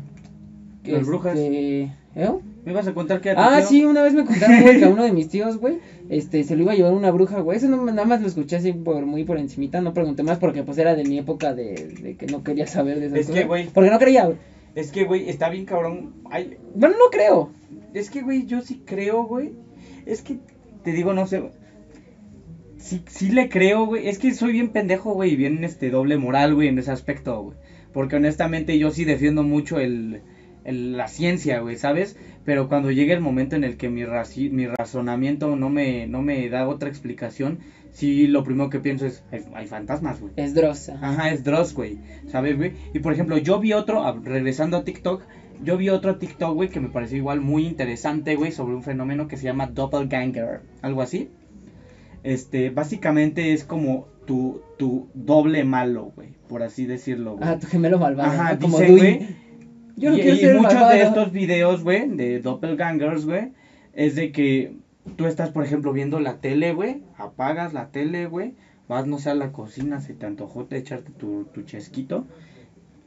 [0.85, 1.35] Las brujas.
[1.37, 1.81] Este,
[2.15, 2.29] ¿eh?
[2.67, 3.67] ¿Me ibas a contar que Ah, tío?
[3.67, 6.55] sí, una vez me contaron, güey, que a uno de mis tíos, güey, este, se
[6.55, 7.57] lo iba a llevar una bruja, güey.
[7.57, 10.63] Eso no, nada más lo escuché así por muy por encimita, no pregunté más porque
[10.63, 13.31] pues era de mi época de, de que no quería saber de esas Es que,
[13.33, 13.47] cosas.
[13.47, 13.67] güey.
[13.73, 14.37] Porque no creía, güey.
[14.75, 16.13] Es que, güey, está bien cabrón.
[16.29, 17.51] Ay, Bueno, no creo.
[17.93, 19.53] es que, güey, yo sí creo, güey.
[20.05, 20.37] Es que,
[20.83, 21.41] te digo, no sé.
[22.77, 24.07] Sí, sí le creo, güey.
[24.07, 27.41] Es que soy bien pendejo, güey, y bien este doble moral, güey, en ese aspecto,
[27.43, 27.57] güey.
[27.91, 30.21] Porque honestamente yo sí defiendo mucho el,
[30.63, 32.15] el- la ciencia, güey, ¿sabes?
[32.47, 36.21] Pero cuando llega el momento en el que mi, raci- mi razonamiento no me, no
[36.21, 37.59] me da otra explicación,
[37.91, 40.31] sí lo primero que pienso es, hay, hay fantasmas, güey.
[40.37, 40.87] Es Dross.
[40.87, 41.09] ajá.
[41.09, 41.97] Ajá, es Dross, güey.
[42.27, 42.71] ¿Sabes, güey?
[42.93, 45.23] Y por ejemplo, yo vi otro, ah, regresando a TikTok,
[45.61, 49.27] yo vi otro TikTok, güey, que me pareció igual muy interesante, güey, sobre un fenómeno
[49.27, 51.29] que se llama Doppelganger, algo así.
[52.23, 57.49] Este, básicamente es como tu, tu doble malo, güey, por así decirlo, güey.
[57.49, 58.31] Ah, tu gemelo malvado.
[58.31, 58.59] Ajá, ¿no?
[58.59, 59.27] Como güey.
[59.97, 63.51] Yo no y, quiero y ser muchos de estos videos, güey, de doppelgangers, güey,
[63.93, 64.77] es de que
[65.15, 68.53] tú estás, por ejemplo, viendo la tele, güey, apagas la tele, güey,
[68.87, 72.25] vas, no sé, a la cocina, se te antojó te echarte tu, tu chesquito,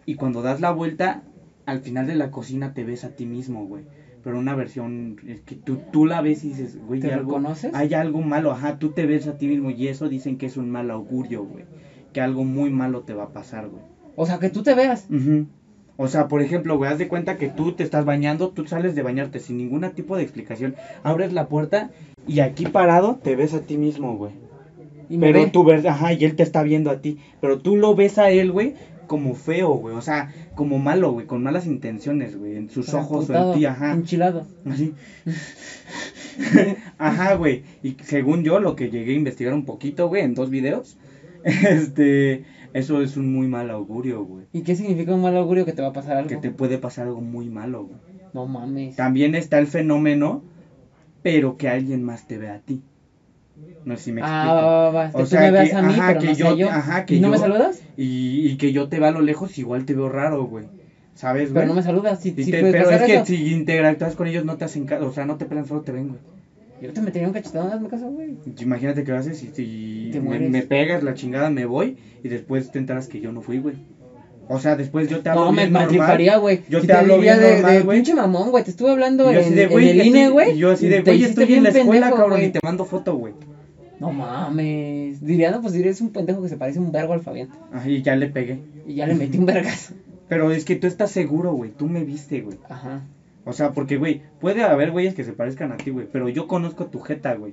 [0.05, 1.23] y cuando das la vuelta,
[1.67, 3.85] al final de la cocina te ves a ti mismo, güey.
[4.23, 7.31] Pero una versión, es que tú, tú la ves y dices, güey, ¿Te hay algo,
[7.31, 7.73] reconoces?
[7.73, 10.57] hay algo malo, ajá, tú te ves a ti mismo y eso dicen que es
[10.57, 11.65] un mal augurio, güey.
[12.13, 13.83] Que algo muy malo te va a pasar, güey.
[14.17, 15.07] O sea, que tú te veas.
[16.03, 18.95] O sea, por ejemplo, güey, haz de cuenta que tú te estás bañando, tú sales
[18.95, 21.91] de bañarte sin ningún tipo de explicación, abres la puerta
[22.27, 24.33] y aquí parado te ves a ti mismo, güey.
[25.11, 25.51] Y me Pero ve.
[25.51, 28.31] tú ves, ajá, y él te está viendo a ti, pero tú lo ves a
[28.31, 28.77] él, güey,
[29.07, 33.29] como feo, güey, o sea, como malo, güey, con malas intenciones, güey, en sus ojos
[33.29, 33.93] o en ti, ajá.
[33.93, 34.47] Enchilado.
[34.65, 34.95] Así.
[36.97, 37.65] Ajá, güey.
[37.83, 40.97] Y según yo, lo que llegué a investigar un poquito, güey, en dos videos,
[41.45, 44.47] este, eso es un muy mal augurio, güey.
[44.53, 46.29] ¿Y qué significa un mal augurio que te va a pasar algo?
[46.29, 48.01] Que te puede pasar algo muy malo, güey.
[48.33, 48.97] No mames.
[48.97, 50.43] También está el fenómeno,
[51.23, 52.81] pero que alguien más te ve a ti.
[53.85, 54.45] No sé si me explico.
[54.45, 55.09] Ah, va, va, va.
[55.09, 56.55] O Que tú sea, me veas que- a mí, ajá, pero que no yo- sea
[56.55, 56.69] yo.
[56.71, 57.83] ajá, que ¿Y no me saludas?
[57.97, 60.67] Y, y que yo te vea a lo lejos, igual te veo raro, güey.
[61.15, 61.55] ¿Sabes, güey?
[61.63, 62.21] Pero no me saludas.
[62.21, 65.13] Si, si te- pero es que si interactúas con ellos no te hacen caso, o
[65.13, 66.21] sea, no te pelan, solo te ven, güey.
[66.81, 68.37] Yo te metería un cachetón, hazme caso, güey.
[68.61, 72.29] Imagínate que lo haces y si Te me, me pegas la chingada, me voy y
[72.29, 73.77] después te enteras que yo no fui, güey.
[74.49, 76.63] O sea, después yo te hablo No, me bien maltriparía, güey.
[76.69, 77.99] Yo Si te hablo diría bien de, normal, de güey.
[77.99, 78.65] pinche mamón, güey.
[78.65, 80.55] Te estuve hablando Y en, de, en güey, el INE, güey.
[80.55, 82.47] Y yo así de, te güey, estoy en la escuela, pendejo, cabrón, güey.
[82.47, 83.35] y te mando foto, güey.
[84.01, 85.21] No mames.
[85.25, 87.49] Diría, no, pues diría, es un pendejo que se parece un vergo al Fabián.
[87.73, 88.59] Ay, ya le pegué.
[88.89, 89.93] Y ya le metí un vergas.
[90.29, 91.71] Pero es que tú estás seguro, güey.
[91.71, 92.59] Tú me viste, güey.
[92.69, 93.03] Ajá.
[93.45, 96.07] O sea, porque, güey, puede haber güeyes que se parezcan a ti, güey.
[96.13, 97.53] Pero yo conozco tu jeta, güey.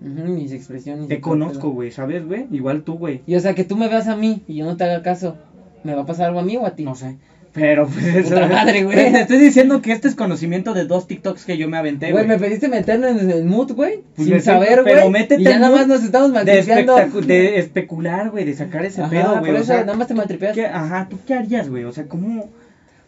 [0.00, 1.08] Ujú, mis expresiones.
[1.08, 1.90] Te conozco, güey.
[1.90, 2.46] ¿Sabes, güey?
[2.50, 3.22] Igual tú, güey.
[3.26, 5.36] Y o sea, que tú me veas a mí y yo no te haga caso.
[5.84, 6.84] ¿Me va a pasar algo a mí o a ti?
[6.84, 7.18] No sé.
[7.52, 8.34] Pero, pues, eso.
[8.34, 8.96] Puta madre, güey.
[8.96, 12.26] Te estoy diciendo que este es conocimiento de dos TikToks que yo me aventé, Güey,
[12.26, 12.38] güey.
[12.38, 14.02] me pediste meternos en el mood, güey.
[14.16, 14.94] Pues sin saber, güey.
[14.94, 16.96] pero métete Y ya nada más nos estamos de, maltripeando.
[16.98, 19.52] espectacu- de especular, güey, de sacar ese Ajá, pedo, güey.
[19.52, 20.54] por O eso sea, nada más te maltripeas.
[20.54, 21.84] ¿qué- ajá, ¿tú qué harías, güey?
[21.84, 22.50] O sea, ¿cómo?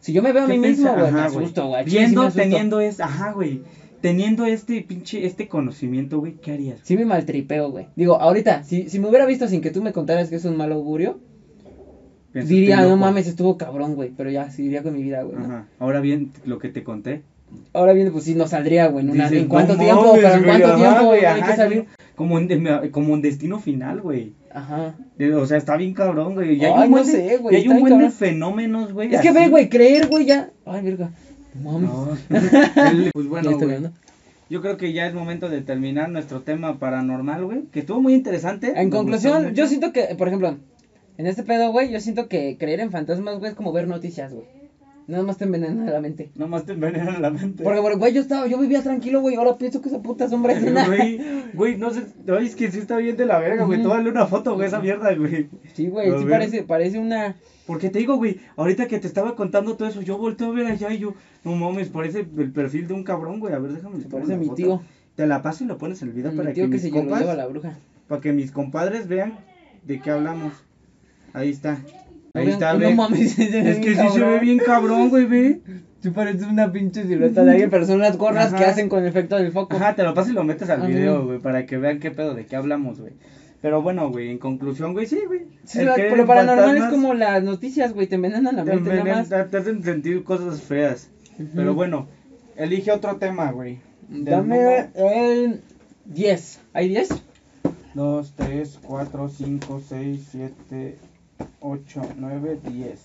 [0.00, 1.84] Si yo me veo a mí mismo, güey, me asusto, güey.
[1.84, 3.62] sí Viendo, teniendo es, ajá, güey.
[4.00, 6.80] Teniendo este pinche, este conocimiento, güey, ¿qué harías?
[6.82, 7.88] Sí me maltripeo, güey.
[7.96, 10.56] Digo, ahorita, si, si me hubiera visto sin que tú me contaras que es un
[10.56, 11.18] mal augurio,
[12.32, 14.10] diría, no mames, estuvo cabrón, güey.
[14.16, 15.36] Pero ya, seguiría con mi vida, güey.
[15.36, 15.44] ¿no?
[15.44, 15.68] Ajá.
[15.78, 17.22] Ahora bien, lo que te conté.
[17.72, 19.04] Ahora viene, pues sí, no saldría, güey.
[19.04, 20.02] En, una- Dices, ¿en cuánto no tiempo?
[20.06, 21.24] mames, ¿Pero en cuánto tiempo, güey?
[21.24, 21.86] Hay que salir.
[22.16, 24.32] Como en, de- como en destino final, güey.
[24.52, 24.94] Ajá.
[25.36, 26.56] O sea, está bien cabrón, güey.
[26.56, 28.92] Y hay Ay, un no buen de- sé, güey, y hay un buen de fenómenos,
[28.92, 29.14] güey.
[29.14, 30.50] Es que ve, güey, creer, güey, ya.
[30.66, 31.10] Ay, verga.
[31.54, 32.18] No mames.
[32.30, 33.10] No.
[33.12, 33.80] Pues bueno, Ya estoy güey.
[33.80, 33.90] viendo.
[34.48, 37.62] Yo creo que ya es momento de terminar nuestro tema paranormal, güey.
[37.72, 38.72] Que estuvo muy interesante.
[38.74, 40.56] En conclusión, yo siento que, por ejemplo,
[41.18, 44.32] en este pedo, güey, yo siento que creer en fantasmas, güey, es como ver noticias,
[44.32, 44.46] güey.
[45.10, 46.30] Nada más te envenenan la mente.
[46.36, 47.64] Nomás te envenenan la mente.
[47.64, 50.52] Porque, porque, güey, yo estaba, yo vivía tranquilo, güey, ahora pienso que esa puta sombra
[50.52, 50.86] es una...
[50.86, 51.20] Güey,
[51.52, 53.82] güey, no sé, ay, es que sí está bien de la verga, güey.
[53.82, 55.48] Tómale una foto, güey, esa mierda, güey.
[55.74, 57.34] Sí, güey, sí parece, parece una...
[57.66, 60.66] Porque te digo, güey, ahorita que te estaba contando todo eso, yo volteo a ver
[60.66, 61.14] allá y yo,
[61.44, 63.54] no mames, parece el perfil de un cabrón, güey.
[63.54, 64.00] A ver, déjame.
[64.00, 64.56] Se parece a mi foto.
[64.56, 64.82] tío.
[65.14, 66.92] Te la paso y lo pones en el video Mi para tío que, que mis
[66.92, 67.74] compas, la bruja.
[68.08, 69.38] para que mis compadres vean
[69.84, 70.52] de qué hablamos.
[71.32, 71.78] Ahí está.
[72.34, 72.94] Ahí está, no ve.
[72.94, 75.60] mames, se ve Es que sí se ve bien cabrón, güey, ve.
[76.00, 79.36] Sí parece una pinche silueta de alguien, pero son las gorras que hacen con efecto
[79.36, 79.76] del foco.
[79.76, 80.88] Ajá, te lo paso y lo metes al Ajá.
[80.88, 83.12] video, güey, para que vean qué pedo, de qué hablamos, güey.
[83.60, 85.42] Pero bueno, güey, en conclusión, güey, sí, güey.
[85.64, 89.16] Sí, que pero paranormal es como las noticias, güey, te envenenan la te, mente nada
[89.16, 89.28] más.
[89.28, 91.10] te hacen sentir cosas feas.
[91.54, 92.06] Pero bueno,
[92.56, 93.78] elige otro tema, güey.
[94.08, 95.60] Dame el
[96.06, 96.60] 10.
[96.72, 97.08] ¿Hay 10?
[97.94, 100.96] 2, 3, 4, 5, 6, 7,
[101.60, 103.00] 8, 9, 10.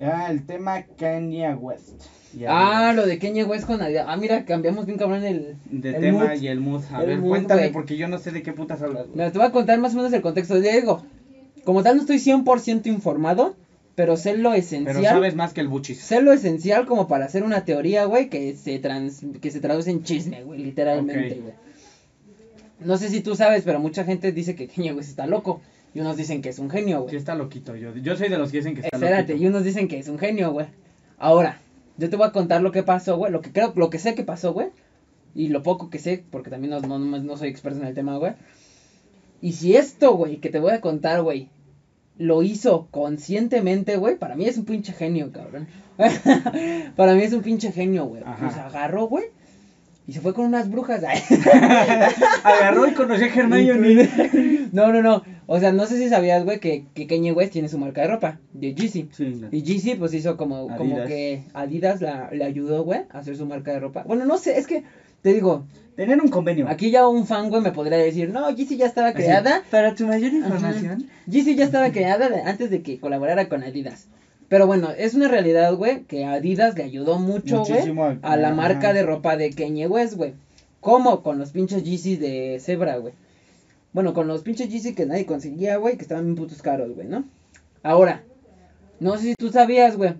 [0.00, 2.02] Ah, el tema Kanye West.
[2.36, 2.48] Ya,
[2.88, 4.06] Ah, lo de Kanye West con Adidas.
[4.08, 6.40] Ah, mira, cambiamos bien cabrón el, De el tema mood.
[6.40, 6.82] y el mood.
[6.92, 9.06] A El ver, mood, cuéntame, porque yo no sé de qué putas hablas.
[9.14, 10.58] Mira, te voy a contar más o menos el contexto.
[10.60, 11.02] Diego,
[11.64, 13.54] como tal no estoy 100% informado,
[13.94, 14.96] pero sé lo esencial.
[14.96, 16.00] Pero sabes más que el buchis.
[16.00, 19.90] Sé lo esencial como para hacer una teoría, güey, que se trans, que se traduce
[19.90, 21.54] en chisme, güey, literalmente, güey.
[22.80, 25.60] No sé si tú sabes, pero mucha gente dice que Kanye West está loco.
[25.94, 27.16] Y unos dicen que es un genio, Sí güey.
[27.16, 29.50] está loquito, yo, yo soy de los que dicen que está Espérate, y loquito.
[29.50, 30.66] unos dicen que es un genio, güey.
[31.18, 31.58] Ahora,
[31.98, 34.14] yo te voy a contar lo que pasó, güey, lo que creo, lo que sé
[34.14, 34.68] que pasó, güey.
[35.34, 38.16] Y lo poco que sé, porque también no, no, no- soy experto en el tema,
[38.16, 38.32] güey.
[39.40, 41.48] Y si esto, güey, que te voy a contar, güey,
[42.18, 45.66] lo hizo conscientemente, güey, para mí es un pinche genio, cabrón.
[46.96, 48.22] para mí es un pinche genio, güey.
[48.38, 49.24] Pues agarró, güey,
[50.06, 51.02] y se fue con unas brujas.
[52.44, 54.68] Agarró y conocí a Hermione.
[54.72, 55.22] no, no, no.
[55.54, 58.06] O sea, no sé si sabías, güey, que, que Kanye West tiene su marca de
[58.06, 59.10] ropa, de Yeezy.
[59.12, 63.18] Sí, la- Y Yeezy pues hizo como, como que Adidas la, le ayudó, güey, a
[63.18, 64.02] hacer su marca de ropa.
[64.06, 64.82] Bueno, no sé, es que
[65.20, 65.64] te digo,
[65.94, 66.66] Tenían un convenio.
[66.68, 69.62] aquí ya un fan, güey, me podría decir, no, Yeezy ya estaba Así, creada.
[69.70, 70.38] Para tu mayor Ajá.
[70.38, 71.06] información.
[71.26, 74.06] Yeezy ya estaba creada de- antes de que colaborara con Adidas.
[74.48, 77.90] Pero bueno, es una realidad, güey, que Adidas le ayudó mucho, güey,
[78.22, 78.56] a la ajá.
[78.56, 80.32] marca de ropa de Kanye West, güey.
[80.80, 81.22] ¿Cómo?
[81.22, 83.12] Con los pinches Yeezys de Zebra, güey.
[83.92, 87.08] Bueno, con los pinches Yeezy que nadie conseguía, güey, que estaban bien putos caros, güey,
[87.08, 87.24] ¿no?
[87.82, 88.24] Ahora,
[89.00, 90.14] no sé si tú sabías, güey,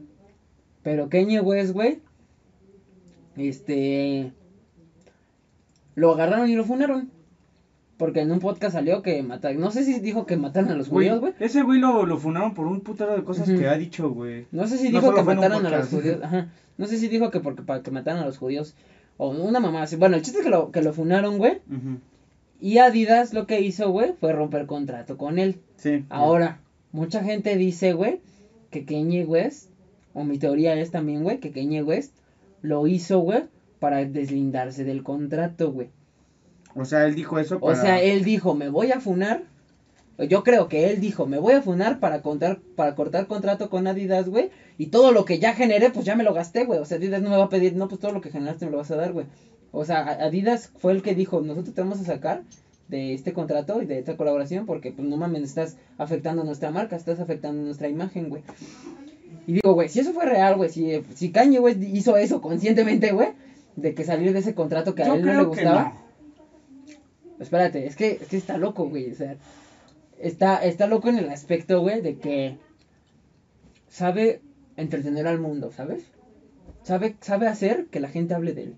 [0.82, 2.00] pero Kanye West, güey,
[3.36, 4.32] este,
[5.94, 7.10] lo agarraron y lo funaron.
[7.98, 10.88] Porque en un podcast salió que mataron, no sé si dijo que mataron a los
[10.88, 11.34] judíos, güey.
[11.38, 14.46] ese güey lo, lo funaron por un putero de cosas que ha dicho, güey.
[14.50, 16.18] No sé si No dijo que mataron a los judíos.
[16.20, 16.48] Ajá.
[16.78, 18.74] No sé si dijo que porque para que mataran a los judíos.
[19.18, 19.94] O una mamá así.
[19.94, 21.60] Bueno, el chiste es que lo, que lo funaron, güey.
[22.62, 25.60] Y Adidas lo que hizo, güey, fue romper contrato con él.
[25.78, 26.04] Sí.
[26.08, 26.60] Ahora,
[26.92, 28.20] mucha gente dice, güey,
[28.70, 29.70] que Kanye West,
[30.14, 32.14] o mi teoría es también, güey, que Kanye West
[32.60, 33.42] lo hizo, güey,
[33.80, 35.88] para deslindarse del contrato, güey.
[36.76, 37.80] O sea, él dijo eso O para...
[37.80, 39.42] sea, él dijo, me voy a funar.
[40.28, 43.88] Yo creo que él dijo, me voy a funar para contar, para cortar contrato con
[43.88, 44.50] Adidas, güey.
[44.78, 46.78] Y todo lo que ya generé, pues ya me lo gasté, güey.
[46.78, 48.70] O sea, Adidas no me va a pedir, no, pues todo lo que generaste me
[48.70, 49.26] lo vas a dar, güey.
[49.72, 52.42] O sea, Adidas fue el que dijo, nosotros te vamos a sacar
[52.88, 56.94] de este contrato y de esta colaboración porque, pues, no mames, estás afectando nuestra marca,
[56.94, 58.42] estás afectando nuestra imagen, güey.
[59.46, 63.12] Y digo, güey, si eso fue real, güey, si, si Kanye West hizo eso conscientemente,
[63.12, 63.30] güey,
[63.76, 65.94] de que salir de ese contrato que a Yo él no le gustaba.
[65.94, 66.12] no.
[67.40, 69.10] Espérate, es que, es que está loco, güey.
[69.10, 69.36] O sea,
[70.20, 72.56] está, está loco en el aspecto, güey, de que
[73.88, 74.42] sabe
[74.76, 76.04] entretener al mundo, ¿sabes?
[76.82, 78.76] Sabe, sabe hacer que la gente hable de él.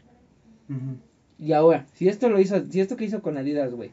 [1.38, 3.90] Y ahora, si esto lo hizo, si esto que hizo con Adidas, güey,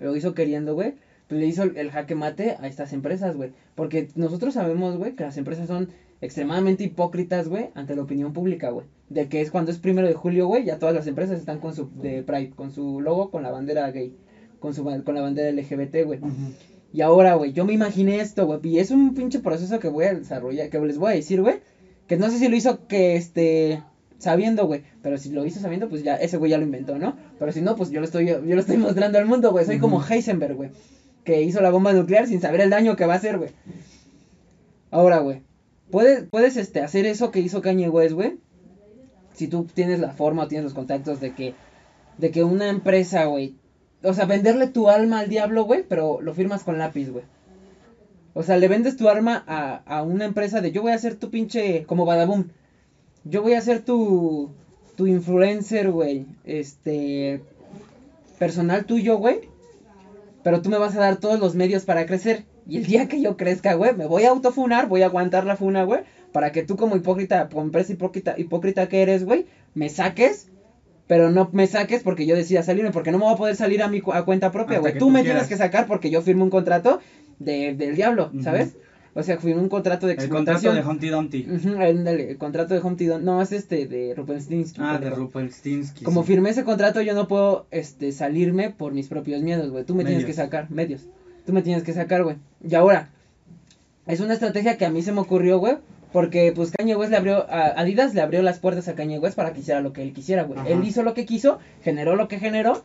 [0.00, 0.94] lo hizo queriendo, güey,
[1.28, 3.50] pues le hizo el, jaque mate a estas empresas, güey.
[3.74, 5.88] Porque nosotros sabemos, güey, que las empresas son
[6.20, 8.86] extremadamente hipócritas, güey, ante la opinión pública, güey.
[9.08, 11.74] De que es cuando es primero de julio, güey, ya todas las empresas están con
[11.74, 14.14] su, de Pride, con su logo, con la bandera gay,
[14.60, 16.20] con su, con la bandera LGBT, güey.
[16.92, 20.04] Y ahora, güey, yo me imaginé esto, güey, y es un pinche proceso que voy
[20.04, 21.60] a desarrollar, que les voy a decir, güey,
[22.06, 23.82] que no sé si lo hizo que, este,
[24.18, 27.16] sabiendo, güey, pero si lo hizo sabiendo, pues ya, ese güey ya lo inventó, ¿no?
[27.38, 29.78] Pero si no, pues yo lo estoy, yo lo estoy mostrando al mundo, güey, soy
[29.78, 30.02] como.
[30.02, 30.70] Heisenberg, güey,
[31.24, 33.50] que hizo la bomba nuclear sin saber el daño que va a hacer, güey.
[34.90, 35.42] Ahora, güey,
[35.90, 38.38] puedes, puedes, este, hacer eso que hizo Kanye West, güey,
[39.32, 41.54] si tú tienes la forma o tienes los contactos de que,
[42.18, 43.56] de que una empresa, güey,
[44.02, 47.24] o sea, venderle tu alma al diablo, güey, pero lo firmas con lápiz, güey.
[48.34, 51.16] O sea, le vendes tu arma a, a una empresa de yo voy a ser
[51.16, 52.48] tu pinche, como Badaboom.
[53.28, 54.50] Yo voy a ser tu,
[54.96, 56.24] tu influencer, güey.
[56.44, 57.40] Este,
[58.38, 59.36] personal tuyo, güey.
[60.42, 62.44] Pero tú me vas a dar todos los medios para crecer.
[62.68, 65.54] Y el día que yo crezca, güey, me voy a autofunar, voy a aguantar la
[65.56, 66.00] funa, güey.
[66.32, 69.44] para que tú como hipócrita, como empresa hipócrita, hipócrita que eres, güey,
[69.74, 70.48] me saques,
[71.06, 73.80] pero no me saques porque yo decida salirme, porque no me voy a poder salir
[73.82, 74.92] a mi cu- a cuenta propia, güey.
[74.92, 75.46] Tú tú me quieras.
[75.46, 76.98] tienes que sacar porque yo firmé un contrato
[77.38, 78.30] de, del diablo.
[78.42, 78.76] ¿sabes?
[79.18, 80.74] O sea, firmé un contrato de El contrato explotación.
[80.74, 81.46] de Humpty Dumpty.
[81.50, 84.78] Ujú, ándale, el contrato de Humpty Dumpty, no, es este, de Rupenstinsky.
[84.84, 85.08] Ah, de.
[85.08, 86.04] Rumpelstiltskin.
[86.04, 86.26] Como sí.
[86.28, 89.84] firmé ese contrato, yo no puedo este, salirme por mis propios miedos, güey.
[89.84, 91.06] Tú me tienes que sacar, medios.
[91.46, 92.36] Tú me tienes que sacar, güey.
[92.62, 93.08] Y ahora,
[94.06, 95.78] es una estrategia que a mí se me ocurrió, güey.
[96.12, 99.36] Porque, pues, Kanye West le abrió, a Adidas le abrió las puertas a Kanye West
[99.36, 100.60] para que hiciera lo que él quisiera, güey.
[100.70, 102.84] Él hizo lo que quiso, generó lo que generó,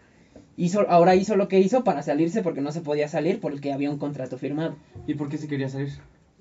[0.55, 3.91] hizo, ahora hizo lo que hizo para salirse porque no se podía salir porque había
[3.91, 4.75] un contrato firmado.
[5.07, 5.91] ¿Y por qué se quería salir?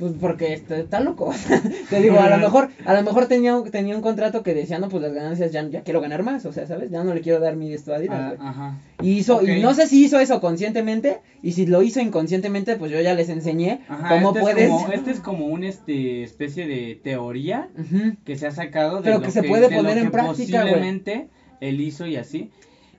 [0.01, 1.33] Pues porque este, está loco.
[1.91, 4.79] Te digo, a lo mejor, a lo mejor tenía, un- tenía un contrato que decía,
[4.79, 6.91] no, pues las ganancias ya, ya quiero ganar más, o sea, ¿sabes?
[6.91, 8.79] Ya no le quiero dar mi esto a Adidas, Ah, ajá.
[9.03, 12.91] Y hizo, y no sé si hizo eso conscientemente, y si lo hizo inconscientemente, pues
[12.91, 14.65] yo ya les enseñé Ajá, cómo este puedes.
[14.65, 17.69] Es como, este es como una este, especie de teoría
[18.25, 20.11] que se ha sacado de Pero lo que se puede de lo poner en que
[20.11, 20.61] práctica.
[20.63, 21.29] Posiblemente
[21.61, 22.51] él hizo y así.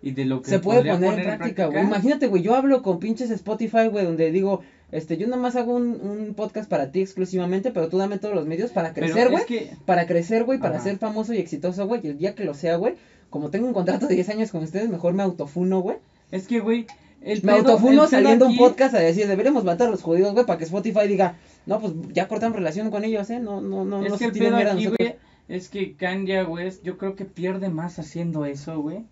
[0.03, 1.83] Y de lo que Se puede podría poner en práctica, güey.
[1.83, 4.61] Imagínate, güey, yo hablo con pinches Spotify, güey, donde digo,
[4.91, 8.45] este, yo nomás hago un, un podcast para ti exclusivamente, pero tú dame todos los
[8.45, 9.45] medios para crecer, güey.
[9.45, 10.83] que Para crecer, güey, para Ajá.
[10.83, 12.01] ser famoso y exitoso, güey.
[12.03, 12.95] Y el día que lo sea, güey,
[13.29, 15.97] como tengo un contrato de 10 años con ustedes, mejor me autofuno, güey.
[16.31, 16.87] es que güey,
[17.21, 20.57] el Me autofuno saliendo un podcast a decir, deberíamos matar a los judíos, güey, para
[20.57, 21.35] que Spotify diga,
[21.65, 23.39] no, pues ya cortamos relación con ellos, ¿eh?
[23.39, 25.15] No, no, no, Es no que se el pedo aquí, güey,
[25.47, 29.05] es que Kanye West, yo creo que pierde más haciendo eso, güey.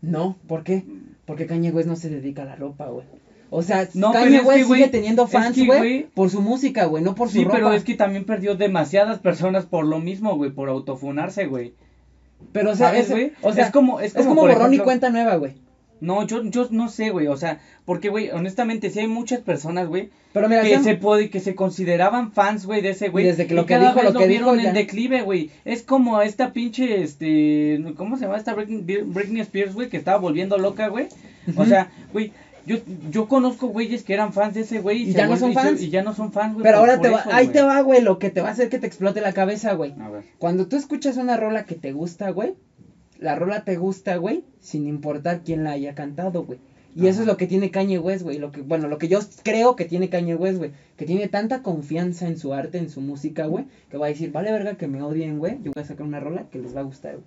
[0.00, 0.84] No, ¿por qué?
[1.26, 3.06] Porque Kanye West no se dedica a la ropa, güey.
[3.54, 7.04] O sea, No, Kanye es West sigue teniendo es fans, güey, por su música, güey,
[7.04, 7.56] no por su Sí, ropa.
[7.56, 11.74] pero es que también perdió demasiadas personas por lo mismo, güey, por autofunarse, güey.
[12.52, 15.10] Pero, o sea, ¿Sabes, es, o sea, Es como- es como, por borrón y cuenta
[15.10, 15.52] nueva, güey.
[16.00, 19.86] No, yo, yo no sé, güey, o sea, porque, güey, honestamente, sí hay muchas personas,
[19.86, 23.26] güey, que se, pod- que se consideraban fans, güey, de ese güey.
[23.26, 24.80] Desde que y lo que cada dijo, vez lo que vieron dijo, en ya.
[24.80, 25.50] declive, güey.
[25.66, 30.16] Es como esta pinche, este, ¿cómo se llama esta Britney, Britney Spears, güey, que estaba
[30.18, 31.06] volviendo loca, güey?
[31.56, 32.32] O sea, güey,
[32.66, 32.76] yo,
[33.10, 35.10] yo conozco güeyes que eran fans de ese güey.
[35.10, 35.80] Y ya no son fans.
[35.82, 36.64] Y ya no son fans, güey.
[36.64, 38.68] pero ahora te va, eso, ahí te va, güey, lo que te va a hacer
[38.68, 39.94] que te explote la cabeza, güey.
[40.00, 40.24] A ver.
[40.38, 42.54] Cuando tú escuchas una rola que te gusta, güey,
[43.18, 46.58] la rola te gusta, güey, sin importar quién la haya cantado, güey.
[46.94, 48.38] Y eso es lo que tiene Kanye West, güey.
[48.38, 50.72] Lo que, bueno, lo que yo creo que tiene Kanye West, güey.
[50.96, 53.64] Que tiene tanta confianza en su arte, en su música, güey.
[53.90, 55.58] Que va a decir, vale verga que me odien, güey.
[55.62, 57.24] Yo voy a sacar una rola que les va a gustar, güey.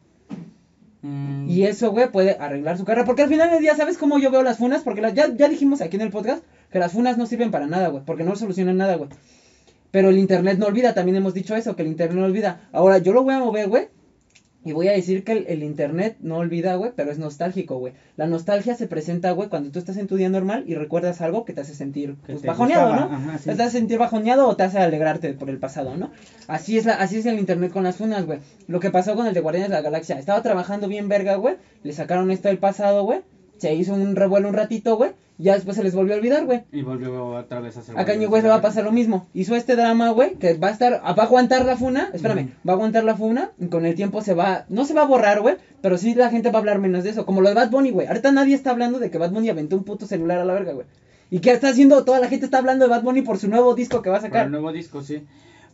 [1.06, 3.06] Mm, Y eso, güey, puede arreglar su carrera.
[3.06, 4.82] Porque al final del día, ¿sabes cómo yo veo las funas?
[4.82, 7.90] Porque ya, ya dijimos aquí en el podcast que las funas no sirven para nada,
[7.90, 8.04] güey.
[8.06, 9.10] Porque no solucionan nada, güey.
[9.92, 12.68] Pero el internet no olvida, también hemos dicho eso, que el internet no olvida.
[12.74, 13.88] Ahora, yo lo voy a mover, güey.
[14.66, 17.94] Y voy a decir que el, el internet no olvida, güey, pero es nostálgico, güey.
[18.18, 21.46] La nostalgia se presenta, güey, cuando tú estás en tu día normal y recuerdas algo
[21.46, 23.16] que te hace sentir pues, te bajoneado, gustaba, ¿no?
[23.16, 23.44] ajá, sí.
[23.46, 26.12] Te hace sentir bajoneado o te hace alegrarte por el pasado, ¿no?
[26.48, 28.40] Así es, la, así es el internet con las funas, güey.
[28.68, 30.18] Lo que pasó con el de Guardianes de la Galaxia.
[30.18, 31.58] Estaba trabajando bien verga, güey.
[31.84, 33.22] Le sacaron esto del pasado, güey.
[33.58, 35.12] Se hizo un revuelo un ratito, güey.
[35.38, 36.64] Ya después se les volvió a olvidar, güey.
[36.72, 38.00] Y volvió otra vez a hacer.
[38.00, 39.28] A Kanye West le va a pasar lo mismo.
[39.34, 42.72] Hizo este drama, güey, que va a estar, va a aguantar la funa, espérame, va
[42.72, 45.42] a aguantar la funa y con el tiempo se va, no se va a borrar,
[45.42, 47.70] güey, pero sí la gente va a hablar menos de eso, como lo de Bad
[47.70, 48.08] Bunny, güey.
[48.08, 50.72] Ahorita nadie está hablando de que Bad Bunny aventó un puto celular a la verga,
[50.72, 50.88] güey.
[51.30, 52.06] ¿Y qué está haciendo?
[52.06, 54.22] Toda la gente está hablando de Bad Bunny por su nuevo disco que va a
[54.22, 54.46] sacar.
[54.46, 55.24] el nuevo disco, sí.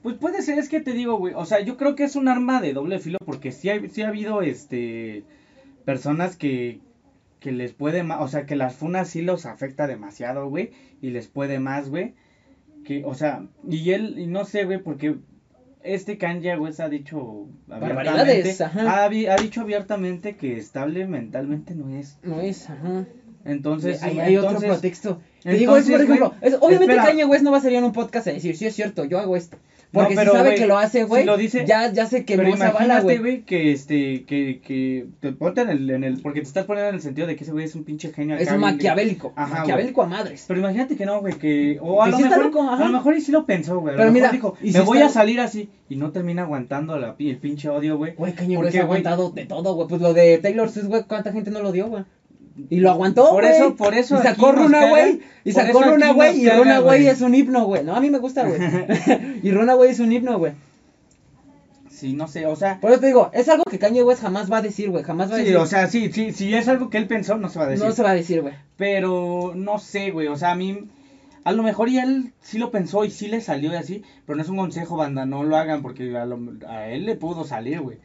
[0.01, 1.35] Pues puede ser, es que te digo, güey.
[1.35, 4.01] O sea, yo creo que es un arma de doble filo porque sí, hay, sí
[4.01, 5.23] ha habido, este,
[5.85, 6.79] personas que,
[7.41, 10.71] que les puede más, o sea, que las funas sí los afecta demasiado, güey.
[11.01, 12.13] Y les puede más, güey.
[12.85, 15.17] Que, o sea, y él, y no sé, güey, porque
[15.83, 19.03] este Kanye West ha dicho abiertamente, ajá.
[19.03, 22.19] ha, ha dicho abiertamente que estable mentalmente no es.
[22.23, 23.05] No es, ajá.
[23.43, 25.19] Entonces, hay otro pretexto.
[25.41, 27.05] Te digo, es por ejemplo, es- obviamente espera.
[27.05, 29.17] Kanye West no va a salir en un podcast a decir, sí es cierto, yo
[29.17, 29.57] hago esto.
[29.93, 32.55] Porque pero, si sabe que lo hace, si güey, dice- ya, ya se quemó Pero
[32.55, 33.41] esa bala, imagínate, güey.
[33.41, 36.95] que este, que, que te ponte en el, en el, porque te estás poniendo en
[36.95, 38.37] el sentido de que ese güey es un pinche genio.
[38.37, 40.45] Es acá, un maquiavélico, Ajá, maquiavélico a madres.
[40.47, 42.87] Pero imagínate que no, güey, que, o a Que lo sí mejor, loco, a lo
[42.89, 45.13] mejor y sí lo pensó, güey, a Pero mira, dijo, me si voy está- a
[45.13, 48.13] salir así, y no termina aguantando la, el pinche odio, güey.
[48.15, 49.89] Güey, Kanye ¿Por West ha aguantado de todo, güey.
[49.89, 52.05] Pues lo de Taylor Swift, güey, ¿cuánta gente no lo dio, güey?
[52.69, 53.55] Y lo aguantó, Por güey.
[53.55, 55.21] eso- por eso Y sacó Runa, güey.
[55.45, 56.41] Y sacó Runa, güey.
[56.41, 57.83] Y Runa, güey, es un himno, güey.
[57.83, 58.59] No, a mí me gusta, güey.
[59.43, 60.53] y Runa, güey, es un himno, güey.
[61.89, 64.51] Sí, no sé, o sea, Por eso te digo, es algo que Kanye West jamás
[64.51, 65.03] va a decir, güey.
[65.03, 65.57] Jamás va a sí, decir.
[65.57, 67.85] o sea, sí, sí, si es algo que él pensó, no se va a decir.
[67.85, 68.55] no se va a decir, güey.
[68.75, 70.89] Pero no sé, güey, o sea, a mí
[71.43, 74.35] a lo mejor y él sí lo pensó y sí le salió y así, pero
[74.35, 77.43] no es un consejo, banda, no lo hagan porque a, lo- a él le pudo
[77.45, 77.97] salir, güey.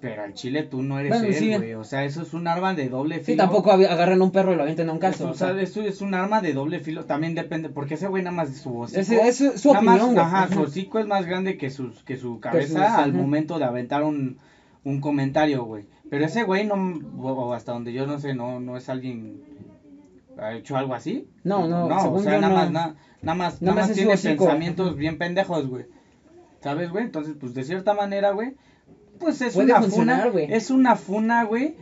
[0.00, 1.54] Pero al chile tú no eres Bueno, él, sí.
[1.54, 1.74] güey.
[1.74, 3.26] O sea, eso es un arma de doble filo.
[3.26, 5.24] Sí, tampoco agarran un perro y lo avientan a un caso.
[5.24, 7.04] Eso, o sea, eso es un arma de doble filo.
[7.04, 10.18] También depende, porque ese güey nada más de su es su- nada más- opinión.
[10.18, 14.02] Ajá, su hocico es más grande que, sus, que su cabeza al momento de aventar
[14.02, 14.38] un,
[14.84, 15.84] un comentario, güey.
[16.08, 16.74] Pero ese güey no,
[17.20, 19.42] o hasta donde yo no sé, no, no es alguien
[20.38, 21.28] ha hecho algo así.
[21.44, 22.58] No, no, no, o según sea, yo nada no.
[22.60, 25.84] más, na- nada más, Nada más tiene pensamientos bien pendejos, güey.
[26.62, 27.04] ¿Sabes, güey?
[27.04, 28.54] Entonces, pues de cierta manera, güey,
[29.20, 30.52] pues es Puede una funa, güey.
[30.52, 31.76] es una funa, güey,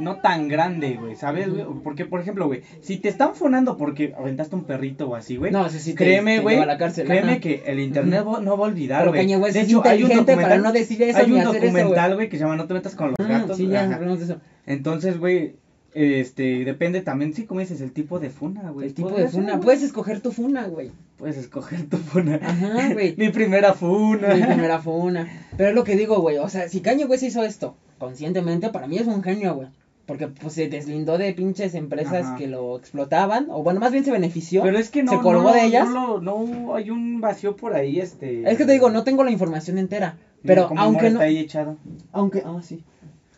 [0.00, 1.64] no tan grande, güey, ¿sabes, güey?
[1.82, 5.50] Porque, por ejemplo, güey, si te están funando porque aventaste un perrito o así, güey,
[5.52, 7.40] No, sí te- créeme, güey, lleva a la cárcel, créeme ajá.
[7.40, 9.26] que el internet no va a olvidar, güey.
[9.26, 12.36] De hecho, hay un inteligente para documental- no decir eso hay un documental, güey, que
[12.38, 13.56] se llama No te metas con los Ah, gatos.
[13.56, 13.94] sí, ya ajá.
[13.96, 14.40] hablamos de eso.
[14.66, 15.56] Entonces, güey,
[15.94, 18.88] este, depende también, sí, como dices, el tipo de funa, güey.
[18.88, 19.52] El tipo de funa.
[19.52, 19.64] güey.
[19.64, 20.90] Puedes escoger tu funa, güey.
[21.16, 22.38] Puedes escoger tu funa.
[22.42, 23.14] Ajá, güey.
[23.16, 24.34] Mi primera funa.
[24.34, 25.28] Mi primera funa.
[25.56, 26.38] Pero es lo que digo, güey.
[26.38, 29.68] O sea, si Kanye West hizo esto conscientemente, para mí es un genio, güey.
[30.06, 32.36] Porque pues se deslindó de pinches empresas Ajá.
[32.36, 33.48] que lo explotaban.
[33.50, 34.62] O bueno, más bien se benefició.
[34.62, 35.88] Pero es que no, se colgó no, de ellas.
[35.88, 38.48] No, no, hay un vacío por ahí, este.
[38.50, 40.16] Es que te digo, no tengo la información entera.
[40.42, 41.08] Pero aunque no.
[41.08, 41.76] está ahí echado.
[42.12, 42.84] Aunque, ah, sí.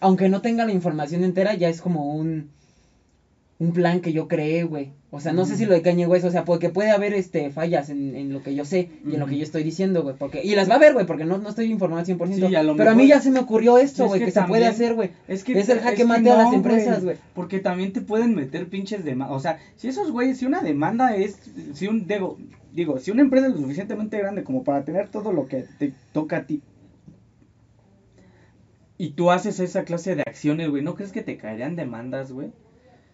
[0.01, 2.51] Aunque no tenga la información entera, ya es como un.
[3.59, 4.93] Un plan que yo creé, güey.
[5.13, 7.51] O sea, no sé si lo de Kanye West, o sea, porque puede haber este
[7.51, 10.15] fallas en, en lo que yo sé y en lo que yo estoy diciendo, güey.
[10.17, 12.49] Porque, y las va a ver, güey, porque no, no estoy informado al 100%.
[12.49, 14.43] Sí, a pero a mí ya se me ocurrió esto, Es güey, que que, se
[14.43, 15.11] puede hacer, güey.
[15.27, 17.17] Es que Es el jaque que mate a las empresas, güey.
[17.35, 19.37] Porque también te pueden meter pinches demandas.
[19.37, 21.39] O sea, si esos güeyes, si una demanda es.
[21.75, 22.07] Si un.
[22.07, 22.39] Digo,
[22.73, 25.93] digo, si una empresa es lo suficientemente grande como para tener todo lo que te
[26.13, 26.63] toca a ti.
[29.01, 30.83] Y tú haces esa clase de acciones, güey.
[30.83, 32.49] ¿No crees que te caerían demandas, güey?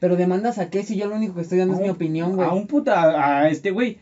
[0.00, 2.34] Pero demandas a qué si yo lo único que estoy dando A es mi opinión,
[2.34, 2.48] güey.
[2.48, 3.00] A un puta.
[3.00, 3.98] A, a este güey.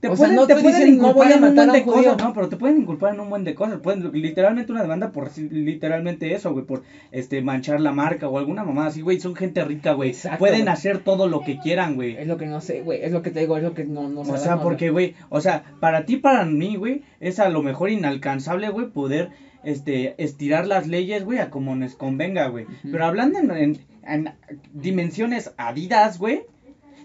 [0.00, 2.12] Te O sea, pueden, no te pueden inculpar en un buen de judío.
[2.12, 3.80] cosas, no, pero te pueden inculpar en un buen de cosas.
[3.80, 6.82] Pueden, literalmente una demanda por literalmente eso, güey, por
[7.12, 9.20] este manchar la marca o alguna mamada así, güey.
[9.20, 10.14] Son gente rica, güey.
[10.38, 10.72] Pueden güey.
[10.72, 12.16] hacer todo lo que quieran, güey.
[12.16, 13.04] Es lo que no sé, güey.
[13.04, 15.42] Es lo que te digo, es lo que no, no O sea, porque, güey, o
[15.42, 19.30] sea, para ti, para mí, güey, es a lo mejor inalcanzable, güey, poder,
[19.66, 22.66] este, estirar las leyes, güey, a como nos convenga, güey.
[22.90, 24.30] Pero hablando en, en- en
[24.72, 26.42] dimensiones adidas, güey,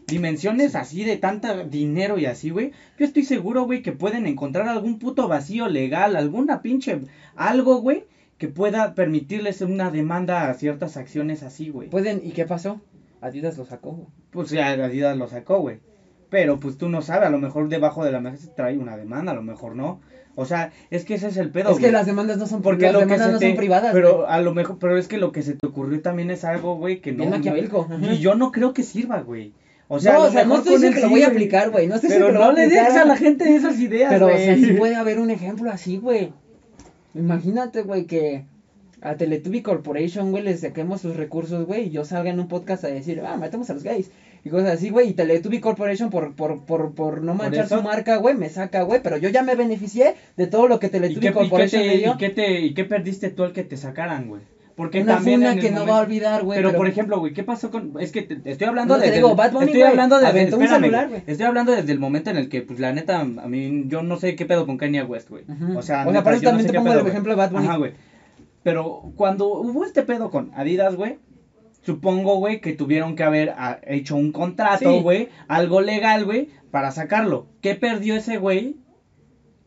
[0.07, 4.67] dimensiones así de tanta dinero y así, güey, yo estoy seguro, güey, que pueden encontrar
[4.67, 6.99] algún puto vacío legal, alguna pinche,
[7.35, 8.05] algo, güey,
[8.37, 11.89] que pueda permitirles una demanda a ciertas acciones así, güey.
[11.89, 12.81] Pueden, ¿y qué pasó?
[13.21, 14.07] Adidas lo sacó, güey.
[14.31, 15.79] Pues ya Adidas lo sacó, güey.
[16.29, 18.97] Pero pues tú no sabes, a lo mejor debajo de la mesa se trae una
[18.97, 19.99] demanda, a lo mejor no.
[20.35, 22.91] O sea, es que ese es el pedo, es que las demandas no son Porque
[22.91, 23.91] las demandas no te- son privadas.
[23.93, 24.27] Pero güey.
[24.29, 27.01] a lo mejor, pero es que lo que se te ocurrió también es algo, güey,
[27.01, 27.25] que no.
[27.29, 27.33] Bien
[27.69, 28.13] ajá.
[28.13, 29.53] Y yo no creo que sirva, güey.
[29.89, 31.87] O sea, no, o sea, no estoy diciendo que lo voy a aplicar, güey.
[31.87, 32.85] No estoy diciendo que lo no voy a le aplicar.
[32.87, 34.45] dejes a la gente esas ideas, Pero, o güey.
[34.45, 36.31] sea, sí puede haber un ejemplo así, güey.
[37.13, 38.45] Imagínate, güey, que
[39.01, 42.83] a Teletubby Corporation, güey, les saquemos sus recursos, güey, y yo salga en un podcast
[42.85, 44.11] a decir, ah, matemos a los gays.
[44.43, 48.15] Y cosas así, güey, y Teletubby Corporation por, por, por, por no manchar su marca,
[48.17, 51.19] güey, me saca, güey, pero yo ya me beneficié de todo lo que ¿Y Teletubby
[51.21, 52.13] qué, y qué Corporation te, dio.
[52.13, 54.41] y qué te, y qué perdiste tú al que te sacaran, güey?
[54.75, 56.57] Porque Una también funa que no momento- va a olvidar, güey.
[56.57, 57.93] Pero, por ejemplo, güey, ¿qué pasó con...?
[57.99, 59.17] Es que te, te estoy hablando No, te desde...
[59.17, 60.29] digo, Bad Bunny, estoy hablando desde...
[60.29, 61.21] aventó un espérame, celular, güey.
[61.27, 64.17] Estoy hablando desde el momento en el que, pues, la neta, a mí, yo no
[64.17, 65.43] sé qué pedo con Kanye West, güey.
[65.47, 65.77] Ujú.
[65.77, 67.33] O sea, O sea, por eso yo no también sé te pongo pedo, el ejemplo
[67.33, 67.67] de Bad Bunny.
[67.67, 67.91] Ajá, güey.
[68.63, 71.17] Pero cuando hubo este pedo con Adidas, güey,
[71.81, 75.01] supongo, güey, que tuvieron que haber ah, hecho un contrato, Sí.
[75.01, 77.47] güey, algo legal, güey, para sacarlo.
[77.61, 78.77] ¿Qué perdió ese güey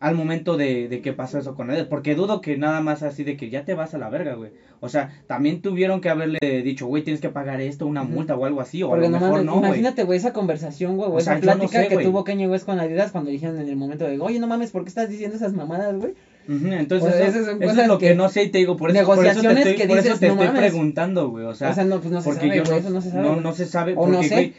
[0.00, 1.86] al momento de, de que pasó eso con Adidas?
[1.86, 4.52] Porque dudo que nada más así de que ya te vas a la verga, güey.
[4.80, 8.44] O sea, también tuvieron que haberle dicho, güey, tienes que pagar esto, una multa o
[8.44, 11.32] algo así, o a lo no mejor no, imagínate, güey, esa conversación, güey, o esa
[11.32, 13.76] sea, yo no plática sé, que tuvo Kanye West con Adidas cuando dijeron en el
[13.76, 16.14] momento de, oye, no mames, ¿por qué estás diciendo esas mamadas, güey?
[16.48, 17.38] Entonces, O sea, eso,
[17.80, 19.66] es lo que, que- no sé y te digo, por eso, por eso te negociaciones
[19.66, 20.60] estoy, que por eso te no estoy mames.
[20.62, 21.44] preguntando, güey.
[21.46, 23.00] O sea, O sea, no, pues no se porque sabe, yo güey, no, eso no
[23.00, 23.40] se sabe, no, güey.
[23.42, 24.34] no se sabe, O no porque, sé.
[24.34, 24.54] güey,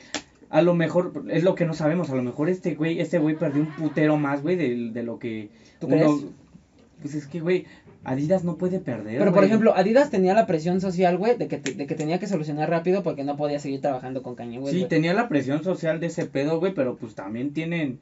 [0.49, 3.35] a lo mejor, es lo que no sabemos, a lo mejor este güey, este güey
[3.37, 5.49] perdió un putero más, güey, de, de lo que
[5.79, 6.11] ¿Tú uno- crees?
[7.01, 7.65] Pues es que, güey,
[8.03, 9.47] Adidas no puede perder, Pero, por güey.
[9.47, 12.69] ejemplo, Adidas tenía la presión social, güey, de que, te- de que tenía que solucionar
[12.69, 14.89] rápido porque no podía seguir trabajando con Kanye West, Sí, güey.
[14.89, 17.99] tenía la presión social de ese pedo, güey, pero pues también tienen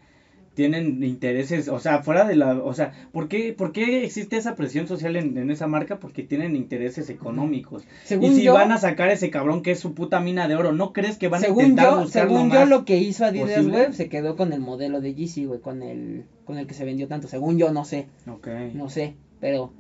[0.54, 4.56] tienen intereses, o sea, fuera de la, o sea, ¿por qué, por qué existe esa
[4.56, 6.00] presión social en, en esa marca?
[6.00, 7.84] Porque tienen intereses económicos.
[8.04, 10.56] Según y si yo- van a sacar ese cabrón que es su puta mina de
[10.56, 12.98] oro, ¿no crees que van a intentar yo, buscar según lo yo más lo que
[12.98, 16.68] hizo Adidas, güey, se quedó con el modelo de Yeezy, güey, con el, con el
[16.68, 17.28] que se vendió tanto.
[17.28, 18.48] Según yo, no sé, Ok.
[18.76, 19.72] no sé, pero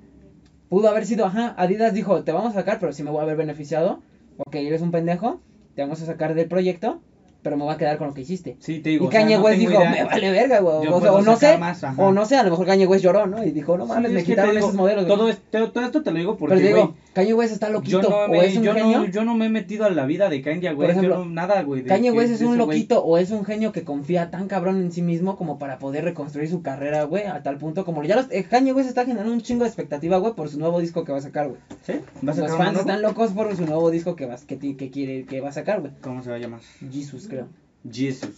[0.69, 3.23] pudo haber sido, ajá, Adidas dijo, te vamos a sacar, pero si me voy a
[3.23, 4.01] haber beneficiado,
[4.37, 5.39] ok, eres un pendejo,
[5.75, 6.99] te vamos a sacar del proyecto,
[7.43, 8.55] pero me voy a quedar con lo que hiciste.
[8.59, 9.05] Sí, te digo.
[9.05, 9.89] y o sea, Kanye no West dijo, idea.
[9.91, 10.87] me vale verga, güey.
[10.87, 13.27] O, sea, o no sé, más, o no sé, a lo mejor Kanye West lloró,
[13.27, 13.43] ¿no?
[13.43, 15.05] Y dijo, no mames, es me quitaron digo, esos modelos.
[15.07, 15.31] Todo,
[15.69, 18.09] todo esto te lo digo porque, pero te digo, güey, Kanye West está loquito, yo
[18.09, 18.99] no, o me, es un yo, genio.
[18.99, 21.29] no, yo no me he metido a la vida de Kanye West, ejemplo, yo no,
[21.31, 21.83] nada, güey.
[21.83, 24.91] Kanye que- West es un loquito o es un genio que confía tan cabrón en
[24.91, 28.27] sí mismo como para poder reconstruir su carrera, güey, a tal punto como ya los,
[28.31, 31.11] eh, Kanye West está generando un chingo de expectativa, güey, por su nuevo disco que
[31.11, 31.59] va a sacar, güey.
[31.85, 31.93] ¿Sí?
[31.93, 34.75] ¿Va a Los sacar fans están locos por su nuevo disco que va, que, ti-
[34.75, 35.91] que quiere que va a sacar, güey.
[36.01, 36.61] ¿Cómo se va a llamar?
[36.91, 37.47] Jesus, creo.
[37.91, 38.29] Jesus.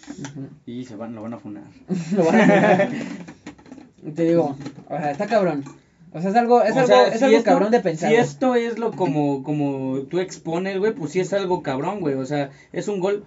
[0.66, 1.64] Y se van, lo van a funar.
[2.16, 2.90] Lo van a
[4.16, 4.56] Te digo,
[4.90, 5.64] o sea, está cabrón.
[6.14, 8.10] O sea, es algo, es O algo, sea, es si algo esto- cabrón de pensar.
[8.10, 12.16] Si esto es lo como, como tú expones, güey, pues sí es algo cabrón, güey.
[12.16, 13.26] O sea, es un gol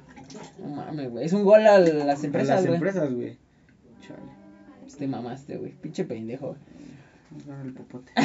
[0.62, 1.24] No mames, güey.
[1.24, 2.74] Es un gol a las A empresas, las güey.
[2.74, 3.36] empresas, güey.
[4.00, 4.96] Chale.
[4.98, 5.72] Te mamaste, güey.
[5.72, 6.56] Pinche pendejo.
[7.44, 8.12] Agarra el popote.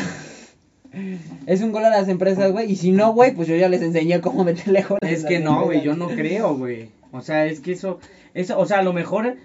[1.48, 2.72] Es un gol a las empresas, güey.
[2.72, 5.00] Y si no, güey, pues yo ya les enseñé cómo meterle goles.
[5.20, 6.90] Es a que las no, güey, yo no creo, güey.
[7.14, 8.00] O sea, es que eso,
[8.34, 9.38] eso, o sea, a lo mejor,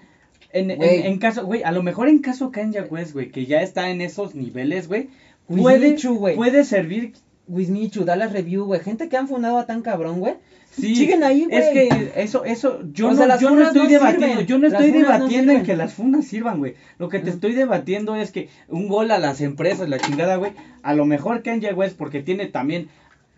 [0.53, 3.63] en, en, en caso, güey, a lo mejor en caso Kanye West, güey, que ya
[3.63, 5.09] está en esos niveles, güey,
[5.47, 6.35] puede, güey.
[6.37, 7.13] puede servir,
[7.47, 8.81] Wismichu, Dallas Review, güey.
[8.81, 10.35] Gente que han fundado a tan cabrón, güey.
[10.71, 10.95] sí.
[10.95, 11.59] Siguen ahí, güey.
[11.59, 14.47] Es que eso, eso, yo O no, sea, yo no estoy no debatiendo, sirven.
[14.47, 16.75] yo no Las estoy no debatiendo en que las funas sirvan, güey.
[16.99, 20.53] Lo que te estoy debatiendo es que un gol a las empresas, la chingada, güey,
[20.83, 22.89] a lo mejor Kanye West, porque tiene también,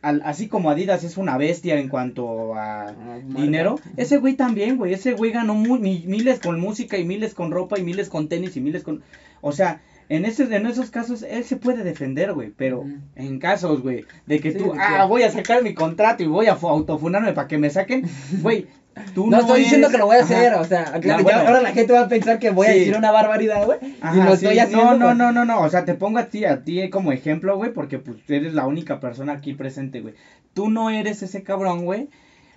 [0.02, 4.76] al- así como Adidas es una bestia en cuanto a Ah, dinero, ese güey también,
[4.76, 8.08] güey, ese güey ganó mu- mi- miles con música y miles con ropa y miles
[8.08, 9.02] con tenis y miles con,
[9.40, 13.80] o sea, en ese, en esos casos él se puede defender, güey, pero en casos,
[13.82, 16.68] güey, de que Sí, tú, ah, voy a sacar mi contrato y voy a fu-
[16.68, 18.02] autofunarme para que me saquen,
[18.42, 18.66] güey,
[19.14, 20.34] tú No, no, estoy diciendo eres- que lo voy a Ajá.
[20.34, 21.38] hacer, o sea, claro, Ya, ya bueno.
[21.40, 23.78] ahora la gente va a pensar que voy a decir una barbaridad, güey.
[23.82, 24.94] Y lo sí, estoy haciendo.
[24.94, 27.56] No, no, no, no, no, o sea, te pongo a ti, a ti como ejemplo,
[27.56, 30.14] güey, porque pues eres la única persona aquí presente, güey.
[30.54, 32.08] Tú no eres ese cabrón, güey,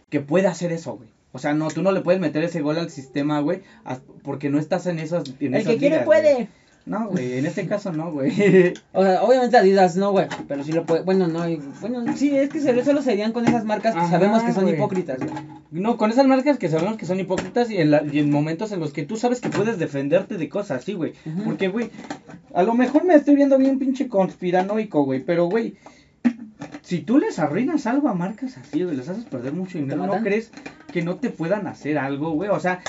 [0.10, 1.10] que puede hacer eso, güey.
[1.32, 3.62] O sea, no, tú no le puedes meter ese gol al sistema, güey,
[4.24, 6.34] porque no estás en esas en El esas que quiere ligas, puede.
[6.34, 6.48] güey.
[6.86, 8.32] No, güey, en este caso no, güey.
[8.94, 11.04] O sea, obviamente Adidas no, güey, pero sí lo puede.
[11.04, 11.46] Bueno, no,
[11.82, 14.76] bueno, sí, es que solo serían con esas marcas que Ajá, sabemos que son güey.
[14.76, 15.32] hipócritas, güey.
[15.72, 18.72] No, con esas marcas que sabemos que son hipócritas y en, la- y en momentos
[18.72, 21.14] en los que tú sabes que puedes defenderte de cosas así, güey.
[21.46, 21.90] Porque, güey,
[22.54, 25.76] a lo mejor me estoy viendo bien pinche conspiranoico, güey, pero, güey,
[26.82, 30.22] si tú les arruinas algo a marcas así, güey, les haces perder mucho dinero, ¿no
[30.22, 30.52] crees
[30.92, 32.50] que no te puedan hacer algo, güey?
[32.50, 32.82] O sea,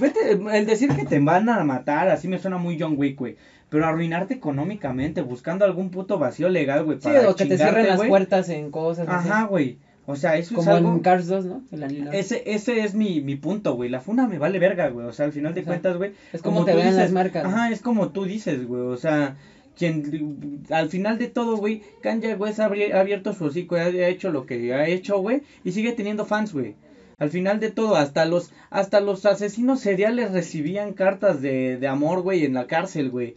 [0.00, 3.36] vete, el decir que te van a matar, así me suena muy John Wick, güey.
[3.70, 7.86] Pero arruinarte económicamente, buscando algún puto vacío legal, güey, Sí, para o que te cierren
[7.86, 8.08] las güey.
[8.08, 9.28] puertas en cosas así.
[9.28, 9.78] Ajá, güey.
[10.06, 10.92] O sea, eso Como es algo...
[10.92, 11.62] en Cars 2, ¿no?
[11.70, 12.08] El.
[12.14, 13.90] Ese, ese es mi, mi punto, güey.
[13.90, 15.06] La funa me vale verga, güey.
[15.06, 16.12] O sea, al final de cuentas, güey.
[16.32, 18.80] es como te vean las marcas, Ajá, es como tú dices, güey.
[18.80, 19.36] O sea,
[19.78, 24.30] quien, al final de todo, güey, Kanye West ha abierto su hocico, ha, ha hecho
[24.30, 25.42] lo que ha hecho, güey.
[25.64, 26.74] Y sigue teniendo fans, güey.
[27.18, 32.22] Al final de todo, hasta los, hasta los asesinos seriales recibían cartas de, de amor,
[32.22, 33.34] güey, en la cárcel, güey.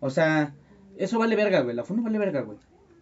[0.00, 0.54] O sea,
[0.96, 1.74] eso vale verga, güey.
[1.74, 2.58] La funa vale verga, güey.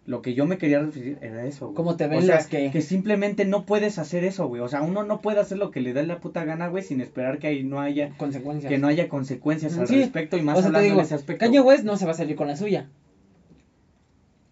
[0.07, 1.75] Lo que yo me quería referir era eso, güey.
[1.75, 4.61] ¿Cómo te ven o sea, que- simplemente no puedes hacer eso, güey.
[4.61, 7.01] O sea, uno no puede hacer lo que le da la puta gana, güey, sin
[7.01, 8.71] esperar que ahí no haya Consecuencias.
[8.71, 11.05] que no haya consecuencias al Sí, respecto y más o sea, te hablando digo, en
[11.05, 11.43] ese aspecto.
[11.45, 12.87] Kanye West no se va a salir con la suya.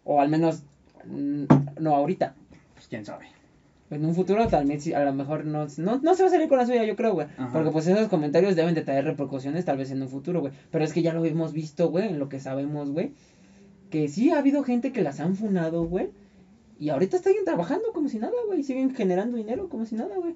[0.03, 0.63] O al menos,
[1.05, 1.45] mm,
[1.79, 2.35] no ahorita.
[2.73, 3.25] Pues quién sabe.
[3.91, 6.49] En un futuro también sí, a lo mejor no, no, no se va a salir
[6.49, 7.27] con la suya, yo creo, güey.
[7.53, 10.51] Porque pues esos comentarios deben de traer repercusiones tal vez en un futuro, güey.
[10.71, 13.11] Pero es que ya lo hemos visto, güey, en lo que sabemos, güey.
[13.89, 16.09] Que sí ha habido gente que las han funado, güey.
[16.79, 18.63] Y ahorita siguen trabajando como si nada, güey.
[18.63, 20.35] Siguen generando dinero como si nada, güey.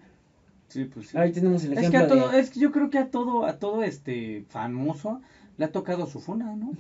[0.67, 1.17] Sí, pues sí.
[1.17, 2.39] Ahí tenemos el Es que ejemplo a todo, de...
[2.39, 5.19] es que yo creo que a todo, a todo este famoso
[5.57, 6.71] le ha tocado su funa, ¿no?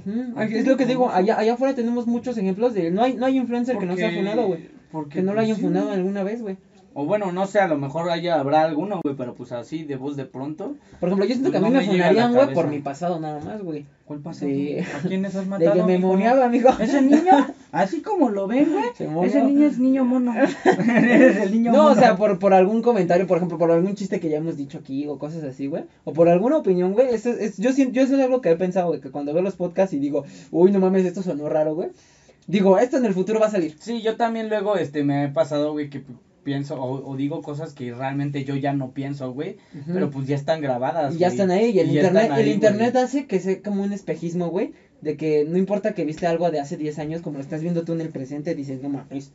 [0.41, 2.91] Es lo que digo, allá, allá afuera tenemos muchos ejemplos de...
[2.91, 4.79] No hay, no hay influencer que no sea Porque- funado, güey.
[5.09, 5.61] Que no lo pues, hayan sí.
[5.63, 6.57] funado alguna vez, güey.
[7.01, 9.95] O bueno, no sé, a lo mejor haya, habrá alguno, güey, pero pues así de
[9.95, 10.75] voz de pronto.
[10.99, 12.79] Por ejemplo, yo siento Pues que a mí no me me funarían, güey, por mi
[12.79, 13.85] pasado nada más, güey.
[14.03, 14.45] ¿Cuál pasa?
[14.45, 15.73] De- ¿A quiénes has De matado?
[15.75, 16.69] que me moneaba, amigo.
[16.79, 17.31] Ese niño,
[17.71, 19.25] así como lo ven, güey.
[19.27, 20.33] Ese niño es niño mono.
[20.65, 21.91] Eres el niño No, mono.
[21.93, 24.79] o sea, por, por algún comentario, por ejemplo, por algún chiste que ya hemos dicho
[24.79, 25.83] aquí o cosas así, güey.
[26.03, 27.13] O por alguna opinión, güey.
[27.13, 29.41] Eso es, yo, siento- yo eso es algo que he pensado, güey, que cuando veo
[29.41, 31.89] los podcasts y digo, uy, no mames, esto sonó raro, güey.
[32.47, 33.75] Digo, esto en el futuro va a salir.
[33.79, 36.01] Sí, yo también luego este me he pasado, güey, que
[36.43, 39.57] pienso o, o digo cosas que realmente yo ya no pienso, güey,
[39.93, 41.15] pero pues ya están grabadas.
[41.15, 41.71] Y ya están ahí.
[41.71, 44.73] Y el y internet, el internet hace que sea como un espejismo, güey.
[45.01, 47.83] De que no importa que viste algo de hace 10 años, como lo estás viendo
[47.83, 49.31] tú en el presente, dices, no mames.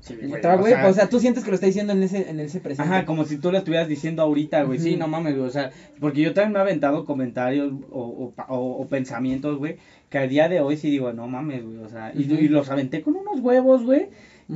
[0.00, 2.02] Sí, güey, otra, o güey, sea, o sea, tú sientes que lo está diciendo en
[2.02, 2.90] ese, en ese presente.
[2.90, 4.78] Ajá, como si tú lo estuvieras diciendo ahorita, güey.
[4.78, 5.46] Sí, no mames, güey.
[5.46, 9.56] O sea, porque yo también me he aventado comentarios o, o, pa- o- o pensamientos,
[9.58, 9.76] güey,
[10.10, 11.78] que a día de hoy sí digo, no mames, güey.
[11.78, 14.08] O sea, y los aventé con unos huevos, güey.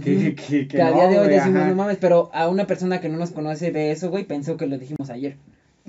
[0.02, 1.69] Que, a no, día de hoy decimos, ajá.
[1.70, 4.66] no mames, pero a una persona que no nos conoce ve eso, güey, pensó que
[4.66, 5.36] lo dijimos ayer.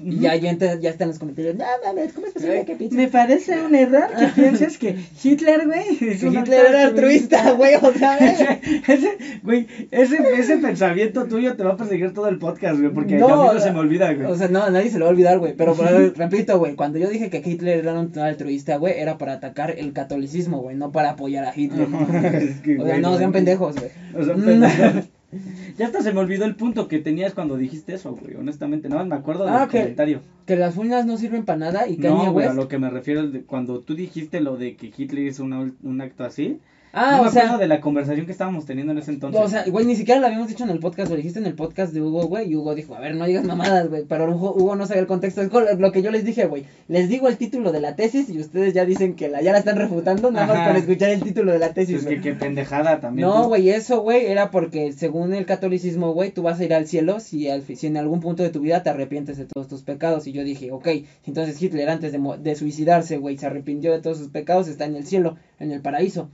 [0.03, 1.55] Y ya, ya, ent- ya están los comentarios.
[1.55, 5.65] No mames, ¿cómo es posible que pienses Me parece un error que pienses que Hitler,
[5.65, 7.76] güey, es que un Hitler era altruista, güey?
[7.76, 12.38] O sea, Ese, ese, güey, ese, ese pensamiento tuyo te va a perseguir todo el
[12.39, 14.27] podcast, güey, porque No, a mí no se me olvida, güey.
[14.27, 15.53] O sea, no, nadie se lo va a olvidar, güey.
[15.55, 19.34] Pero, pero, repito, güey, cuando yo dije que Hitler era un altruista, güey, era para
[19.34, 21.88] atacar el catolicismo, güey, no para apoyar a Hitler.
[22.39, 23.17] Es que, o sea, güey, no, no.
[23.17, 23.91] sean pendejos, güey.
[24.15, 25.09] O sea, pendejos.
[25.77, 29.01] ya hasta se me olvidó el punto que tenías cuando dijiste eso, güey, honestamente, nada
[29.03, 30.22] más me acuerdo del Ah, que- comentario.
[30.45, 32.89] Que las uñas no sirven para nada y Kanye No, güey, a lo que me
[32.89, 36.60] refiero es de cuando tú dijiste lo de que Hitler hizo una- un acto así.
[36.91, 39.40] Ah, no o me sea, acuerdo de la conversación que estábamos teniendo en ese entonces.
[39.40, 41.53] O sea, güey, ni siquiera lo habíamos dicho en el podcast, lo dijiste en el
[41.53, 44.53] podcast de Hugo, güey, y Hugo dijo, a ver, no digas mamadas, güey, pero Hugo,
[44.56, 47.38] Hugo no sabía el contexto, es lo que yo les dije, güey, les digo el
[47.38, 50.48] título de la tesis y ustedes ya dicen que la, ya la están refutando, nada
[50.48, 52.16] más por escuchar el título de la tesis, es güey.
[52.16, 53.28] que qué pendejada también.
[53.28, 56.88] No, güey, eso, güey, era porque según el catolicismo, güey, tú vas a ir al
[56.88, 59.84] cielo si, al, si en algún punto de tu vida te arrepientes de todos tus
[59.84, 60.26] pecados.
[60.28, 60.88] Y yo dije, ok,
[61.26, 64.95] entonces Hitler antes de, de suicidarse, güey, se arrepintió de todos sus pecados, está en
[64.95, 66.30] el cielo, en el paraíso.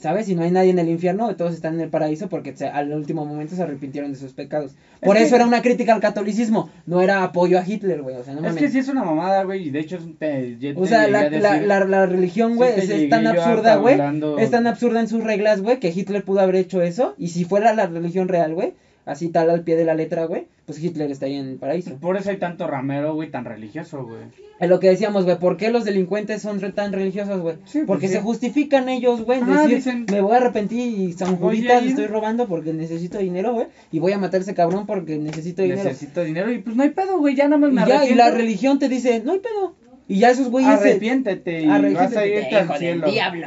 [0.00, 0.28] ¿Sabes?
[0.28, 2.92] Y no hay nadie en el infierno, todos están en el paraíso porque se- al
[2.92, 4.76] último momento se arrepintieron de sus pecados.
[5.02, 8.14] Por Es eso que- era una crítica al catolicismo, no era apoyo a Hitler, güey,
[8.14, 10.14] o sea, no es que sí es una mamada, güey, y de hecho es un
[10.16, 13.04] te, ya O te sea, la, a la, decir- la, la religión, güey, Sí te
[13.06, 13.94] es, tan absurda, güey.
[13.94, 17.14] hablando- Es tan absurda en sus reglas, güey, que Hitler pudo haber hecho eso.
[17.18, 20.46] Y si fuera la religión real, güey, así tal al pie de la letra, güey,
[20.68, 21.96] pues Hitler estaría en el paraíso.
[21.96, 24.20] Por eso hay tanto ramero, güey, tan religioso, güey.
[24.60, 27.56] Es lo que decíamos, güey, ¿por qué los delincuentes son tan religiosos, güey?
[27.64, 28.12] Sí, pues porque sí.
[28.12, 32.06] se justifican ellos, güey, Ajá, decir, dicen- me voy a arrepentir y San Juditas estoy
[32.06, 35.84] robando porque necesito dinero, güey, y voy a matar a ese cabrón porque necesito dinero.
[35.84, 38.14] Necesito dinero y pues no hay pedo, güey, ya nada más Y me y arrepiento.
[38.16, 39.74] la religión te dice, no hay pedo.
[40.06, 40.90] Y ya esos güeyes se...
[40.90, 43.10] Arrepiéntete y vas a irte al cielo.
[43.10, 43.46] diablo.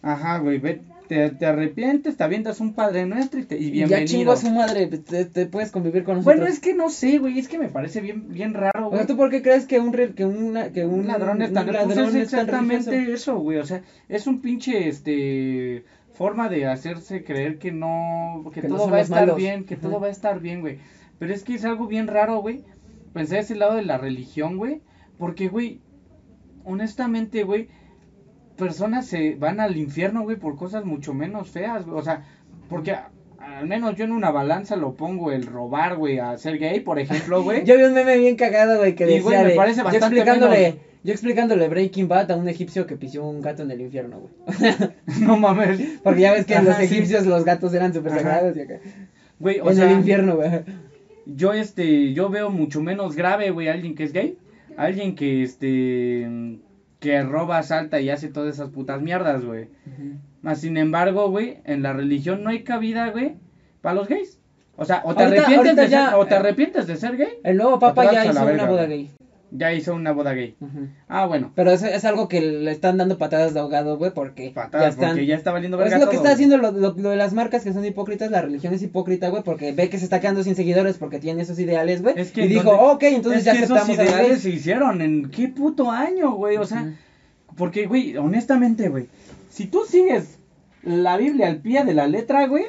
[0.00, 0.80] Ajá, güey, ve,
[1.12, 3.98] te, te arrepientes, te avientas un padre nuestro y, te, y bienvenido.
[4.00, 6.38] ya chingo a su madre, te, te puedes convivir con nosotros.
[6.38, 8.96] Bueno, es que no sé, güey, es que me parece bien, bien raro, O güey.
[9.00, 11.68] sea, ¿tú por qué crees que un, que una, que un, Un ladrón es tan,
[11.68, 15.84] un pues ladrón es exactamente eso, güey, o sea, es un pinche, este,
[16.14, 19.36] forma de hacerse creer que no, que, todo va a estar malos.
[19.36, 20.78] bien, que todo va a estar bien, güey,
[21.18, 22.64] pero es que es algo bien raro, güey,
[23.12, 24.80] pensé ese lado de la religión, güey,
[25.18, 25.82] porque, güey,
[26.64, 27.68] honestamente, güey,
[28.64, 32.24] personas se van al infierno, güey, por cosas mucho menos feas, güey, o sea,
[32.68, 32.94] porque...
[33.38, 37.00] Al menos yo en una balanza lo pongo el robar, güey, a ser gay, por
[37.00, 37.64] ejemplo, güey.
[37.66, 39.84] Yo vi un meme bien cagado, güey, que Y, decía güey, me de- parece yo
[39.84, 40.76] bastante explicándole, menos.
[41.02, 44.74] yo explicándole Breaking Bad a un egipcio que pisó un gato en el infierno, güey.
[45.20, 45.80] no mames.
[46.04, 46.84] Porque ya ves que en los sí.
[46.84, 48.78] egipcios los gatos eran súper sagrados y acá.
[49.40, 50.48] Güey, o en sea, el infierno, güey.
[51.26, 54.38] yo este yo veo mucho menos grave güey alguien que es gay
[54.76, 56.28] alguien que este
[57.02, 59.68] que roba asalta y hace todas esas putas mierdas güey.
[60.40, 63.34] Más sin embargo güey en la religión no hay cabida güey
[63.82, 64.38] para los gays.
[64.76, 67.16] O sea o te Ahorita- arrepientes ahorita de ya- ser, o te arrepientes de ser
[67.18, 69.10] gay El nuevo papa ya hizo verga, una boda gay.
[69.54, 70.88] Ya hizo una boda gay Ujú.
[71.08, 74.50] ah bueno Pero es, es algo que le están dando patadas de ahogado, güey, porque
[74.54, 75.08] patadas ya están...
[75.10, 76.46] porque ya está valiendo Pero verga es lo que todo, está güey.
[76.46, 79.42] haciendo lo, lo- lo de las marcas que son hipócritas, la religión es hipócrita, güey,
[79.42, 82.14] porque ve que se está quedando sin seguidores porque tiene esos ideales, güey.
[82.18, 84.50] Es que y dijo, ok, entonces es ya que esos aceptamos a los ideales se
[84.50, 86.92] hicieron en qué puto año güey o sea Ujú.
[87.54, 89.08] Porque, güey, honestamente, güey,
[89.50, 90.38] si tú sigues
[90.82, 92.64] la Biblia al pie de la letra, güey,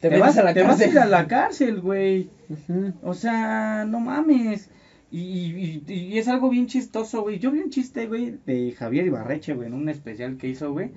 [0.00, 0.90] Te, te, vas, a la te vas a cárcel.
[0.92, 2.28] ir a la cárcel, güey.
[2.50, 2.92] Ujú.
[3.04, 4.68] O sea, no mames.
[5.16, 7.38] Y, y, es algo bien chistoso, güey.
[7.38, 10.90] Yo vi un chiste, güey, de Javier Ibarreche, güey, en un especial que hizo, güey.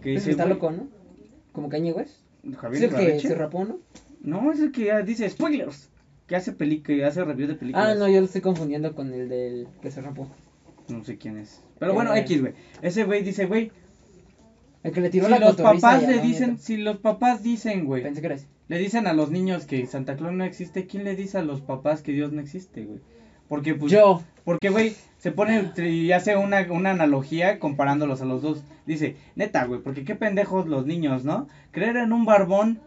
[0.00, 0.88] Que dice, está güey, loco, ¿no?
[1.52, 2.16] Como Kanye West.
[2.56, 3.78] Javier Es el que se rapó, ¿no?
[4.22, 5.90] No, es el que ah, dice spoilers.
[6.26, 7.88] Que hace peli que hace review de películas.
[7.88, 10.30] Ah, no, yo lo estoy confundiendo con el del que se rapó.
[10.88, 11.62] No sé quién es.
[11.78, 12.20] Pero bueno, Eh.
[12.20, 12.54] X, güey.
[12.80, 13.70] Ese güey dice, güey,
[14.82, 18.02] El que le tiró si la los papás le dicen, si los papás dicen, güey,
[18.02, 18.46] Pensé que era ese.
[18.68, 20.86] Le dicen a los niños que Santa Claus no existe.
[20.86, 23.00] ¿Quién le dice a los papás que Dios no existe, güey?
[23.48, 23.92] Porque, pues.
[23.92, 24.22] Yo.
[24.44, 28.62] Porque, güey, se pone y hace una, una analogía comparándolos a los dos.
[28.86, 31.48] Dice, neta, güey, porque qué pendejos los niños, ¿no?
[31.70, 32.80] Creer en un barbón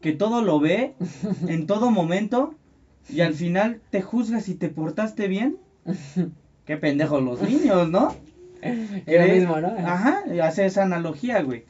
[0.00, 0.94] que todo lo ve
[1.48, 2.54] en todo momento
[3.08, 5.56] y al final te juzga si te portaste bien.
[6.66, 8.14] Qué pendejos los niños, ¿no?
[8.60, 9.68] Es lo mismo, ¿no?
[9.68, 11.64] Ajá, hace esa analogía, güey.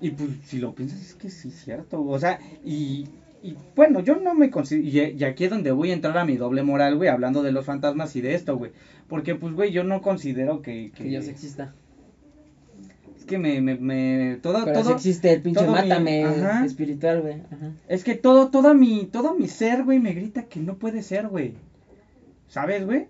[0.00, 2.02] Y pues, si lo piensas, es que sí es cierto.
[2.02, 3.08] O sea, y,
[3.50, 4.86] y bueno, yo no me considero.
[5.16, 7.64] Y, aquí es donde voy a entrar a mi doble moral, güey, hablando de los
[7.64, 8.72] fantasmas y de esto, güey.
[9.08, 10.90] Porque, pues, güey, yo no considero que.
[10.94, 11.72] Que, Que Dios exista.
[13.18, 13.60] Es que me.
[13.60, 14.94] me, me todo, Pero todo.
[14.94, 16.64] existe el pinche mi- mátame ajá.
[16.64, 17.34] espiritual, güey.
[17.50, 17.72] Ajá.
[17.88, 21.28] Es que todo, toda mi, todo mi ser, güey, me grita que no puede ser,
[21.28, 21.54] güey.
[22.48, 23.06] ¿Sabes, güey?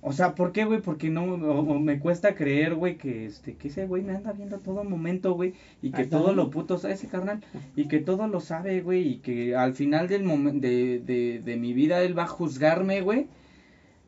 [0.00, 0.80] O sea, ¿por qué, güey?
[0.80, 4.32] Porque no, o- o me cuesta creer, güey, que este, que ese güey me anda
[4.32, 7.40] viendo a todo momento, güey, y que Ay, todo lo puto, sabe, ese carnal,
[7.74, 11.56] y que todo lo sabe, güey, y que al final del momento, de, de, de
[11.56, 13.26] mi vida él va a juzgarme, güey,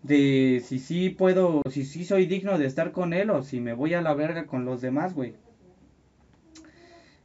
[0.03, 3.73] de si sí puedo, si sí soy digno de estar con él o si me
[3.73, 5.35] voy a la verga con los demás, güey.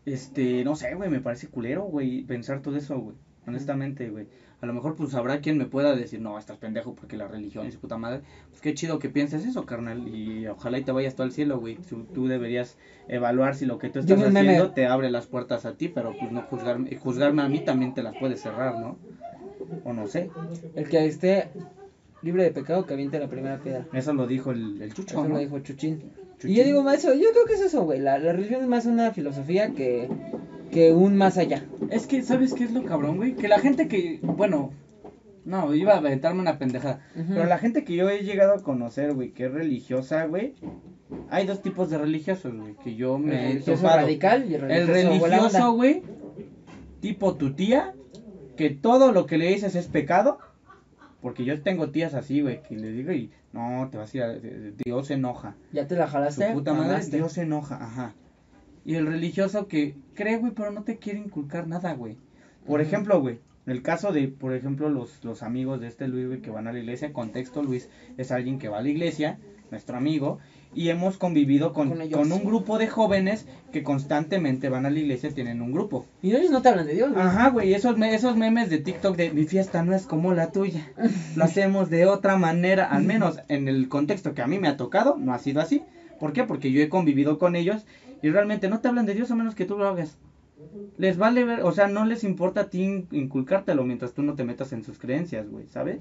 [0.05, 3.15] Este, no sé, güey, me parece culero, güey, pensar todo eso, güey.
[3.47, 4.27] Honestamente, güey.
[4.61, 7.69] A lo mejor, pues, habrá quien me pueda decir, no, estás pendejo porque la religión
[7.71, 8.21] su puta madre.
[8.49, 10.07] Pues qué chido que pienses eso, carnal.
[10.07, 11.77] Y ojalá y te vayas tú al cielo, güey.
[11.77, 12.77] Tú, tú deberías
[13.07, 16.31] evaluar si lo que tú estás haciendo te abre las puertas a ti, pero pues
[16.31, 18.97] no juzgarme, juzgarme a mí también te las puede cerrar, ¿no?
[19.83, 20.29] O no sé.
[20.75, 21.49] El que esté
[22.21, 23.87] libre de pecado que aviente la primera piedra.
[23.93, 25.35] Eso lo dijo el, el Chucho, Eso ¿no?
[25.35, 26.03] lo dijo Chuchín.
[26.37, 26.51] Chuchín.
[26.51, 27.99] Y yo digo, eso, yo creo que es eso, güey.
[27.99, 30.07] La, la religión es más una filosofía que,
[30.71, 31.65] que un más allá.
[31.89, 33.35] Es que, ¿sabes qué es lo cabrón, güey?
[33.35, 34.71] Que la gente que, bueno,
[35.45, 37.01] no, iba a aventarme una pendejada.
[37.15, 40.53] Pero la gente que yo he llegado a conocer, güey, que es religiosa, güey.
[41.29, 43.97] Hay dos tipos de religiosos, güey, que yo El me he topado.
[43.97, 46.03] radical y el El religioso, güey,
[47.01, 47.93] tipo tu tía,
[48.55, 50.39] que todo lo que le dices es pecado.
[51.21, 54.23] Porque yo tengo tías así, güey, que le digo y no, te vas a ir
[54.23, 54.33] a...
[54.83, 55.55] Dios se enoja.
[55.71, 56.51] Ya te la Su jalaste.
[56.51, 57.05] puta madre.
[57.05, 58.15] Dios se enoja, ajá.
[58.85, 62.17] Y el religioso que cree, güey, pero no te quiere inculcar nada, güey.
[62.65, 62.87] Por Ujú.
[62.87, 66.41] ejemplo, güey, en el caso de, por ejemplo, los, los amigos de este Luis, güey,
[66.41, 69.37] que van a la iglesia, contexto, Luis es alguien que va a la iglesia,
[69.69, 70.39] nuestro amigo,
[70.73, 72.17] y hemos convivido con, Con ellos.
[72.19, 76.05] con un grupo de jóvenes que constantemente van a la iglesia, tienen un grupo.
[76.21, 77.21] Y ellos no te hablan de Dios, güey.
[77.25, 80.51] Ajá, güey, esos, me- esos memes de TikTok de mi fiesta no es como la
[80.51, 80.91] tuya,
[81.35, 84.75] lo hacemos de otra manera, al menos en el contexto que a mí me ha
[84.77, 85.83] tocado, no ha sido así.
[86.19, 86.43] ¿Por qué?
[86.43, 87.85] Porque yo he convivido con ellos
[88.21, 90.17] y realmente no te hablan de Dios a menos que tú lo hagas.
[90.99, 94.35] Les vale ver, o sea, no les importa a ti in- inculcártelo mientras tú no
[94.35, 95.97] te metas en sus creencias, güey, ¿sabes?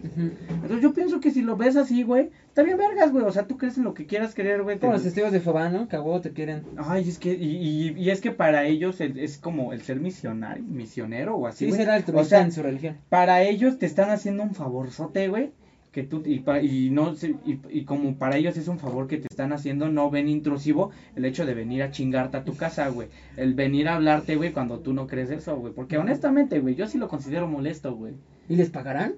[0.51, 3.47] Entonces yo pienso que si lo ves así, güey, está bien vergas, güey, o sea,
[3.47, 4.77] tú crees en lo que quieras creer, güey.
[4.77, 5.89] te- Como los testigos de Jehová, ¿no?
[5.89, 6.63] Que a huevo te quieren.
[6.77, 9.99] Ay, es que, y, y, y es que para ellos el- es como el ser
[9.99, 11.81] misionario, misionero o así, Sí, güey.
[11.81, 12.99] ser altruista O sea, en su religión.
[13.09, 15.53] para ellos te están haciendo un favorzote, güey.
[15.93, 17.15] Que tú, y, pa- y no
[17.45, 20.91] y, y como para ellos es un favor que te están haciendo, no ven intrusivo
[21.17, 23.09] el hecho de venir a chingarte a tu casa, güey.
[23.37, 25.73] El venir a hablarte, güey, cuando tú no crees eso, güey.
[25.75, 28.12] Porque honestamente, güey, yo sí lo considero molesto, güey.
[28.49, 29.15] ¿Y les pagarán?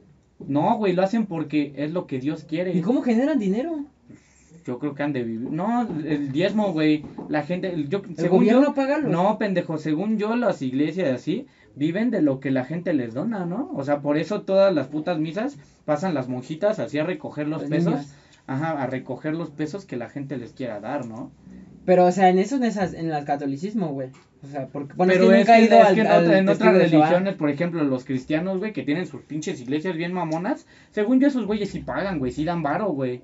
[0.46, 2.72] No, güey, lo hacen porque es lo que Dios quiere.
[2.72, 3.84] ¿Y cómo generan dinero?
[4.64, 5.50] Yo creo que han de vivir.
[5.50, 7.04] No, el diezmo, güey.
[7.28, 11.12] La gente, yo, ¿El según gobierno yo, paga los- no, pendejo, según yo, las iglesias
[11.12, 13.70] así viven de lo que la gente les dona, ¿no?
[13.74, 17.62] O sea, por eso todas las putas misas pasan las monjitas así a recoger los
[17.62, 17.92] Las pesos.
[17.92, 18.16] niñas.
[18.46, 21.30] Ajá, a recoger los pesos que la gente les quiera dar, ¿no?
[21.84, 24.10] Pero, o sea, en eso, en, esas, en el catolicismo, güey.
[24.42, 26.24] O sea, porque, bueno, Pero es que nunca que, ido es al, que en, al
[26.24, 30.12] otra- en otras religiones, por ejemplo, los cristianos, güey, que tienen sus pinches iglesias bien
[30.12, 33.22] mamonas, según yo esos güeyes sí pagan, güey, sí dan varo, güey.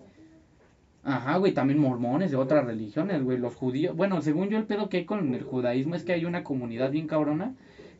[1.05, 3.97] Ajá, güey, también mormones de otras religiones, güey, los judíos.
[3.97, 6.91] Bueno, según yo el pedo que hay con el judaísmo es que hay una comunidad
[6.91, 7.55] bien cabrona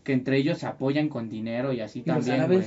[0.09, 2.67] que entre ellos se apoyan con dinero y así ¿Y los también, güey.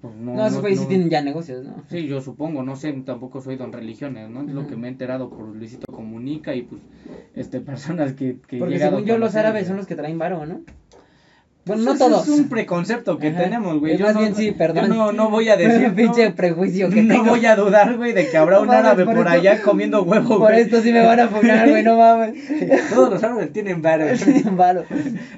[0.00, 1.82] Pues No, esos güeyes sí tienen ya negocios, ¿no?
[1.90, 4.42] Sí, yo supongo, no sé, tampoco soy don religiones, ¿no?
[4.42, 6.80] Es lo que me he enterado por Luisito Comunica y pues,
[7.34, 10.60] este, personas que, que Porque según yo, los árabes son los que traen varo, ¿no?
[11.64, 12.26] Bueno, Pues no eso todos.
[12.28, 13.44] Es un preconcepto que Ajá.
[13.44, 13.96] tenemos, güey.
[13.96, 14.88] Yo más no- bien sí, perdón.
[14.88, 15.94] Yo no, no voy a decir.
[15.94, 17.30] Pinche no, prejuicio que no tengo.
[17.30, 19.62] voy a dudar, güey, de que habrá No un mames, árabe por por esto- allá
[19.62, 20.60] comiendo huevo, Por güey.
[20.62, 22.34] esto sí me van a funar, güey, no mames.
[22.92, 24.06] Todos los árabes tienen varo.
[24.24, 24.84] Tienen varo.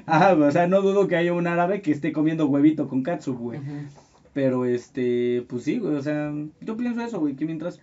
[0.07, 3.03] Ajá, güey, o sea, no dudo que haya un árabe que esté comiendo huevito con
[3.03, 3.59] katsu, güey.
[4.33, 7.79] Pero este, pues sí, güey, o sea, yo pienso eso, güey, que mientras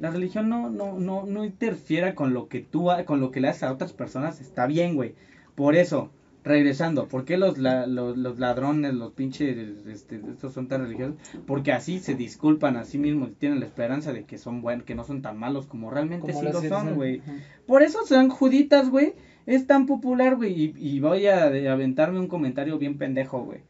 [0.00, 3.48] la religión no, no, no, no interfiera con lo que tú, con lo que le
[3.48, 5.14] haces a otras personas, está bien, güey.
[5.54, 6.10] Por eso,
[6.46, 11.16] regresando, ¿por qué los, la- los, los ladrones, los pinches, este, estos son tan religiosos?
[11.46, 14.84] Porque así se disculpan a sí mismos y tienen la esperanza de que son buenos,
[14.86, 16.94] que no son tan malos como realmente Como sí lo son, son.
[16.94, 17.20] güey.
[17.66, 19.14] Por eso San Juditas, güey,
[19.44, 20.52] es tan popular, güey.
[20.52, 23.60] Y, y voy a de- aventarme un comentario bien pendejo, güey.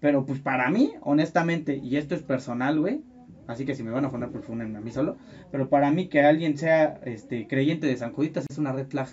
[0.00, 3.00] Pero pues para mí, honestamente, y esto es personal, güey.
[3.46, 5.16] Así que si me van a poner, pues fúnenme a mí solo.
[5.50, 9.08] Pero para mí que alguien sea este creyente de San Juditas es una red flag.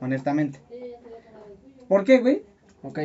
[0.00, 0.60] Honestamente.
[1.90, 2.42] ¿Por qué, güey?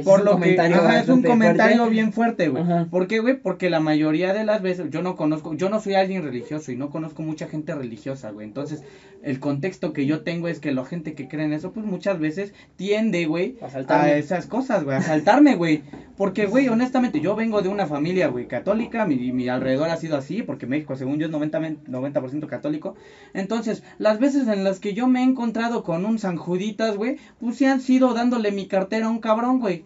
[0.03, 1.91] Por lo que ajá, es un comentario fuerte.
[1.91, 2.63] bien fuerte, güey.
[2.91, 3.35] ¿Por qué, güey?
[3.35, 6.75] Porque la mayoría de las veces yo no conozco, yo no soy alguien religioso y
[6.75, 8.45] no conozco mucha gente religiosa, güey.
[8.45, 8.83] Entonces,
[9.25, 12.19] el contexto que yo tengo es que la gente que cree en eso, pues muchas
[12.19, 15.81] veces tiende, güey, A a esas cosas, güey, a saltarme, güey.
[16.15, 20.15] Porque, güey, honestamente, yo vengo de una familia, güey, católica, mi, mi alrededor ha sido
[20.15, 22.95] así, porque México, según yo, es 90%, 90 católico.
[23.33, 27.17] Entonces, las veces en las que yo me he encontrado con un San Juditas, güey,
[27.39, 29.85] pues sí han sido dándole mi cartera a un cabrón, güey.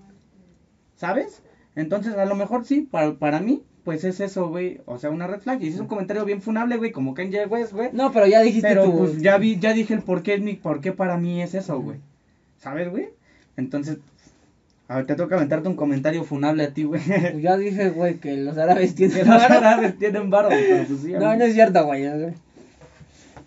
[0.95, 1.44] ¿Sabes?
[1.76, 4.82] Entonces, a lo mejor sí, para, para mí, pues es eso, güey.
[4.86, 5.64] O sea, una red flag.
[5.64, 7.90] Y es un comentario bien funable, güey, como Kanye West, güey.
[7.91, 10.80] No, pero ya dijiste Pero pues ya vi, ya dije el por qué, mi, por
[10.80, 11.98] qué para mí es eso, güey.
[12.60, 13.10] ¿Sabes, güey?
[13.57, 13.98] Entonces,
[14.88, 17.02] A ver, te toca aventarte un comentario funable a ti, güey.
[17.02, 19.56] Pues ya dije, güey, que los árabes tienen los varo.
[19.56, 22.06] árabes tienen varo, pero pues sí, No, no es cierto, güey.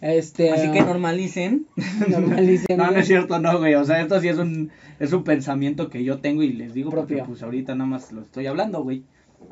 [0.00, 0.50] Este.
[0.50, 1.66] Así que normalicen.
[2.08, 3.76] Normalicen, no, no es cierto, no, güey.
[3.76, 6.90] O sea, esto sí es un, es un pensamiento que yo tengo y les digo
[6.90, 9.04] porque pues ahorita nada más lo estoy hablando, güey.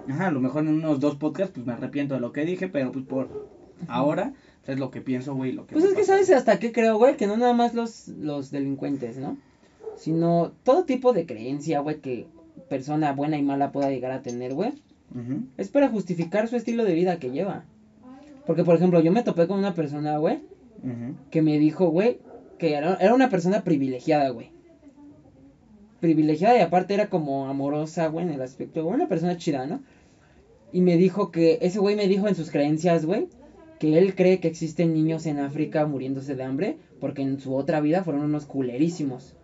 [0.08, 2.68] Ajá, a lo mejor en unos dos podcasts pues me arrepiento de lo que dije,
[2.68, 3.28] pero pues por
[3.88, 4.32] ahora
[4.64, 6.96] pues, es lo que pienso, güey, lo que Pues es que sabes hasta qué creo,
[6.96, 9.36] güey, que no nada más los, los delincuentes, ¿no?
[9.96, 12.26] Sino todo tipo de creencia, güey, que
[12.68, 14.72] persona buena y mala pueda llegar a tener, güey.
[15.14, 15.44] Ujú.
[15.56, 17.64] Es para justificar su estilo de vida que lleva.
[18.46, 20.38] Porque, por ejemplo, yo me topé con una persona, güey,
[21.30, 22.18] que me dijo, güey,
[22.58, 24.50] que era, era una persona privilegiada, güey.
[26.00, 29.80] Privilegiada y aparte era como amorosa, güey, en el aspecto, güey, una persona chida, ¿no?
[30.72, 33.28] Y me dijo que, ese güey me dijo en sus creencias, güey,
[33.78, 37.80] que él cree que existen niños en África muriéndose de hambre porque en su otra
[37.80, 39.34] vida fueron unos culerísimos.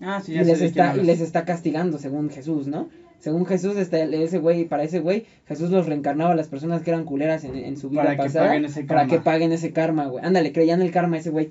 [0.00, 2.88] Ah, sí, y ya sé les está y les está castigando según Jesús, ¿no?
[3.18, 6.90] Según Jesús está ese güey, para ese güey, Jesús los reencarnaba a las personas que
[6.90, 9.72] eran culeras en, en su vida Para que pasada paguen ese para que paguen ese
[9.72, 10.22] karma, güey.
[10.24, 11.48] Ándale, creían el karma ese güey.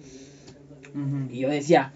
[1.32, 1.92] Y yo decía,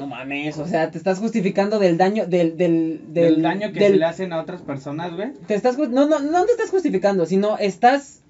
[0.00, 3.92] no mames, o sea, te estás justificando del daño del del Del, daño que del-
[3.92, 5.32] se le hacen a otras personas, güey.
[5.46, 8.22] te estás no no no te estás justificando, sino estás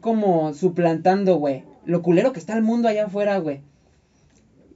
[0.00, 3.60] como suplantando, güey, lo culero que está el mundo allá afuera, güey.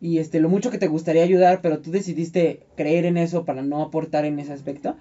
[0.01, 3.63] Y este lo mucho que te gustaría ayudar, pero tú decidiste creer en eso para
[3.63, 4.95] no aportar en ese aspecto.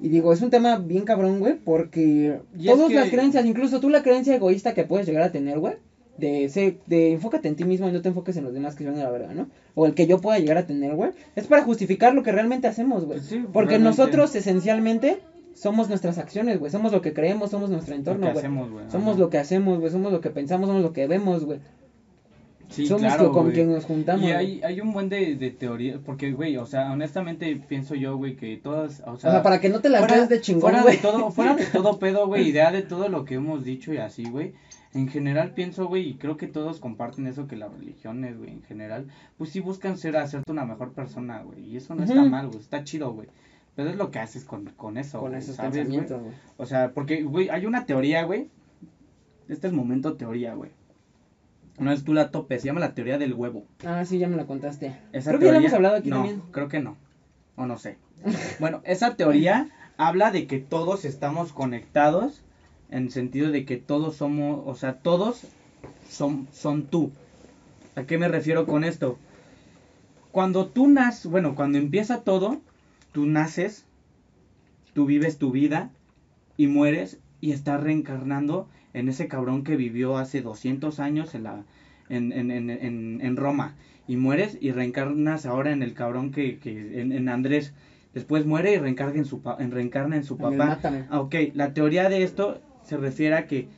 [0.00, 3.44] Y digo, es un tema bien cabrón, güey, porque Y es todas que- las creencias,
[3.44, 5.74] incluso tú la creencia egoísta que puedes llegar a tener, güey,
[6.18, 8.84] de ese, de enfócate en ti mismo y no te enfoques en los demás que
[8.84, 9.48] son de la verdad, ¿no?
[9.74, 12.66] O el que yo pueda llegar a tener, güey, es para justificar lo que realmente
[12.66, 13.20] hacemos, güey.
[13.20, 13.98] Sí, porque realmente.
[14.00, 15.20] nosotros esencialmente
[15.54, 18.42] somos nuestras acciones, güey, somos lo que creemos, somos nuestro entorno, güey.
[18.90, 19.18] Somos ajá.
[19.18, 21.60] lo que hacemos, güey, somos lo que pensamos, somos lo que vemos, güey.
[22.68, 24.28] Sí, somos claro, lo- con quien nos juntamos.
[24.28, 28.16] Y hay, hay un buen de, de teoría, porque, güey, o sea, honestamente pienso yo,
[28.18, 30.72] güey, que todas, o o sea, para que no te las fuera, des de chingón,
[30.72, 33.94] fuera de todo, fuera de todo pedo, güey, idea de todo lo que hemos dicho
[33.94, 34.52] y así, güey.
[34.94, 38.62] En general pienso, güey, y creo que todos comparten eso, que las religiones, güey, en
[38.62, 39.06] general,
[39.36, 42.58] pues sí buscan ser, hacerte una mejor persona, güey, y eso no está mal, güey,
[42.58, 43.28] está chido, güey.
[43.76, 45.82] Pero es lo que haces con, con eso, Con esos ¿sabes, güey?
[45.84, 46.34] pensamientos, güey.
[46.56, 48.48] O sea, porque, güey, hay una teoría, güey.
[49.48, 50.72] Este es momento teoría, güey.
[51.78, 53.64] No es tú la topes, se llama la teoría del huevo.
[53.84, 54.98] Ah, sí, ya me la contaste.
[55.12, 56.42] Esa Creo que ya la hemos hablado aquí no, también.
[56.50, 56.96] creo que no.
[57.54, 57.98] O no sé.
[58.58, 62.42] bueno, esa teoría habla de que todos estamos conectados
[62.90, 65.46] en sentido de que todos somos, o sea, todos
[66.08, 67.12] son, son tú.
[67.96, 69.18] ¿A qué me refiero con esto?
[70.30, 72.60] Cuando tú naces, bueno, cuando empieza todo,
[73.12, 73.84] tú naces,
[74.94, 75.90] tú vives tu vida
[76.56, 81.64] y mueres y estás reencarnando en ese cabrón que vivió hace 200 años en, la,
[82.08, 83.74] en, en, en, en, en Roma.
[84.06, 87.74] Y mueres y reencarnas ahora en el cabrón que, que en, en Andrés.
[88.14, 90.78] Después muere y reencarga en su, reencarna en su el papá.
[91.10, 93.68] Ah, ok, la teoría de esto se refiere a que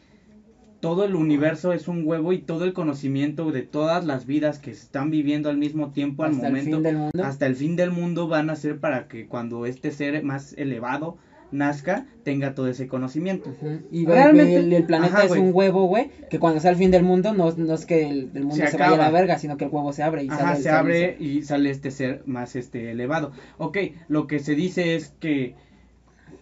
[0.81, 4.73] todo el universo es un huevo y todo el conocimiento de todas las vidas que
[4.73, 7.25] se están viviendo al mismo tiempo, al Hasta el momento, fin del mundo.
[7.25, 11.19] hasta el fin del mundo van a ser para que cuando este ser más elevado
[11.53, 13.53] nazca, tenga todo ese conocimiento.
[13.91, 16.93] Y Realmente- el, el planeta Ajá, es un huevo, güey, que cuando sea el fin
[16.93, 19.37] del mundo no, no es que el, el mundo Se se, vaya a la verga,
[19.37, 21.91] sino que el huevo se abre y Ajá, sale se sale- abre y sale este
[21.91, 23.33] ser más este elevado.
[23.59, 23.77] Ok,
[24.09, 25.57] lo que se dice es que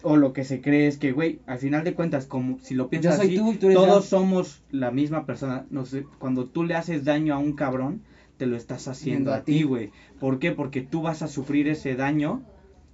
[0.02, 2.88] o lo que se cree es que, güey, al final de cuentas, como si lo
[2.88, 5.66] piensas así, tú todos somos la misma persona.
[5.70, 8.02] No sé, cuando tú le haces daño a un cabrón,
[8.36, 9.90] te lo estás haciendo a ti, güey.
[10.20, 10.52] ¿Por qué?
[10.52, 12.42] Porque tú vas a sufrir ese daño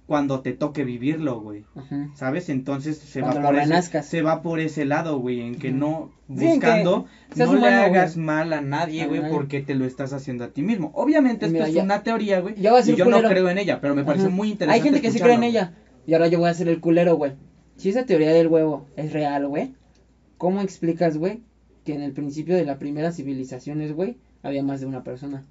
[0.07, 1.65] cuando te toque vivirlo, güey.
[2.15, 2.49] ¿Sabes?
[2.49, 6.11] Entonces se Cuando va por ese, se va por ese lado, güey, en que no
[6.27, 7.05] Sí, en que buscando
[7.35, 7.73] no le güey.
[7.73, 10.91] hagas mal a nadie, güey, porque te lo estás haciendo a ti mismo.
[10.95, 12.61] Obviamente esto Mira, es ya- una teoría, güey, y
[12.95, 14.35] yo no creo en ella, pero me pareció Ajá.
[14.35, 14.79] muy interesante.
[14.79, 15.73] Hay gente que sí cree en ella.
[16.05, 17.33] Y ahora yo voy a hacer el culero, güey.
[17.77, 19.73] Si esa teoría del huevo es real, güey,
[20.37, 21.41] ¿cómo explicas, güey,
[21.83, 25.45] que en el principio de la primera civilizaciones, güey, había más de una persona?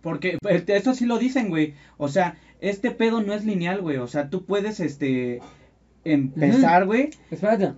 [0.00, 1.74] Porque eh, eso sí lo dicen, güey.
[1.96, 3.98] O sea, este pedo no es lineal, güey.
[3.98, 5.40] O sea, tú puedes, este,
[6.04, 7.10] empezar, güey.
[7.30, 7.72] Espérate.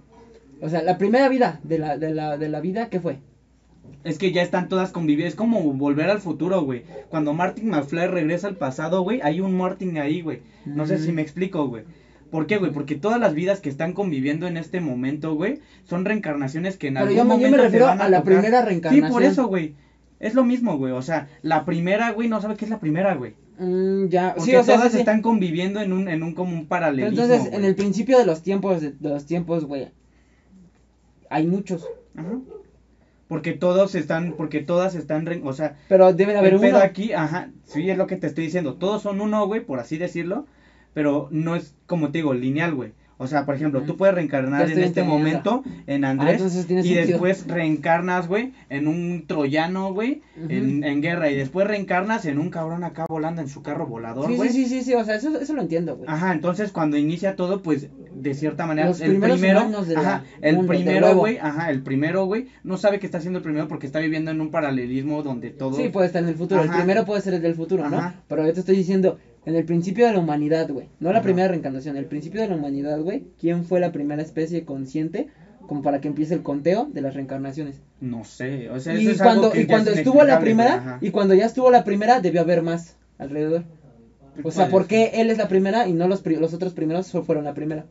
[0.60, 3.18] O sea, la primera vida de la, de la, de la vida, ¿qué fue?
[4.04, 5.28] Es que ya están todas conviviendo.
[5.28, 6.82] Es como volver al futuro, güey.
[7.08, 10.40] Cuando Martin McFly regresa al pasado, güey, hay un Martin ahí, güey.
[10.66, 10.98] No sé Mm.
[11.00, 11.84] si me explico, güey.
[12.30, 12.72] ¿Por qué, güey?
[12.72, 16.94] Porque todas las vidas que están conviviendo en este momento, güey, son reencarnaciones que en
[16.94, 19.10] Pero algún yo me- yo me momento refiero van a la primera Sí, reencarnación.
[19.10, 19.74] por eso, güey.
[20.20, 20.92] Es lo mismo, güey.
[20.92, 23.34] O sea, la primera, güey, no sabe qué es la primera, güey.
[23.58, 25.00] Mm, ya, Porque sí, o sea, todas sí, sí.
[25.00, 27.22] están conviviendo en un, en un como un Pero paralelismo.
[27.22, 29.88] entonces, en el principio de los tiempos, de, de los tiempos, güey,
[31.30, 31.86] hay muchos.
[32.16, 32.38] Ajá.
[33.34, 36.78] Porque todos están, porque todas están, o sea, Pero debe de haber uno.
[36.78, 38.74] aquí, ajá, sí es lo que te estoy diciendo.
[38.74, 40.46] Todos son uno, güey, por así decirlo,
[40.92, 42.92] pero no es como te digo, lineal, güey.
[43.16, 43.88] O sea, por ejemplo, Ujú.
[43.88, 47.06] tú puedes reencarnar en este momento en Ah, Andrés y sentido.
[47.06, 52.50] después reencarnas, güey, en un troyano, güey, en, en guerra y después reencarnas en un
[52.50, 54.48] cabrón acá volando en su carro volador, Sí, güey.
[54.50, 56.08] sí, sí, sí, sí, o sea, eso, eso lo entiendo, güey.
[56.10, 59.60] Ajá, entonces cuando inicia todo, pues de cierta manera Los el primero,
[59.96, 63.68] ajá, el primero, güey, ajá, el primero, güey, no sabe que está haciendo el primero
[63.68, 66.62] porque está viviendo en un paralelismo donde todo Sí, puede estar en el futuro.
[66.62, 66.72] Ajá.
[66.72, 68.12] El primero puede ser el del futuro, ¿no?
[68.28, 70.88] Pero yo te estoy diciendo, en el principio de la humanidad, güey.
[71.00, 71.24] No la Ajá.
[71.24, 73.24] primera reencarnación, el principio de la humanidad, güey.
[73.40, 75.26] ¿Quién fue la primera especie consciente
[75.66, 77.80] como para que empiece el conteo de las reencarnaciones?
[78.00, 80.74] no sé, o sea, y es cuando, algo que y cuando es estuvo la primera,
[80.74, 80.98] ajá.
[81.00, 83.64] y cuando ya estuvo la primera, debió haber más alrededor.
[84.42, 87.10] O sea, ¿por qué él es la primera y no los, pri- los otros primeros
[87.24, 87.86] fueron la primera?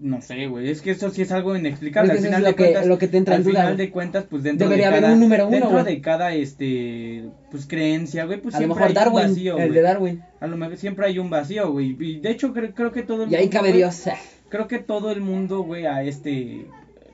[0.00, 2.12] No sé, güey, es que eso sí es algo inexplicable.
[2.12, 3.76] Al final es lo de que- cuentas, lo que te entra en al duda, final
[3.76, 5.84] de cuentas, pues dentro Debería de haber cada, un número uno, dentro güey.
[5.96, 9.52] de cada, este, pues creencia, güey, pues a lo siempre mejor hay Darwin, un vacío,
[9.58, 9.74] el güey.
[9.74, 10.22] de Darwin.
[10.38, 13.24] A lo mejor siempre hay un vacío, güey, y de hecho creo, creo que todo
[13.24, 14.04] el Y ahí mundo, cabe güey, Dios.
[14.48, 16.66] creo que todo el mundo, güey, a este,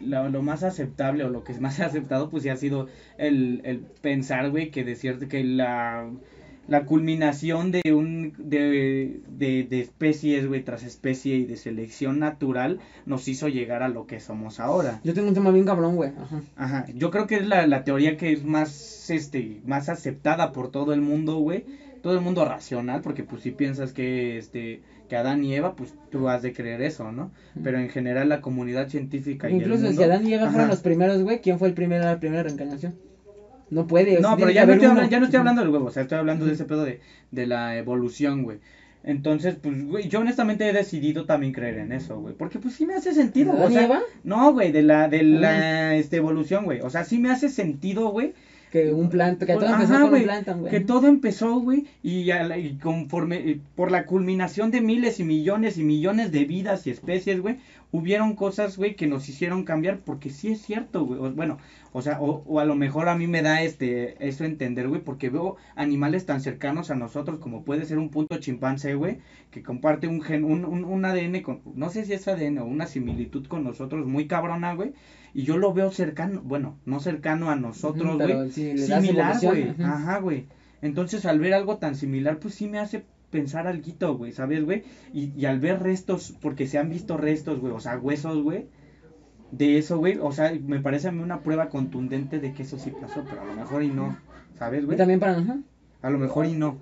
[0.03, 3.63] lo, lo más aceptable o lo que es más aceptado, pues sí ha sido el,
[3.65, 6.11] el pensar, güey, que de cierto, que la,
[6.69, 12.81] la culminación de un, de, de, de especies, güey, tras especie y de selección natural
[13.07, 15.01] nos hizo llegar a lo que somos ahora.
[15.05, 16.13] Yo tengo un tema bien cabrón, güey.
[16.19, 16.43] Ajá.
[16.57, 20.71] Ajá, yo creo que es la, la teoría que es más, este, más aceptada por
[20.71, 21.65] todo el mundo, güey.
[22.03, 25.95] Todo el mundo racional, porque pues si piensas que, este, que Adán y Eva, pues
[26.11, 27.31] tú has de creer eso, ¿no?
[27.63, 29.97] Pero en general la comunidad científica y el Incluso mundo...
[29.97, 32.95] si Adán y Eva fueron los primeros, güey, ¿quién fue el primero la primera reencarnación?
[33.71, 34.21] No puede.
[34.21, 36.19] No, pero ya no, estoy hablando, ya no estoy hablando del huevo, o sea, estoy
[36.19, 37.01] hablando de ese pedo de,
[37.31, 38.59] de la evolución, güey.
[39.05, 42.35] Entonces, pues, güey, yo honestamente he decidido también creer en eso, güey.
[42.35, 44.03] Porque, pues, sí me hace sentido, ¿Adán o y sea, Eva?
[44.25, 46.81] No, güey, de la, de la, este, evolución, güey.
[46.81, 48.33] O sea, sí me hace sentido, güey,
[48.75, 50.71] Que un planta, que todo Ajá, empezó con un planta, güey.
[50.73, 55.25] Que todo empezó, güey, y, la- y conforme, y por la culminación de miles y
[55.25, 57.59] millones y millones de vidas y especies, güey,
[57.93, 61.59] hubieron cosas, güey, que nos hicieron cambiar, porque sí es cierto, güey, o- bueno,
[61.93, 65.01] o sea, o, o a lo mejor a mí me da este, eso entender, güey,
[65.03, 69.19] porque veo animales tan cercanos a nosotros como puede ser un punto chimpancé, güey,
[69.53, 72.65] que comparte un gen, un, un, un ADN con, no sé si es ADN o
[72.65, 74.95] una similitud con nosotros muy cabrona, güey,
[75.35, 79.75] y yo lo veo cercano, bueno, no cercano a nosotros, güey, si similar, güey.
[79.83, 80.47] Ajá, güey.
[80.81, 84.85] Entonces, al ver algo tan similar, pues sí me hace pensar algo, güey, ¿sabes, güey?
[85.13, 88.69] Y, y al ver restos, porque se han visto restos, güey, o sea, huesos, güey,
[89.51, 92.79] de eso, güey, o sea, me parece a mí una prueba contundente de que eso
[92.79, 94.17] sí pasó, pero a lo mejor y no,
[94.57, 94.97] ¿sabes, güey?
[94.97, 95.39] también para.
[95.39, 95.59] Ajá.
[96.03, 96.79] A lo mejor y no.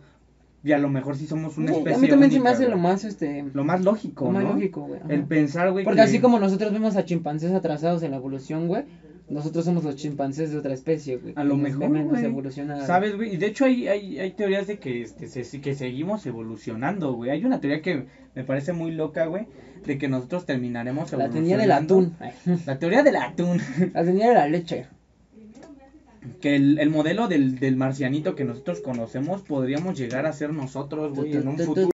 [0.65, 2.55] Y a lo mejor sí somos una Sí, especie a mí también se me única,
[2.57, 3.45] hace lo más, este.
[3.53, 4.53] Lo más lógico, lo más ¿no?
[4.55, 5.01] lógico, güey.
[5.09, 8.69] El pensar, güey, Porque que- así como nosotros vemos a chimpancés atrasados en la evolución,
[8.69, 8.85] güey,
[9.29, 11.33] nosotros somos los chimpancés de otra especie, güey.
[11.37, 12.25] A lo mejor, güey.
[12.25, 12.87] evolucionados.
[12.87, 13.35] ¿Sabes, güey?
[13.35, 17.31] Y de hecho hay, hay, hay teorías de que, este, se- que seguimos evolucionando, güey.
[17.31, 18.07] Hay una teoría que
[18.37, 19.47] me parece muy loca, güey,
[19.87, 21.41] de que nosotros terminaremos La evolucionando.
[21.41, 22.17] tenía del atún.
[22.67, 23.61] La teoría del atún.
[23.95, 24.87] La tenía de la leche.
[26.41, 31.15] Que el, el modelo del, del marcianito que nosotros conocemos podríamos llegar a ser nosotros,
[31.15, 31.91] güey, en un futuro.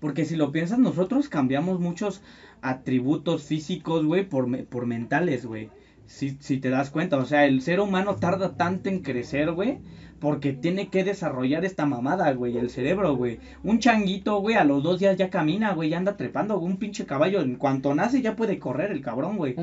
[0.00, 2.22] Porque si lo piensas, nosotros cambiamos muchos
[2.62, 5.70] atributos físicos, güey, por, por mentales, güey.
[6.06, 9.78] Si, si te das cuenta, o sea, el ser humano tarda tanto en crecer, güey,
[10.20, 13.40] porque tiene que desarrollar esta mamada, güey, el cerebro, güey.
[13.62, 17.06] Un changuito, güey, a los dos días ya camina, güey, ya anda trepando, un pinche
[17.06, 19.54] caballo, en cuanto nace ya puede correr el cabrón, güey.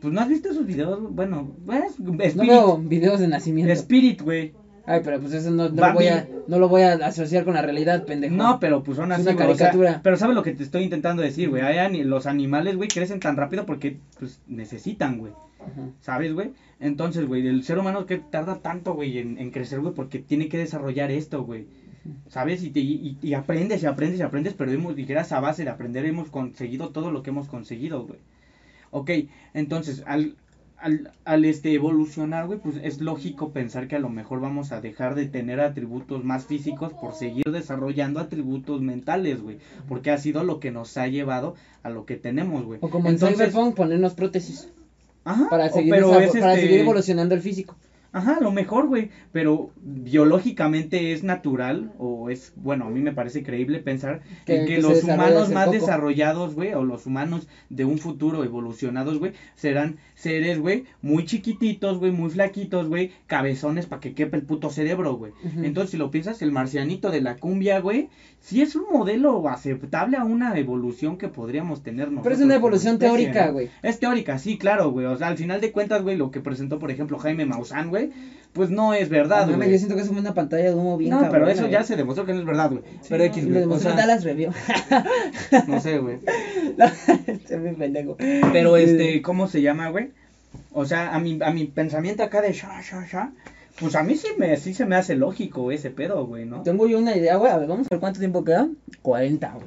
[0.00, 3.72] Pues no has visto esos videos, bueno, No Spirit, veo videos de nacimiento.
[3.72, 4.54] Spirit, güey.
[4.86, 7.52] Ay, pero pues eso no, no, lo voy a, no lo voy a asociar con
[7.54, 8.34] la realidad, pendejo.
[8.34, 10.00] No, pero pues son Es así, una güey, o sea, caricatura.
[10.02, 11.62] pero ¿sabes lo que te estoy intentando decir, güey?
[12.04, 15.32] Los animales, güey, crecen tan rápido porque, pues, necesitan, güey.
[15.60, 15.90] Ajá.
[16.00, 16.52] ¿Sabes, güey?
[16.80, 20.48] Entonces, güey, el ser humano que tarda tanto, güey, en, en crecer, güey, porque tiene
[20.48, 21.66] que desarrollar esto, güey.
[22.28, 22.62] ¿Sabes?
[22.62, 25.64] Y, te, y, y aprendes y aprendes y aprendes, pero hemos, y gracias a base
[25.64, 28.20] de aprender hemos conseguido todo lo que hemos conseguido, güey.
[28.90, 29.10] Ok,
[29.54, 30.36] entonces, al,
[30.78, 34.80] al, al este, evolucionar, güey, pues es lógico pensar que a lo mejor vamos a
[34.80, 39.58] dejar de tener atributos más físicos por seguir desarrollando atributos mentales, güey.
[39.88, 42.78] Porque ha sido lo que nos ha llevado a lo que tenemos, güey.
[42.82, 44.68] O como en Cyberpunk, ponernos prótesis.
[45.24, 47.76] Ajá, Para seguir, pero es, para este, seguir evolucionando el físico.
[48.18, 53.12] Ajá, a lo mejor, güey, pero biológicamente es natural o es, bueno, a mí me
[53.12, 55.76] parece creíble pensar Que- en que, los humanos más poco.
[55.78, 61.98] desarrollados, güey, o los humanos de un futuro evolucionados, güey, serán seres, güey, muy chiquititos,
[61.98, 65.32] güey, muy flaquitos, güey, cabezones para que quepa el puto cerebro, güey.
[65.62, 68.08] Entonces, si lo piensas, el marcianito de la cumbia, güey,
[68.40, 72.22] sí es un modelo aceptable a una evolución que podríamos tener nosotros.
[72.24, 73.52] Pero es una evolución teórica, ¿no?
[73.54, 73.70] güey.
[73.82, 75.06] Es teórica, sí, claro, güey.
[75.06, 78.10] O sea, al final de cuentas, güey, lo que presentó, por ejemplo, Jaime Maussan, güey,
[78.52, 79.70] pues no es verdad, No, güey.
[79.70, 81.96] yo siento que es como una pantalla de humo bien No, pero eso ya se
[81.96, 82.82] demostró que no es verdad, güey.
[83.08, 83.54] pero X, no, güey.
[83.54, 84.50] Lo O demostró sea, Dallas Review.
[85.66, 86.18] no sé, güey.
[87.60, 88.16] Muy pendejo.
[88.52, 90.10] Pero este, ¿cómo se llama, güey?
[90.72, 93.32] O sea, a mi, a mi pensamiento acá de sha, sha, sha,
[93.80, 96.62] pues a mí sí, me, sí se me hace lógico ese pedo, güey, ¿no?
[96.62, 97.52] Tengo yo una idea, güey.
[97.52, 98.68] A ver, vamos a ver cuánto tiempo queda.
[99.02, 99.66] 40, güey.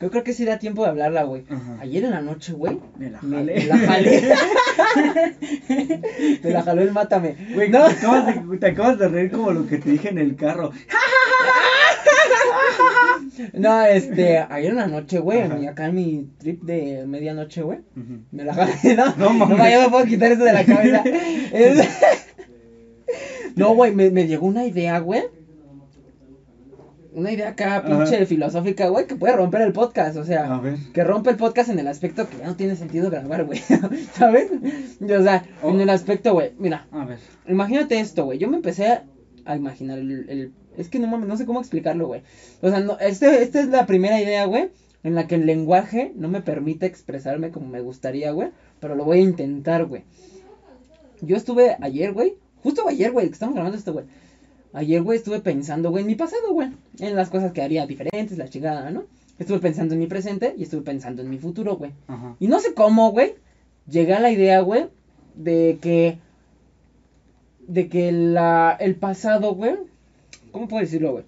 [0.00, 1.44] Yo creo que sí da tiempo de hablarla, güey.
[1.48, 1.78] Ajá.
[1.80, 2.78] Ayer en la noche, güey.
[2.98, 3.54] Me la jalé.
[3.54, 4.34] me la jalé.
[6.42, 7.36] me la jaló el mátame.
[7.54, 7.86] Güey, no.
[7.86, 10.72] te, acabas de, te acabas de reír como lo que te dije en el carro.
[13.52, 15.40] No, este, ayer en la noche, güey.
[15.66, 17.78] Acá en mi trip de medianoche, güey.
[18.30, 19.14] Me la jalé, ¿no?
[19.16, 19.56] No, mames.
[19.58, 21.02] No, yo me puedo quitar eso de la cabeza.
[21.52, 21.88] Es-
[23.56, 25.22] No, güey, me, me llegó una idea, güey.
[27.12, 27.86] Una idea acá, Ajá.
[27.86, 30.52] pinche filosófica, güey, que puede romper el podcast, o sea.
[30.52, 30.76] A ver.
[30.92, 33.60] Que rompe el podcast en el aspecto que ya no tiene sentido grabar, güey.
[34.14, 34.50] ¿Sabes?
[35.00, 35.70] O sea, Oh.
[35.70, 37.18] en el aspecto, güey, mira, A ver.
[37.46, 38.38] imagínate esto, güey.
[38.38, 38.98] Yo me empecé
[39.44, 42.22] a imaginar el, el- es que no mames, no sé cómo explicarlo, güey.
[42.60, 44.70] O sea, no, este, esta es la primera idea, güey,
[45.04, 48.48] en la que el lenguaje no me permite expresarme como me gustaría, güey,
[48.80, 50.02] pero lo voy a intentar, güey.
[51.20, 52.34] Yo estuve ayer, güey,
[52.64, 54.06] justo ayer, güey, que estamos grabando esto, güey.
[54.72, 58.36] Ayer, güey, estuve pensando, güey, en mi pasado, güey, en las cosas que haría diferentes,
[58.36, 59.04] la chingada, ¿no?
[59.38, 61.92] Estuve pensando en mi presente y estuve pensando en mi futuro, güey.
[62.08, 62.34] Ajá.
[62.40, 63.34] Y no sé cómo, güey,
[63.88, 64.86] llegué a la idea, güey,
[65.36, 66.18] de que.
[67.68, 69.76] De que la, el pasado, güey.
[70.50, 71.24] ¿Cómo puedo decirlo, güey?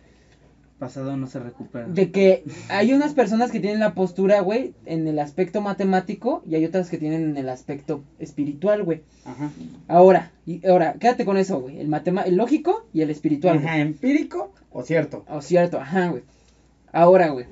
[0.78, 1.86] Pasado no se recupera.
[1.88, 6.54] De que hay unas personas que tienen la postura, güey, en el aspecto matemático y
[6.54, 9.02] hay otras que tienen en el aspecto espiritual, güey.
[9.24, 9.50] Ajá.
[9.88, 11.80] Ahora, y ahora, quédate con eso, güey.
[11.80, 13.56] El, matema el lógico y el espiritual.
[13.58, 15.24] Ajá, empírico o cierto.
[15.28, 16.24] O cierto, ajá, güey.
[16.92, 17.46] Ahora, güey.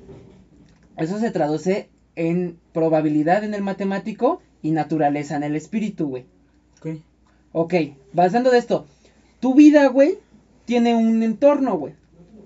[0.97, 6.25] Eso se traduce en probabilidad en el matemático y naturaleza en el espíritu, güey.
[6.79, 7.01] Ok.
[7.53, 7.73] Ok,
[8.13, 8.85] basando de esto,
[9.39, 10.19] tu vida, güey,
[10.65, 11.93] tiene un entorno, güey.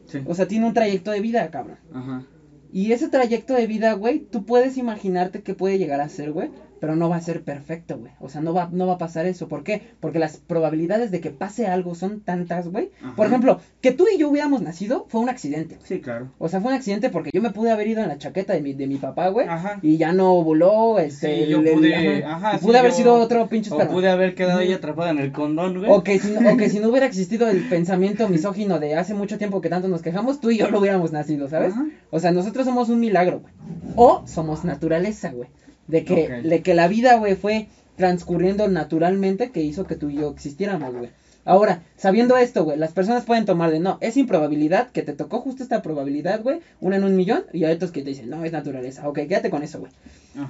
[0.10, 0.22] Sí.
[0.26, 1.78] O sea, tiene un trayecto de vida, cabrón.
[1.94, 2.24] Ajá.
[2.72, 6.50] Y ese trayecto de vida, güey, tú puedes imaginarte qué puede llegar a ser, güey,
[6.80, 8.12] pero no va a ser perfecto, güey.
[8.20, 9.48] O sea, no va, no va a pasar eso.
[9.48, 9.82] ¿Por qué?
[10.00, 12.92] Porque las probabilidades de que pase algo son tantas, güey.
[13.16, 15.78] Por ejemplo, que tú y yo hubiéramos nacido fue un accidente.
[15.84, 16.30] Sí, claro.
[16.40, 18.62] O sea, fue un accidente porque yo me pude haber ido en la chaqueta de
[18.62, 19.48] mi, de mi papá, güey.
[19.48, 19.80] Ajá.
[19.82, 21.46] Y ya no voló, este...
[21.46, 23.74] Sí, yo el- el- pude, ajá, ajá, sí, pude haber yo- sido otro pinche O
[23.74, 23.92] esperma.
[23.94, 25.90] pude haber quedado ahí atrapada en el condón, güey.
[25.92, 29.38] O que, si, o que si no hubiera existido el pensamiento misógino de hace mucho
[29.38, 31.74] tiempo que tanto nos quejamos, tú y yo no hubiéramos nacido, ¿sabes?
[31.74, 31.86] Ajá.
[32.12, 33.54] O sea, nosotros somos un milagro, güey.
[33.96, 35.50] O somos naturaleza, güey.
[35.90, 37.68] De que, de que la vida, güey, fue
[37.98, 41.10] transcurriendo naturalmente que hizo que tú y yo existiéramos, güey.
[41.46, 45.40] Ahora, sabiendo esto, güey, las personas pueden tomar de no, es improbabilidad que te tocó
[45.40, 48.46] justo esta probabilidad, güey, una en un millón, y hay otros que te dicen, no,
[48.46, 49.08] es naturaleza.
[49.10, 49.92] Ok, quédate con eso, güey.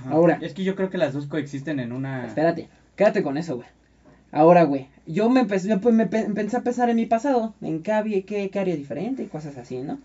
[0.10, 0.40] Ahora.
[0.42, 2.26] Es que yo creo que las dos coexisten en una.
[2.26, 3.68] Espérate, quédate con eso, güey.
[4.32, 7.82] Ahora, güey, yo me empecé, me, me pe- empecé a pensar en mi pasado, en
[7.82, 10.00] qué, había- qué, qué haría diferente y cosas así, ¿no?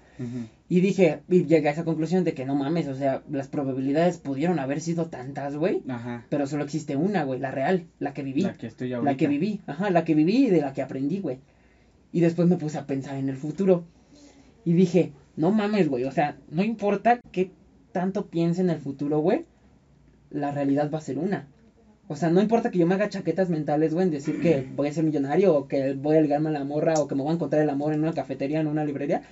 [0.68, 4.16] Y dije, y llegué a esa conclusión de que no mames, o sea, las probabilidades
[4.18, 6.24] pudieron haber sido tantas, güey, Ajá.
[6.30, 8.42] pero solo existe una, güey, la real, la que viví.
[8.42, 9.10] La que estoy ahorita.
[9.10, 11.38] La que viví, ajá, la que viví y de la que aprendí, güey.
[12.12, 13.84] Y después me puse a pensar en el futuro.
[14.64, 17.50] Y dije, no mames, güey, o sea, no importa qué
[17.92, 19.44] tanto piense en el futuro, güey,
[20.30, 21.46] la realidad va a ser una.
[22.14, 24.88] O sea, no importa que yo me haga chaquetas mentales, güey, en decir que voy
[24.88, 27.32] a ser millonario o que voy a ligarme a la morra o que me voy
[27.32, 29.22] a encontrar el amor en una cafetería, en una librería,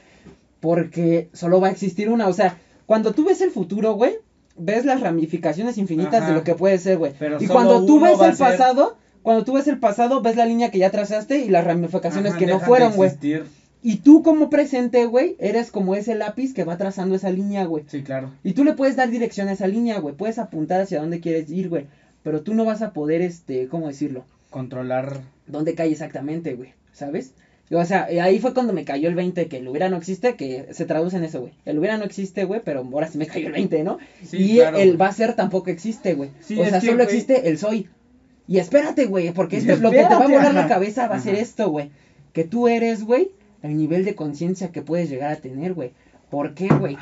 [0.60, 2.28] porque solo va a existir una.
[2.28, 4.14] O sea, cuando tú ves el futuro, güey,
[4.56, 6.28] ves las ramificaciones infinitas Ajá.
[6.28, 7.12] de lo que puede ser, güey.
[7.18, 10.46] Pero Y cuando tú ves el ser- pasado, cuando tú ves el pasado, ves la
[10.46, 13.10] línea que ya trazaste y las ramificaciones Ajá, que no fueron, güey.
[13.84, 17.82] Y tú como presente, güey, eres como ese lápiz que va trazando esa línea, güey.
[17.88, 18.30] Sí, claro.
[18.44, 20.14] Y tú le puedes dar dirección a esa línea, güey.
[20.14, 21.86] Puedes apuntar hacia dónde quieres ir, güey.
[22.23, 24.24] Pero tú no vas a poder, este, ¿cómo decirlo?
[24.51, 25.23] Controlar.
[25.47, 26.73] ¿Dónde cae exactamente, güey?
[26.93, 27.35] ¿Sabes?
[27.70, 30.66] O sea, ahí fue cuando me cayó el 20 que el hubiera no existe, que
[30.73, 31.55] se traduce en eso, güey.
[31.65, 33.99] El hubiera no existe, güey, pero ahora sí me cayó el 20, ¿no?
[34.23, 36.31] Sí, y claro, el va a ser tampoco existe, güey.
[36.40, 37.89] Sí, o sea, que, solo existe el soy.
[38.47, 41.16] Y espérate, güey, porque esto, lo que te va a espérate, volar la cabeza va
[41.16, 41.90] a ser esto, güey.
[42.35, 43.31] Que tú eres, güey,
[43.62, 45.93] el nivel de conciencia que puedes llegar a tener, güey.
[46.28, 46.99] ¿Por qué, güey?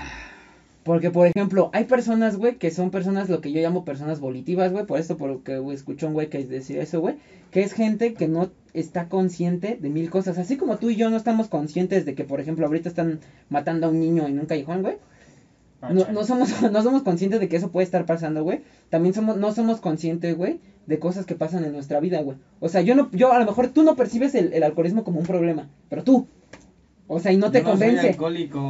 [0.91, 4.73] Porque, por ejemplo, hay personas, güey, que son personas, lo que yo llamo personas volitivas,
[4.73, 7.15] güey, por esto, por lo que güey, escuchó un güey que decía eso, güey,
[7.53, 10.37] que es gente que no está consciente de mil cosas.
[10.37, 13.87] Así como tú y yo no estamos conscientes de que, por ejemplo, ahorita están matando
[13.87, 14.97] a un niño en un callejón, güey.
[15.81, 18.63] Ah, No, no somos, no somos conscientes de que eso puede estar pasando, güey.
[18.89, 20.59] También somos, no somos conscientes, güey,
[20.89, 22.37] de cosas que pasan en nuestra vida, güey.
[22.59, 25.21] O sea, yo no, yo a lo mejor tú no percibes el, el alcoholismo como
[25.21, 26.27] un problema, pero tú.
[27.13, 28.17] O sea, y no te Yo convence.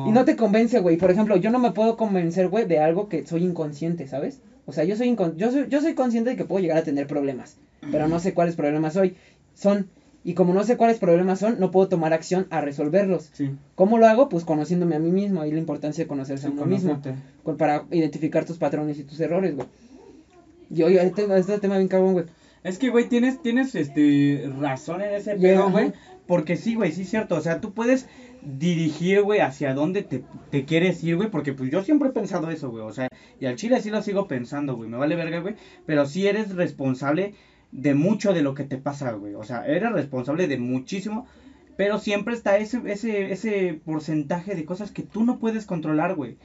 [0.08, 0.96] Y no te convence, güey.
[0.96, 4.40] Por ejemplo, yo no me puedo convencer, güey, de algo que soy inconsciente, ¿sabes?
[4.64, 6.82] O sea, yo soy, incon- yo soy yo soy consciente de que puedo llegar a
[6.82, 7.58] tener problemas,
[7.92, 9.14] pero no sé cuáles problemas soy.
[9.54, 9.88] Son
[10.24, 13.30] y como no sé cuáles problemas son, no puedo tomar acción a resolverlos.
[13.34, 13.50] Sí.
[13.74, 14.28] ¿Cómo lo hago?
[14.30, 16.92] Pues conociéndome a mí mismo, ahí la importancia de conocerse a uno mismo,
[17.42, 19.66] con- para identificar tus patrones y tus errores, güey.
[20.74, 22.24] Y oye, este, este tema bien cabrón, güey.
[22.62, 25.92] Es que, güey, tienes, tienes, este, razón en ese pedo, güey.
[26.26, 27.34] Porque sí, güey, sí es cierto.
[27.34, 28.06] O sea, tú puedes
[28.42, 31.30] dirigir, güey, hacia dónde te, te quieres ir, güey.
[31.30, 32.84] Porque, pues, yo siempre he pensado eso, güey.
[32.84, 33.08] O sea,
[33.40, 34.88] y al chile sí lo sigo pensando, güey.
[34.88, 35.56] Me vale verga, güey.
[35.86, 37.34] Pero sí eres responsable
[37.72, 39.34] de mucho de lo que te pasa, güey.
[39.34, 41.26] O sea, eres responsable de muchísimo.
[41.76, 46.36] Pero siempre está ese, ese, ese porcentaje de cosas que tú no puedes controlar, güey.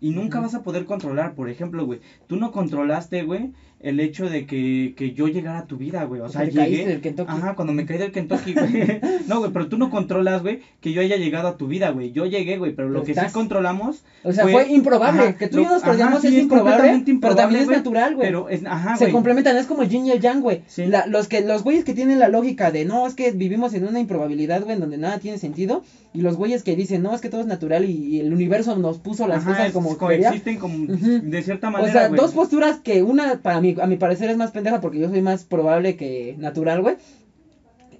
[0.00, 1.34] Y nunca vas a poder controlar.
[1.34, 5.66] Por ejemplo, güey, tú no controlaste, güey, el hecho de que, que yo llegara a
[5.66, 6.20] tu vida, güey.
[6.22, 6.86] O sea, caíste llegué.
[6.86, 7.30] del Kentucky.
[7.30, 9.00] Ajá, cuando me caí del Kentucky, güey.
[9.28, 12.12] no, güey, pero tú no controlas, güey, que yo haya llegado a tu vida, güey.
[12.12, 14.02] Yo llegué, güey, pero lo que estás- sí controlamos.
[14.22, 15.20] O sea, fue, improbable.
[15.20, 18.26] Ajá, que tú y yo nos sí, es, es improbable, pero también es natural, güey.
[18.28, 20.62] Pero es, ajá, se complementan, es como el yin y el yang, güey.
[20.66, 20.84] Sí.
[21.08, 24.00] Los que los güeyes que tienen la lógica de no, es que vivimos en una
[24.00, 25.84] improbabilidad, güey, en donde nada tiene sentido.
[26.14, 28.76] Y los güeyes que dicen, no, es que todo es natural y, y el universo
[28.76, 32.20] nos puso las Ajá, cosas como coexisten como de cierta O manera, sea, güey.
[32.20, 35.22] dos posturas que una, para mí, a mi parecer, es más pendeja porque yo soy
[35.22, 36.96] más probable que natural, güey.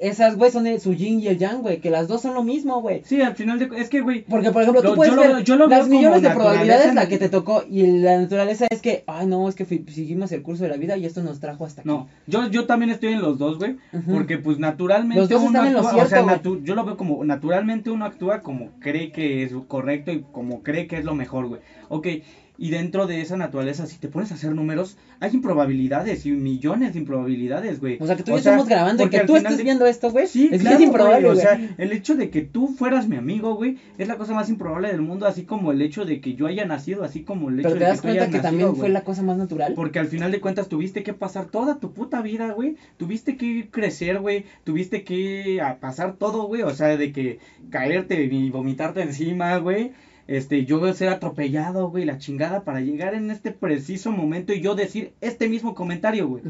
[0.01, 2.43] Esas, güey, son el- su yin y el yang, güey, que las dos son lo
[2.43, 3.03] mismo, güey.
[3.05, 5.69] Sí, al final de es que, güey, Porque, por ejemplo, tú puedes yo ver lo
[5.69, 9.49] las millones de probabilidades la que te tocó y la naturaleza es que, ay, no,
[9.49, 11.89] es que seguimos el curso de la vida y esto nos trajo hasta aquí.
[11.89, 13.77] no, yo, yo también estoy en los dos, güey,
[14.11, 16.75] porque pues naturalmente Los dos uno están en lo actúa, o sea, cierto, natu- yo
[16.75, 20.99] lo veo como naturalmente uno actúa como cree que es correcto y como cree que
[20.99, 21.61] es lo mejor, güey.
[21.89, 22.09] Ok,
[22.57, 26.93] y dentro de esa naturaleza, si te pones a hacer números, hay improbabilidades y millones
[26.93, 27.99] de improbabilidades, güey.
[28.01, 29.87] O sea, que tú y O sea, estamos grabando y que tú final estés viendo
[29.87, 30.29] esto, güey.
[30.29, 31.39] Sí, es claro, improbable, güey.
[31.39, 34.49] O sea, el hecho de que tú fueras mi amigo, güey, es la cosa más
[34.49, 37.59] improbable del mundo, así como el hecho de que yo haya nacido, así como el
[37.59, 38.93] hecho Pero de te das que tú cuenta que también nacido, fue güey.
[38.93, 39.73] la cosa más natural.
[39.75, 42.77] Porque al final de cuentas tuviste que pasar toda tu puta vida, güey.
[42.99, 44.45] Tuviste que crecer, güey.
[44.63, 46.63] Tuviste que pasar todo, güey.
[46.63, 47.41] O sea, de que
[47.71, 49.93] caerte y vomitarte encima, güey.
[50.27, 54.75] Este, yo ser atropellado, güey, la chingada para llegar en este preciso momento y yo
[54.75, 56.43] decir este mismo comentario, güey.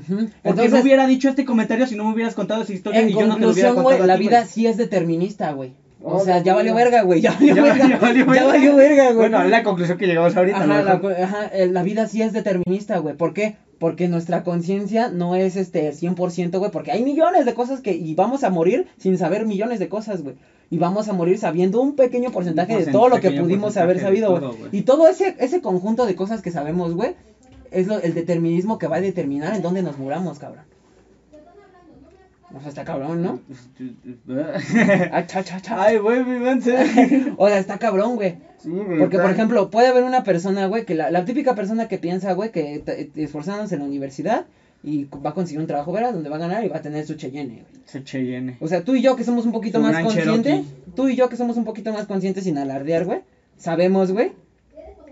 [0.42, 3.12] Porque no hubiera dicho este comentario si no me hubieras contado esa historia en y
[3.12, 5.72] yo no te lo hubiera contado a la vida sí es determinista, güey.
[6.06, 7.20] O sea, ya valió verga, güey.
[7.22, 7.98] Ya valió Ya verga.
[7.98, 9.16] valió- Ya valió verga, güey.
[9.16, 10.92] Bueno, es la conclusión que llegamos ahorita, Ajá, la,
[11.24, 13.16] ajá, eh, la vida sí es determinista, güey.
[13.16, 13.56] ¿Por qué?
[13.78, 16.70] Porque nuestra conciencia no es este 100%, güey.
[16.70, 17.92] Porque hay millones de cosas que.
[17.94, 20.36] Y vamos a morir sin saber millones de cosas, güey.
[20.70, 24.00] Y vamos a morir sabiendo un pequeño porcentaje Un de todo lo que pudimos haber
[24.00, 24.58] sabido, todo, güey.
[24.60, 24.70] güey.
[24.72, 27.14] Y todo ese, ese conjunto de cosas que sabemos, güey.
[27.70, 30.64] Es lo, el determinismo que va a determinar en dónde nos muramos, cabrón.
[32.56, 33.40] O sea, está cabrón, ¿no?
[35.12, 35.82] Ah, cha, cha, cha.
[35.82, 38.36] Ay, güey, mi man, se- O sea, está cabrón, güey.
[38.58, 41.98] Sí, Porque, por ejemplo, puede haber una persona, güey, que la, la típica persona que
[41.98, 42.82] piensa, güey, que
[43.16, 44.46] esforzándose en la universidad
[44.84, 46.12] y va a conseguir un trabajo, ¿verdad?
[46.12, 47.82] Donde va a ganar y va a tener su Cheyenne, güey.
[47.86, 48.56] Ese Cheyenne.
[48.60, 50.92] O sea, tú y yo que somos un poquito Su más conscientes, Cherokee.
[50.94, 53.20] tú y yo que somos un poquito más conscientes sin alardear, güey,
[53.56, 54.32] sabemos, güey,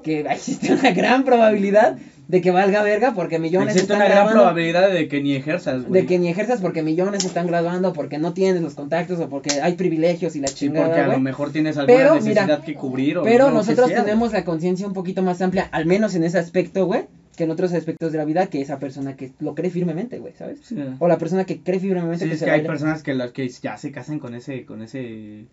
[0.03, 1.97] que existe una gran probabilidad
[2.29, 5.83] de que valga verga porque millones Existe están una gran probabilidad de que ni ejerzas,
[5.87, 6.03] güey.
[6.03, 9.61] de que ni ejerzas porque millones están graduando, porque no tienes los contactos o porque
[9.61, 12.63] hay privilegios y la Sí, chingada, porque a lo mejor tienes alguna Pero, necesidad mira,
[12.63, 16.15] que cubrir o Pero nosotros sea, tenemos la conciencia un poquito más amplia, al menos
[16.15, 17.03] en ese aspecto, güey,
[17.37, 20.35] que en otros aspectos de la vida, que esa persona que lo cree firmemente, güey,
[20.35, 20.61] ¿sabes?
[20.63, 20.77] Sí.
[20.99, 22.67] O la persona que cree firmemente Sí, que es se que va a hay ir-
[22.67, 25.47] personas que las que ya se casan con ese con ese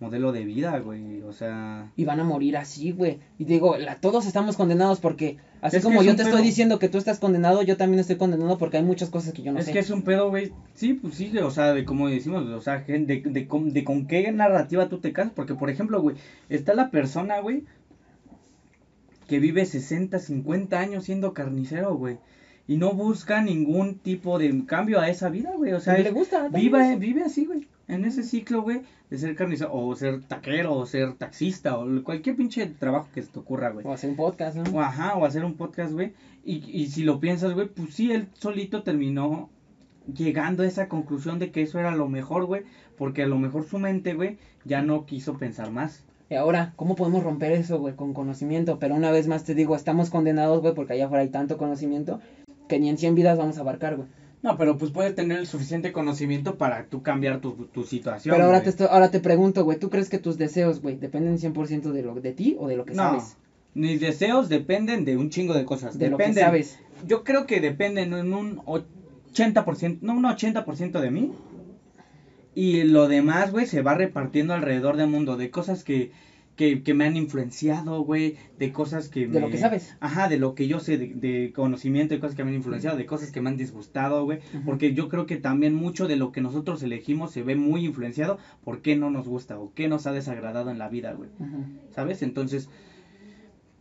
[0.00, 3.20] modelo de vida, güey, o sea, y van a morir así, güey.
[3.38, 6.30] Y digo, la, todos estamos condenados porque, así Es como es yo te pedo.
[6.30, 9.42] estoy diciendo que tú estás condenado, yo también estoy condenado porque hay muchas cosas que
[9.42, 9.72] yo no es sé.
[9.72, 10.52] que es un pedo, güey.
[10.74, 13.84] Sí, pues sí, o sea, de como decimos, o sea, gen- de, de, con- de
[13.84, 16.16] con qué narrativa tú te casas, porque por ejemplo, güey,
[16.48, 17.62] está la persona, güey,
[19.34, 22.18] que vive 60, 50 años siendo carnicero, güey.
[22.68, 25.72] Y no busca ningún tipo de cambio a esa vida, güey.
[25.72, 26.46] O sea, le gusta.
[26.50, 27.66] Viva, vive así, güey.
[27.88, 32.36] En ese ciclo, güey, de ser carnicero, o ser taquero, o ser taxista, o cualquier
[32.36, 33.84] pinche trabajo que se te ocurra, güey.
[33.84, 34.70] O hacer un podcast, ¿no?
[34.70, 36.12] O ajá, o hacer un podcast, güey.
[36.44, 39.50] Y, y si lo piensas, güey, pues sí, él solito terminó
[40.06, 42.62] llegando a esa conclusión de que eso era lo mejor, güey.
[42.96, 46.04] Porque a lo mejor su mente, güey, ya no quiso pensar más.
[46.30, 48.78] Y ahora, ¿cómo podemos romper eso, güey, con conocimiento?
[48.78, 52.20] Pero una vez más te digo, estamos condenados, güey, porque allá afuera hay tanto conocimiento
[52.68, 54.08] que ni en 100 vidas vamos a abarcar, güey.
[54.42, 58.34] No, pero pues puedes tener el suficiente conocimiento para tú cambiar tu, tu situación.
[58.34, 58.74] Pero ahora güey.
[58.74, 62.14] te, ahora te pregunto, güey, ¿tú crees que tus deseos, güey, dependen 100% de, lo,
[62.14, 63.36] de ti o de lo que No, sabes?
[63.74, 65.98] mis deseos dependen de un chingo de cosas.
[65.98, 66.78] De lo que dependen, sabes.
[67.06, 71.32] Yo creo que dependen en un 80%, no, un 80% de mí.
[72.54, 75.36] Y lo demás, güey, se va repartiendo alrededor del mundo.
[75.36, 76.12] De cosas que,
[76.56, 78.36] que, que me han influenciado, güey.
[78.58, 79.40] De cosas que De me...
[79.40, 79.96] lo que sabes.
[80.00, 82.96] Ajá, de lo que yo sé, de, de conocimiento, de cosas que me han influenciado,
[82.96, 84.38] de cosas que me han disgustado, güey.
[84.64, 88.38] Porque yo creo que también mucho de lo que nosotros elegimos se ve muy influenciado
[88.62, 91.30] por qué no nos gusta o qué nos ha desagradado en la vida, güey.
[91.90, 92.22] ¿Sabes?
[92.22, 92.68] Entonces,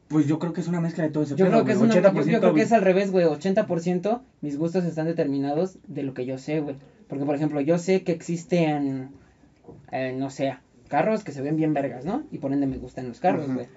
[0.08, 1.78] pues yo creo que es una mezcla de todo ese Yo pedo, creo, que es
[1.80, 3.26] una, yo, 80% yo creo que es al revés, güey.
[3.26, 6.76] 80% mis gustos están determinados de lo que yo sé, güey.
[7.14, 9.12] Porque, por ejemplo, yo sé que existen,
[9.92, 10.56] eh, no sé,
[10.88, 12.24] carros que se ven bien vergas, ¿no?
[12.32, 13.68] Y por ende me gustan los carros, güey.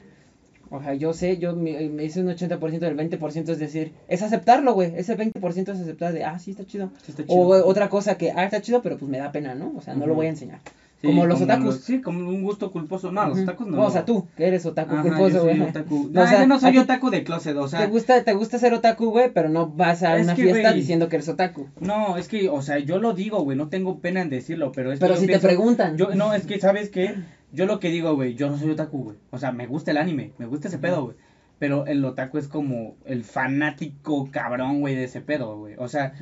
[0.70, 4.22] O sea, yo sé, yo me, me hice un 80% del 20% es decir, es
[4.22, 4.94] aceptarlo, güey.
[4.96, 6.88] Ese 20% es aceptar de, ah, sí, está chido.
[7.02, 7.36] Sí, está chido.
[7.36, 9.74] O otra cosa que, ah, está chido, pero pues me da pena, ¿no?
[9.76, 10.60] O sea, no lo voy a enseñar.
[11.06, 11.80] Como los otakus.
[11.80, 13.12] sí, como un gusto culposo.
[13.12, 13.82] No, los otakus no.
[13.82, 15.58] O sea, tú, que eres otaku Ajá, culposo, güey.
[15.58, 17.80] No, No, o sea, yo no soy otaku de closet, o sea.
[17.80, 21.08] te gusta, te gusta ser otaku, güey, pero no vas a una que, fiesta diciendo
[21.08, 21.68] que eres otaku.
[21.80, 24.92] No, es que, o sea, yo lo digo, güey, no tengo pena en decirlo, pero
[24.92, 25.96] es que Pero si te preguntan.
[25.96, 27.14] Yo, no, es que, ¿sabes qué?
[27.52, 29.16] Yo lo que digo, güey, yo no soy otaku, güey.
[29.30, 31.16] O sea, me gusta el anime, me gusta ese pedo, güey.
[31.58, 35.74] Pero el otaku es como el fanático cabrón, güey, de ese pedo, güey.
[35.78, 36.12] O sea.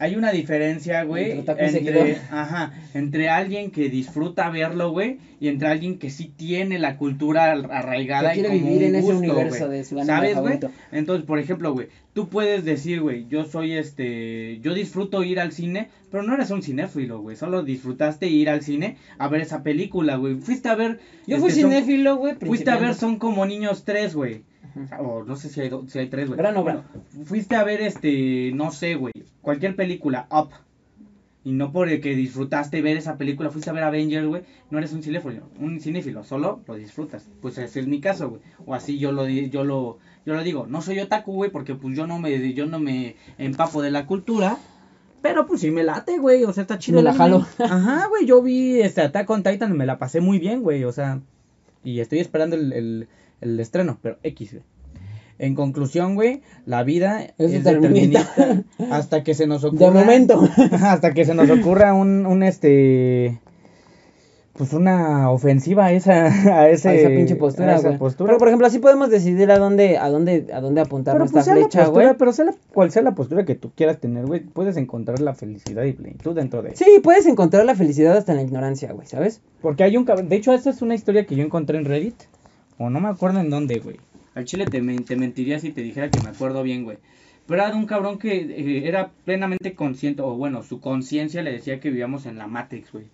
[0.00, 5.98] Hay una diferencia, güey, Entre ajá, entre alguien que disfruta verlo, güey, y entre alguien
[5.98, 9.02] que sí tiene la cultura ar- arraigada Que y quiere como vivir un en ese
[9.12, 9.78] gusto, universo güey.
[9.78, 10.58] de su ¿Sabes, güey?
[10.90, 15.52] Entonces, por ejemplo, güey, tú puedes decir, güey, yo soy este, yo disfruto ir al
[15.52, 19.62] cine, pero no eres un cinéfilo, güey, solo disfrutaste ir al cine a ver esa
[19.62, 20.36] película, güey.
[20.36, 22.34] Fuiste a ver Yo fui este, cinéfilo, güey.
[22.34, 22.94] Fuiste a ver.
[22.94, 24.42] Son como niños tres, güey.
[25.00, 26.38] O no sé si hay, do- si hay tres, güey.
[26.38, 26.84] Gran obra.
[27.02, 30.50] Bueno, fuiste a ver este, no sé, güey, cualquier película, Up.
[31.42, 34.76] Y no por el que disfrutaste ver esa película, fuiste a ver Avengers, güey, no
[34.76, 37.26] eres un cinéfilo, un cinéfilo, solo lo disfrutas.
[37.40, 38.42] Pues ese es mi caso, güey.
[38.66, 41.96] O así yo lo yo lo yo lo digo, no soy otaku, güey, porque pues
[41.96, 44.58] yo no me yo no me empapo de la cultura.
[45.22, 46.96] Pero pues sí me late, güey, o sea, está chido.
[46.98, 47.46] Me la jalo.
[47.58, 50.84] Ajá, güey, yo vi este Attack on Titan y me la pasé muy bien, güey,
[50.84, 51.20] o sea,
[51.84, 53.08] y estoy esperando el, el,
[53.40, 54.64] el estreno, pero X, güey.
[55.38, 58.26] En conclusión, güey, la vida Es es, determinista.
[58.90, 59.86] hasta que se nos ocurra.
[59.86, 60.42] De momento.
[60.82, 63.40] hasta que se nos ocurra un, un este.
[64.52, 66.26] Pues una ofensiva a esa,
[66.60, 67.98] a ese, a esa pinche postura, a esa güey.
[67.98, 68.26] postura.
[68.26, 71.42] Pero, por ejemplo, así podemos decidir a dónde, a dónde, a dónde apuntar Pero, nuestra
[71.42, 72.08] pues, flecha, güey.
[72.18, 75.32] pero sea la, cual sea la postura que tú quieras tener, güey, puedes encontrar la
[75.32, 79.06] felicidad y plenitud dentro de Sí, puedes encontrar la felicidad hasta en la ignorancia, güey,
[79.06, 79.40] ¿sabes?
[79.62, 80.28] Porque hay un cabrón.
[80.28, 82.16] De hecho, esta es una historia que yo encontré en Reddit.
[82.80, 83.98] O no me acuerdo en dónde, güey.
[84.34, 86.96] Al chile te, te mentiría si te dijera que me acuerdo bien, güey.
[87.46, 91.52] Pero era de un cabrón que eh, era plenamente consciente, o bueno, su conciencia le
[91.52, 93.04] decía que vivíamos en la Matrix, güey.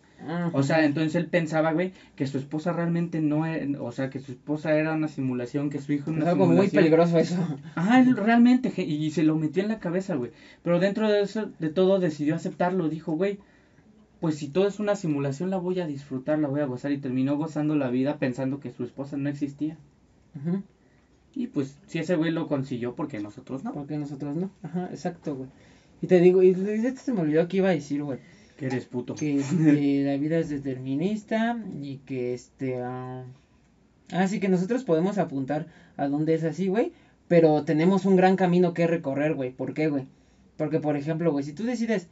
[0.53, 4.21] O sea, entonces él pensaba, güey, que su esposa realmente no era, o sea, que
[4.21, 7.37] su esposa era una simulación, que su hijo era una algo muy peligroso eso.
[7.75, 10.31] Ajá, él realmente, y se lo metió en la cabeza, güey.
[10.63, 12.89] Pero dentro de eso, de todo, decidió aceptarlo.
[12.89, 13.41] Dijo, güey,
[14.21, 16.93] pues si todo es una simulación, la voy a disfrutar, la voy a gozar.
[16.93, 19.77] Y terminó gozando la vida pensando que su esposa no existía.
[20.35, 20.63] Ujú.
[21.35, 23.73] Y pues, si ese güey lo consiguió, porque nosotros no.
[23.73, 24.51] Porque nosotros no.
[24.63, 25.51] Ajá, exacto, güey.
[26.01, 28.19] Y te digo, y esto se me olvidó que iba a decir, güey.
[28.57, 29.15] Que eres puto.
[29.15, 32.83] Que este, la vida es determinista y que este...
[32.83, 33.25] ah,
[34.13, 35.67] Así que nosotros podemos apuntar
[35.97, 36.93] a dónde es así, güey.
[37.29, 39.51] Pero tenemos un gran camino que recorrer, güey.
[39.51, 40.07] ¿Por qué, güey?
[40.57, 42.09] Porque, por ejemplo, güey, si tú decides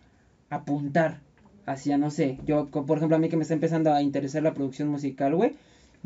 [0.50, 1.20] apuntar
[1.66, 4.54] hacia, no sé, yo, por ejemplo, a mí que me está empezando a interesar la
[4.54, 5.52] producción musical, güey.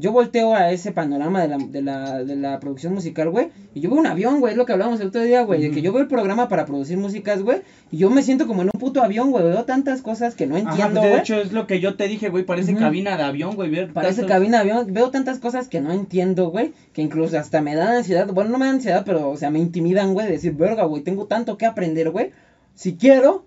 [0.00, 3.48] Yo volteo a ese panorama de la, de la, de la producción musical, güey.
[3.74, 4.52] Y yo veo un avión, güey.
[4.52, 5.60] Es lo que hablábamos el otro día, güey.
[5.60, 7.62] De que yo veo el programa para producir músicas, güey.
[7.90, 9.42] Y yo me siento como en un puto avión, güey.
[9.42, 11.20] Veo tantas cosas que no Ajá, entiendo, pues, de güey.
[11.20, 12.44] hecho, es lo que yo te dije, güey.
[12.44, 13.70] Parece cabina de avión, güey.
[13.92, 14.92] Parece tantos- cabina de avión.
[14.94, 16.74] Veo tantas cosas que no entiendo, güey.
[16.92, 18.28] Que incluso hasta me dan ansiedad.
[18.32, 20.26] Bueno, no me dan ansiedad, pero, o sea, me intimidan, güey.
[20.28, 22.30] de Decir, verga, güey, tengo tanto que aprender, güey.
[22.76, 23.46] Si quiero,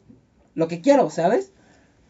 [0.53, 1.50] lo que quiero, ¿sabes?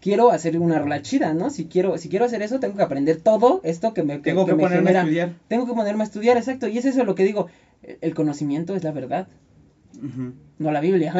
[0.02, 1.50] Quiero hacer una rola chida, ¿no?
[1.52, 4.56] Si quiero, si quiero hacer eso, tengo que aprender todo esto que me, Tengo que
[4.56, 5.02] me ponerme genera.
[5.02, 5.34] a estudiar.
[5.48, 6.68] Tengo que ponerme a estudiar, exacto.
[6.68, 7.48] Y es eso lo que digo.
[8.02, 9.28] El conocimiento es la verdad.
[10.60, 11.14] No la Biblia.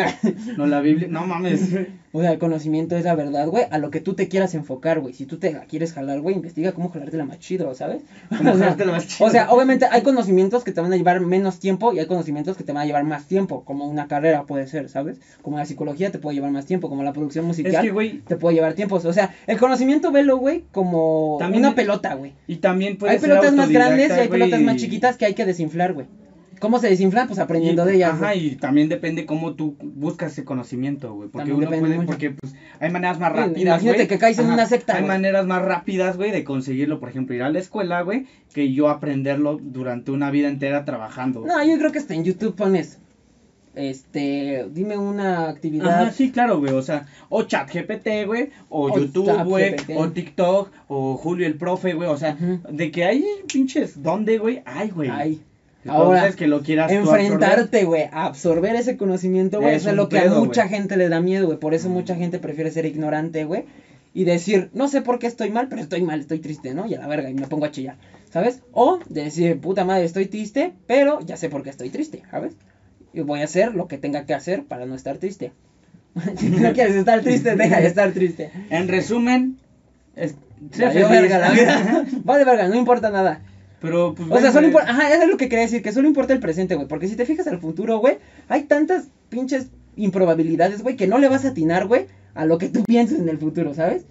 [0.58, 1.08] No, la Biblia.
[1.10, 1.70] No mames.
[2.12, 5.00] o sea, el conocimiento es la verdad, güey, a lo que tú te quieras enfocar,
[5.00, 5.14] güey.
[5.16, 8.04] Si tú te la quieres jalar, güey, investiga cómo jalártela más chido, ¿sabes?
[8.30, 9.28] Cómo O sea, jalártela más chido.
[9.28, 12.56] O sea, obviamente hay conocimientos que te van a llevar menos tiempo y hay conocimientos
[12.56, 15.20] que te van a llevar más tiempo, como una carrera puede ser, ¿sabes?
[15.42, 18.20] Como la psicología te puede llevar más tiempo, como la producción musical Es que, güey.
[18.20, 18.98] te puede llevar tiempo.
[18.98, 22.34] O sea, el conocimiento velo, güey, como También- una pelota, güey.
[22.48, 25.26] Y también puede Hay ser pelotas más grandes y hay güey, pelotas más chiquitas que
[25.26, 26.06] hay que desinflar, güey.
[26.62, 27.28] ¿Cómo se desinflan?
[27.28, 28.14] Pues aprendiendo Y- de ellas.
[28.14, 28.48] Ajá, güey.
[28.48, 31.28] y también depende cómo tú buscas ese conocimiento, güey.
[31.28, 32.06] Porque También uno puede, mucho.
[32.08, 34.08] porque pues hay maneras más Sí, rápidas, imagínate güey.
[34.08, 35.08] que caes en una secta, Hay güey.
[35.10, 37.00] maneras más rápidas, güey, de conseguirlo.
[37.02, 41.44] Por ejemplo, ir a la escuela, güey, que yo aprenderlo durante una vida entera trabajando.
[41.46, 43.00] No, yo creo que hasta en YouTube pones.
[43.74, 46.02] Este, dime una actividad.
[46.04, 50.70] Ajá, sí, claro, güey, o sea, o ChatGPT, güey, o, O YouTube, güey, o TikTok,
[50.90, 52.38] o Julio el profe, güey, o sea,
[52.70, 54.62] de que hay pinches, ¿dónde, güey?
[54.66, 55.10] Ay, güey.
[55.10, 55.42] Ay.
[55.84, 59.96] Entonces, Ahora, que lo quieras enfrentarte, güey, a absorber ese conocimiento, güey, Es eso es
[59.96, 61.58] lo que pedo, a mucha gente le da miedo, güey.
[61.58, 63.66] Por eso mucha gente prefiere ser ignorante, güey.
[64.14, 66.86] Y decir, no sé por qué estoy mal, pero estoy mal, estoy triste, ¿no?
[66.86, 67.96] Y a la verga, y me pongo a chillar,
[68.30, 68.62] ¿sabes?
[68.74, 72.54] O decir, puta madre, estoy triste, pero ya sé por qué estoy triste, ¿sabes?
[73.14, 75.52] Y voy a hacer lo que tenga que hacer para no estar triste.
[76.38, 78.52] si no quieres estar triste, deja de estar triste.
[78.70, 79.58] En resumen,
[80.16, 80.36] es,
[80.78, 81.54] verga.
[82.24, 83.42] Vale, verga, no importa nada.
[83.82, 86.08] Pero, pues, O sea, solo importa, ajá, eso es lo que quería decir, que solo
[86.08, 88.18] importa el presente, güey, porque si te fijas al futuro, güey,
[88.48, 92.06] hay tantas pinches improbabilidades, güey, que no le vas a atinar, güey,
[92.36, 94.06] a lo que tú pienses en el futuro, ¿sabes?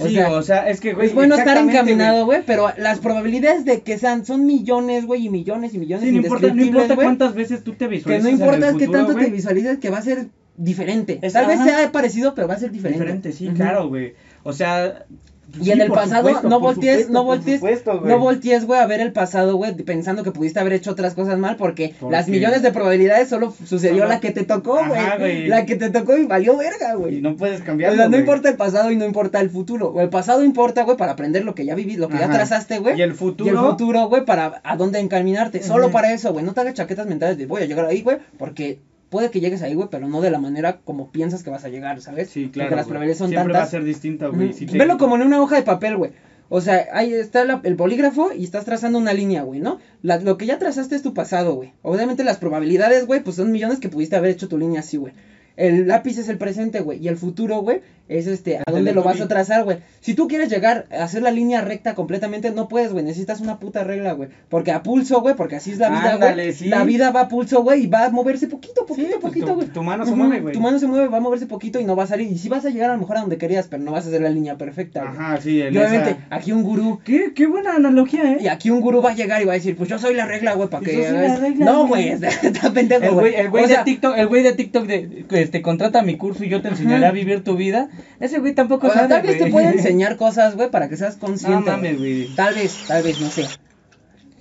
[0.00, 2.42] O sí, sea, o sea, es que, güey, es bueno estar encaminado, güey.
[2.44, 6.20] pero las probabilidades de que sean, son millones, güey, y millones y millones Sí, no
[6.22, 8.88] importa, no importa cuántas veces tú te que visualizas no en el importa es que
[8.88, 10.26] tanto te visualices que va a ser
[10.56, 11.20] diferente.
[11.22, 12.98] Es- Tal vez sea parecido, pero va a ser diferente.
[13.04, 14.14] Diferente, sí, claro, güey.
[14.42, 15.06] O sea...
[15.60, 18.86] Y en el pasado supuesto, no voltees, supuesto, no voltees, supuesto, no voltees, güey, a
[18.86, 22.62] ver el pasado, güey, pensando que pudiste haber hecho otras cosas mal, porque, las millones
[22.62, 25.00] de probabilidades solo sucedió la que te tocó, güey.
[25.48, 27.18] La que te tocó y valió verga, güey.
[27.18, 29.88] Y no puedes o cambiarlo, sea, no importa el pasado y no importa el futuro.
[29.90, 32.78] O el pasado importa, güey, para aprender lo que ya viviste, lo que ya trazaste,
[32.78, 32.98] güey.
[32.98, 35.62] Y el futuro- Y el futuro, güey, para a dónde encaminarte.
[35.62, 36.44] Solo para eso, güey.
[36.44, 38.78] No te hagas chaquetas mentales de voy a llegar ahí, güey, porque
[39.14, 41.68] puede que llegues ahí, güey, pero no de la manera como piensas que vas a
[41.68, 42.30] llegar, ¿sabes?
[42.30, 43.62] Sí, claro, Porque las probabilidades son Siempre tantas.
[43.62, 44.48] va a ser distinta, güey.
[44.48, 44.58] Ujú.
[44.58, 46.10] si te- Velo como en una hoja de papel, güey.
[46.48, 49.78] O sea, ahí está la- el polígrafo y estás trazando una línea, güey, ¿no?
[50.02, 51.72] La- lo que ya trazaste es tu pasado, güey.
[51.82, 55.12] Obviamente las probabilidades, güey, pues son millones que pudiste haber hecho tu línea así, güey.
[55.56, 56.98] El lápiz es el presente, güey.
[57.00, 59.78] Y el futuro, güey, es este, a dónde lo vas a trazar, güey.
[60.00, 63.02] Si tú quieres llegar a hacer la línea recta completamente, no puedes, güey.
[63.04, 64.28] Necesitas una puta regla, güey.
[64.50, 66.52] Porque a pulso, güey, porque así es la vida, güey.
[66.52, 66.66] sí.
[66.68, 69.54] La vida va a pulso, güey, y va a moverse poquito, poquito, pues, poquito, tu-
[69.54, 69.68] güey.
[69.68, 70.52] tu mano se mueve, güey.
[70.52, 72.30] Tu mano se mueve, va a moverse poquito y no va a salir.
[72.30, 74.08] Y sí vas a llegar a lo mejor a donde querías, pero no vas a
[74.08, 75.16] hacer la línea perfecta, güey.
[75.16, 77.00] Ajá, sí, en Y obviamente, esa- aquí un gurú.
[77.04, 78.38] ¿Qué, qué buena analogía, ¿eh?
[78.40, 80.26] Y aquí un gurú va a llegar y va a decir, pues yo soy la
[80.26, 81.08] regla, güey, para Yo que.
[81.08, 82.08] soy la regla, no, güey.
[82.42, 86.02] está, pendejo, El güey, el güey de TikTok, el güey de TikTok de, este, contrata
[86.02, 87.88] mi curso y yo te enseñaré a vivir tu vida.
[88.20, 90.96] Ese güey tampoco O sea, sabe, tal vez te puede enseñar cosas, güey, para que
[90.96, 91.70] seas No consciente.
[91.70, 92.28] mames, güey.
[92.34, 93.46] Tal vez, tal vez, no sé.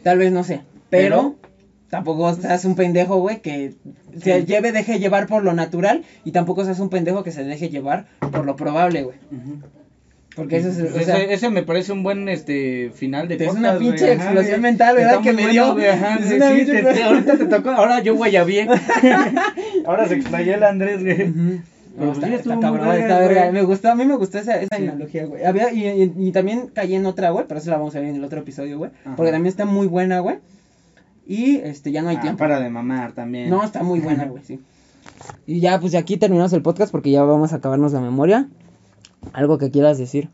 [0.04, 0.62] Tal vez, no sé.
[0.90, 1.54] Pero, Pero-
[1.90, 3.74] tampoco seas un pendejo, güey, que
[4.20, 4.46] se Sí.
[4.46, 6.04] lleve, deje llevar por lo natural.
[6.26, 9.18] Y tampoco seas un pendejo que se deje llevar por lo probable, güey.
[10.36, 13.36] Porque eso es, Pues o ese, sea, ese me parece un buen este final de
[13.36, 15.22] Es podcast, una pinche ajá, explosión mental, ¿verdad?
[15.22, 15.66] Que me dio.
[15.66, 18.68] ahorita te tocó, ahora yo guayabé.
[19.86, 21.18] ahora se explayó el Andrés, güey.
[21.18, 21.62] Pero
[21.96, 23.52] No, está, está cabrón, verga, está verga.
[23.52, 24.84] Me gustó, a mí me gustó esa, esa Sí.
[24.84, 25.44] analogía, güey.
[25.46, 28.10] Había, y, y, y también caí en otra, güey, pero eso la vamos a ver
[28.10, 28.92] en el otro episodio, güey.
[29.16, 30.38] Porque también está muy buena, güey.
[31.28, 32.40] Y este, ya no hay Ah, tiempo.
[32.40, 33.50] para de mamar también.
[33.50, 34.60] No, está muy buena, güey, sí.
[35.46, 38.48] Y ya, pues aquí terminamos el podcast porque ya vamos a acabarnos la memoria.
[39.32, 40.30] Algo que quieras decir.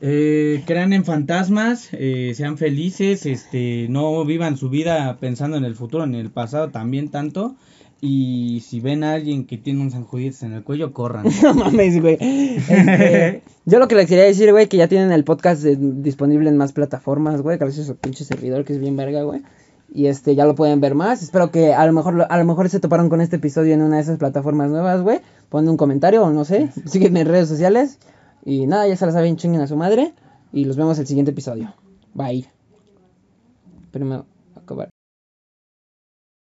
[0.00, 5.76] Eh, crean en fantasmas, eh, sean felices, este, no vivan su vida pensando en el
[5.76, 7.54] futuro, en el pasado también tanto.
[8.04, 11.24] Y si ven a alguien que tiene un San Juditas en el cuello, corran.
[11.42, 12.18] No mames, güey.
[12.18, 16.56] Este, yo lo que les quería decir, güey, que ya tienen el podcast disponible en
[16.56, 19.42] más plataformas, güey, gracias a su pinche servidor que es bien verga, güey.
[19.94, 21.22] Y este, ya lo pueden ver más.
[21.22, 23.96] Espero que a lo mejor a lo mejor se toparon con este episodio en una
[23.96, 25.20] de esas plataformas nuevas, güey.
[25.48, 26.70] Ponen un comentario o no sé.
[26.86, 28.00] Sígueme en redes sociales.
[28.44, 30.12] Y nada, ya se la saben, chinguen a su madre.
[30.52, 31.72] Y los vemos el siguiente episodio.
[32.14, 32.50] Bye.
[33.92, 34.26] Primero.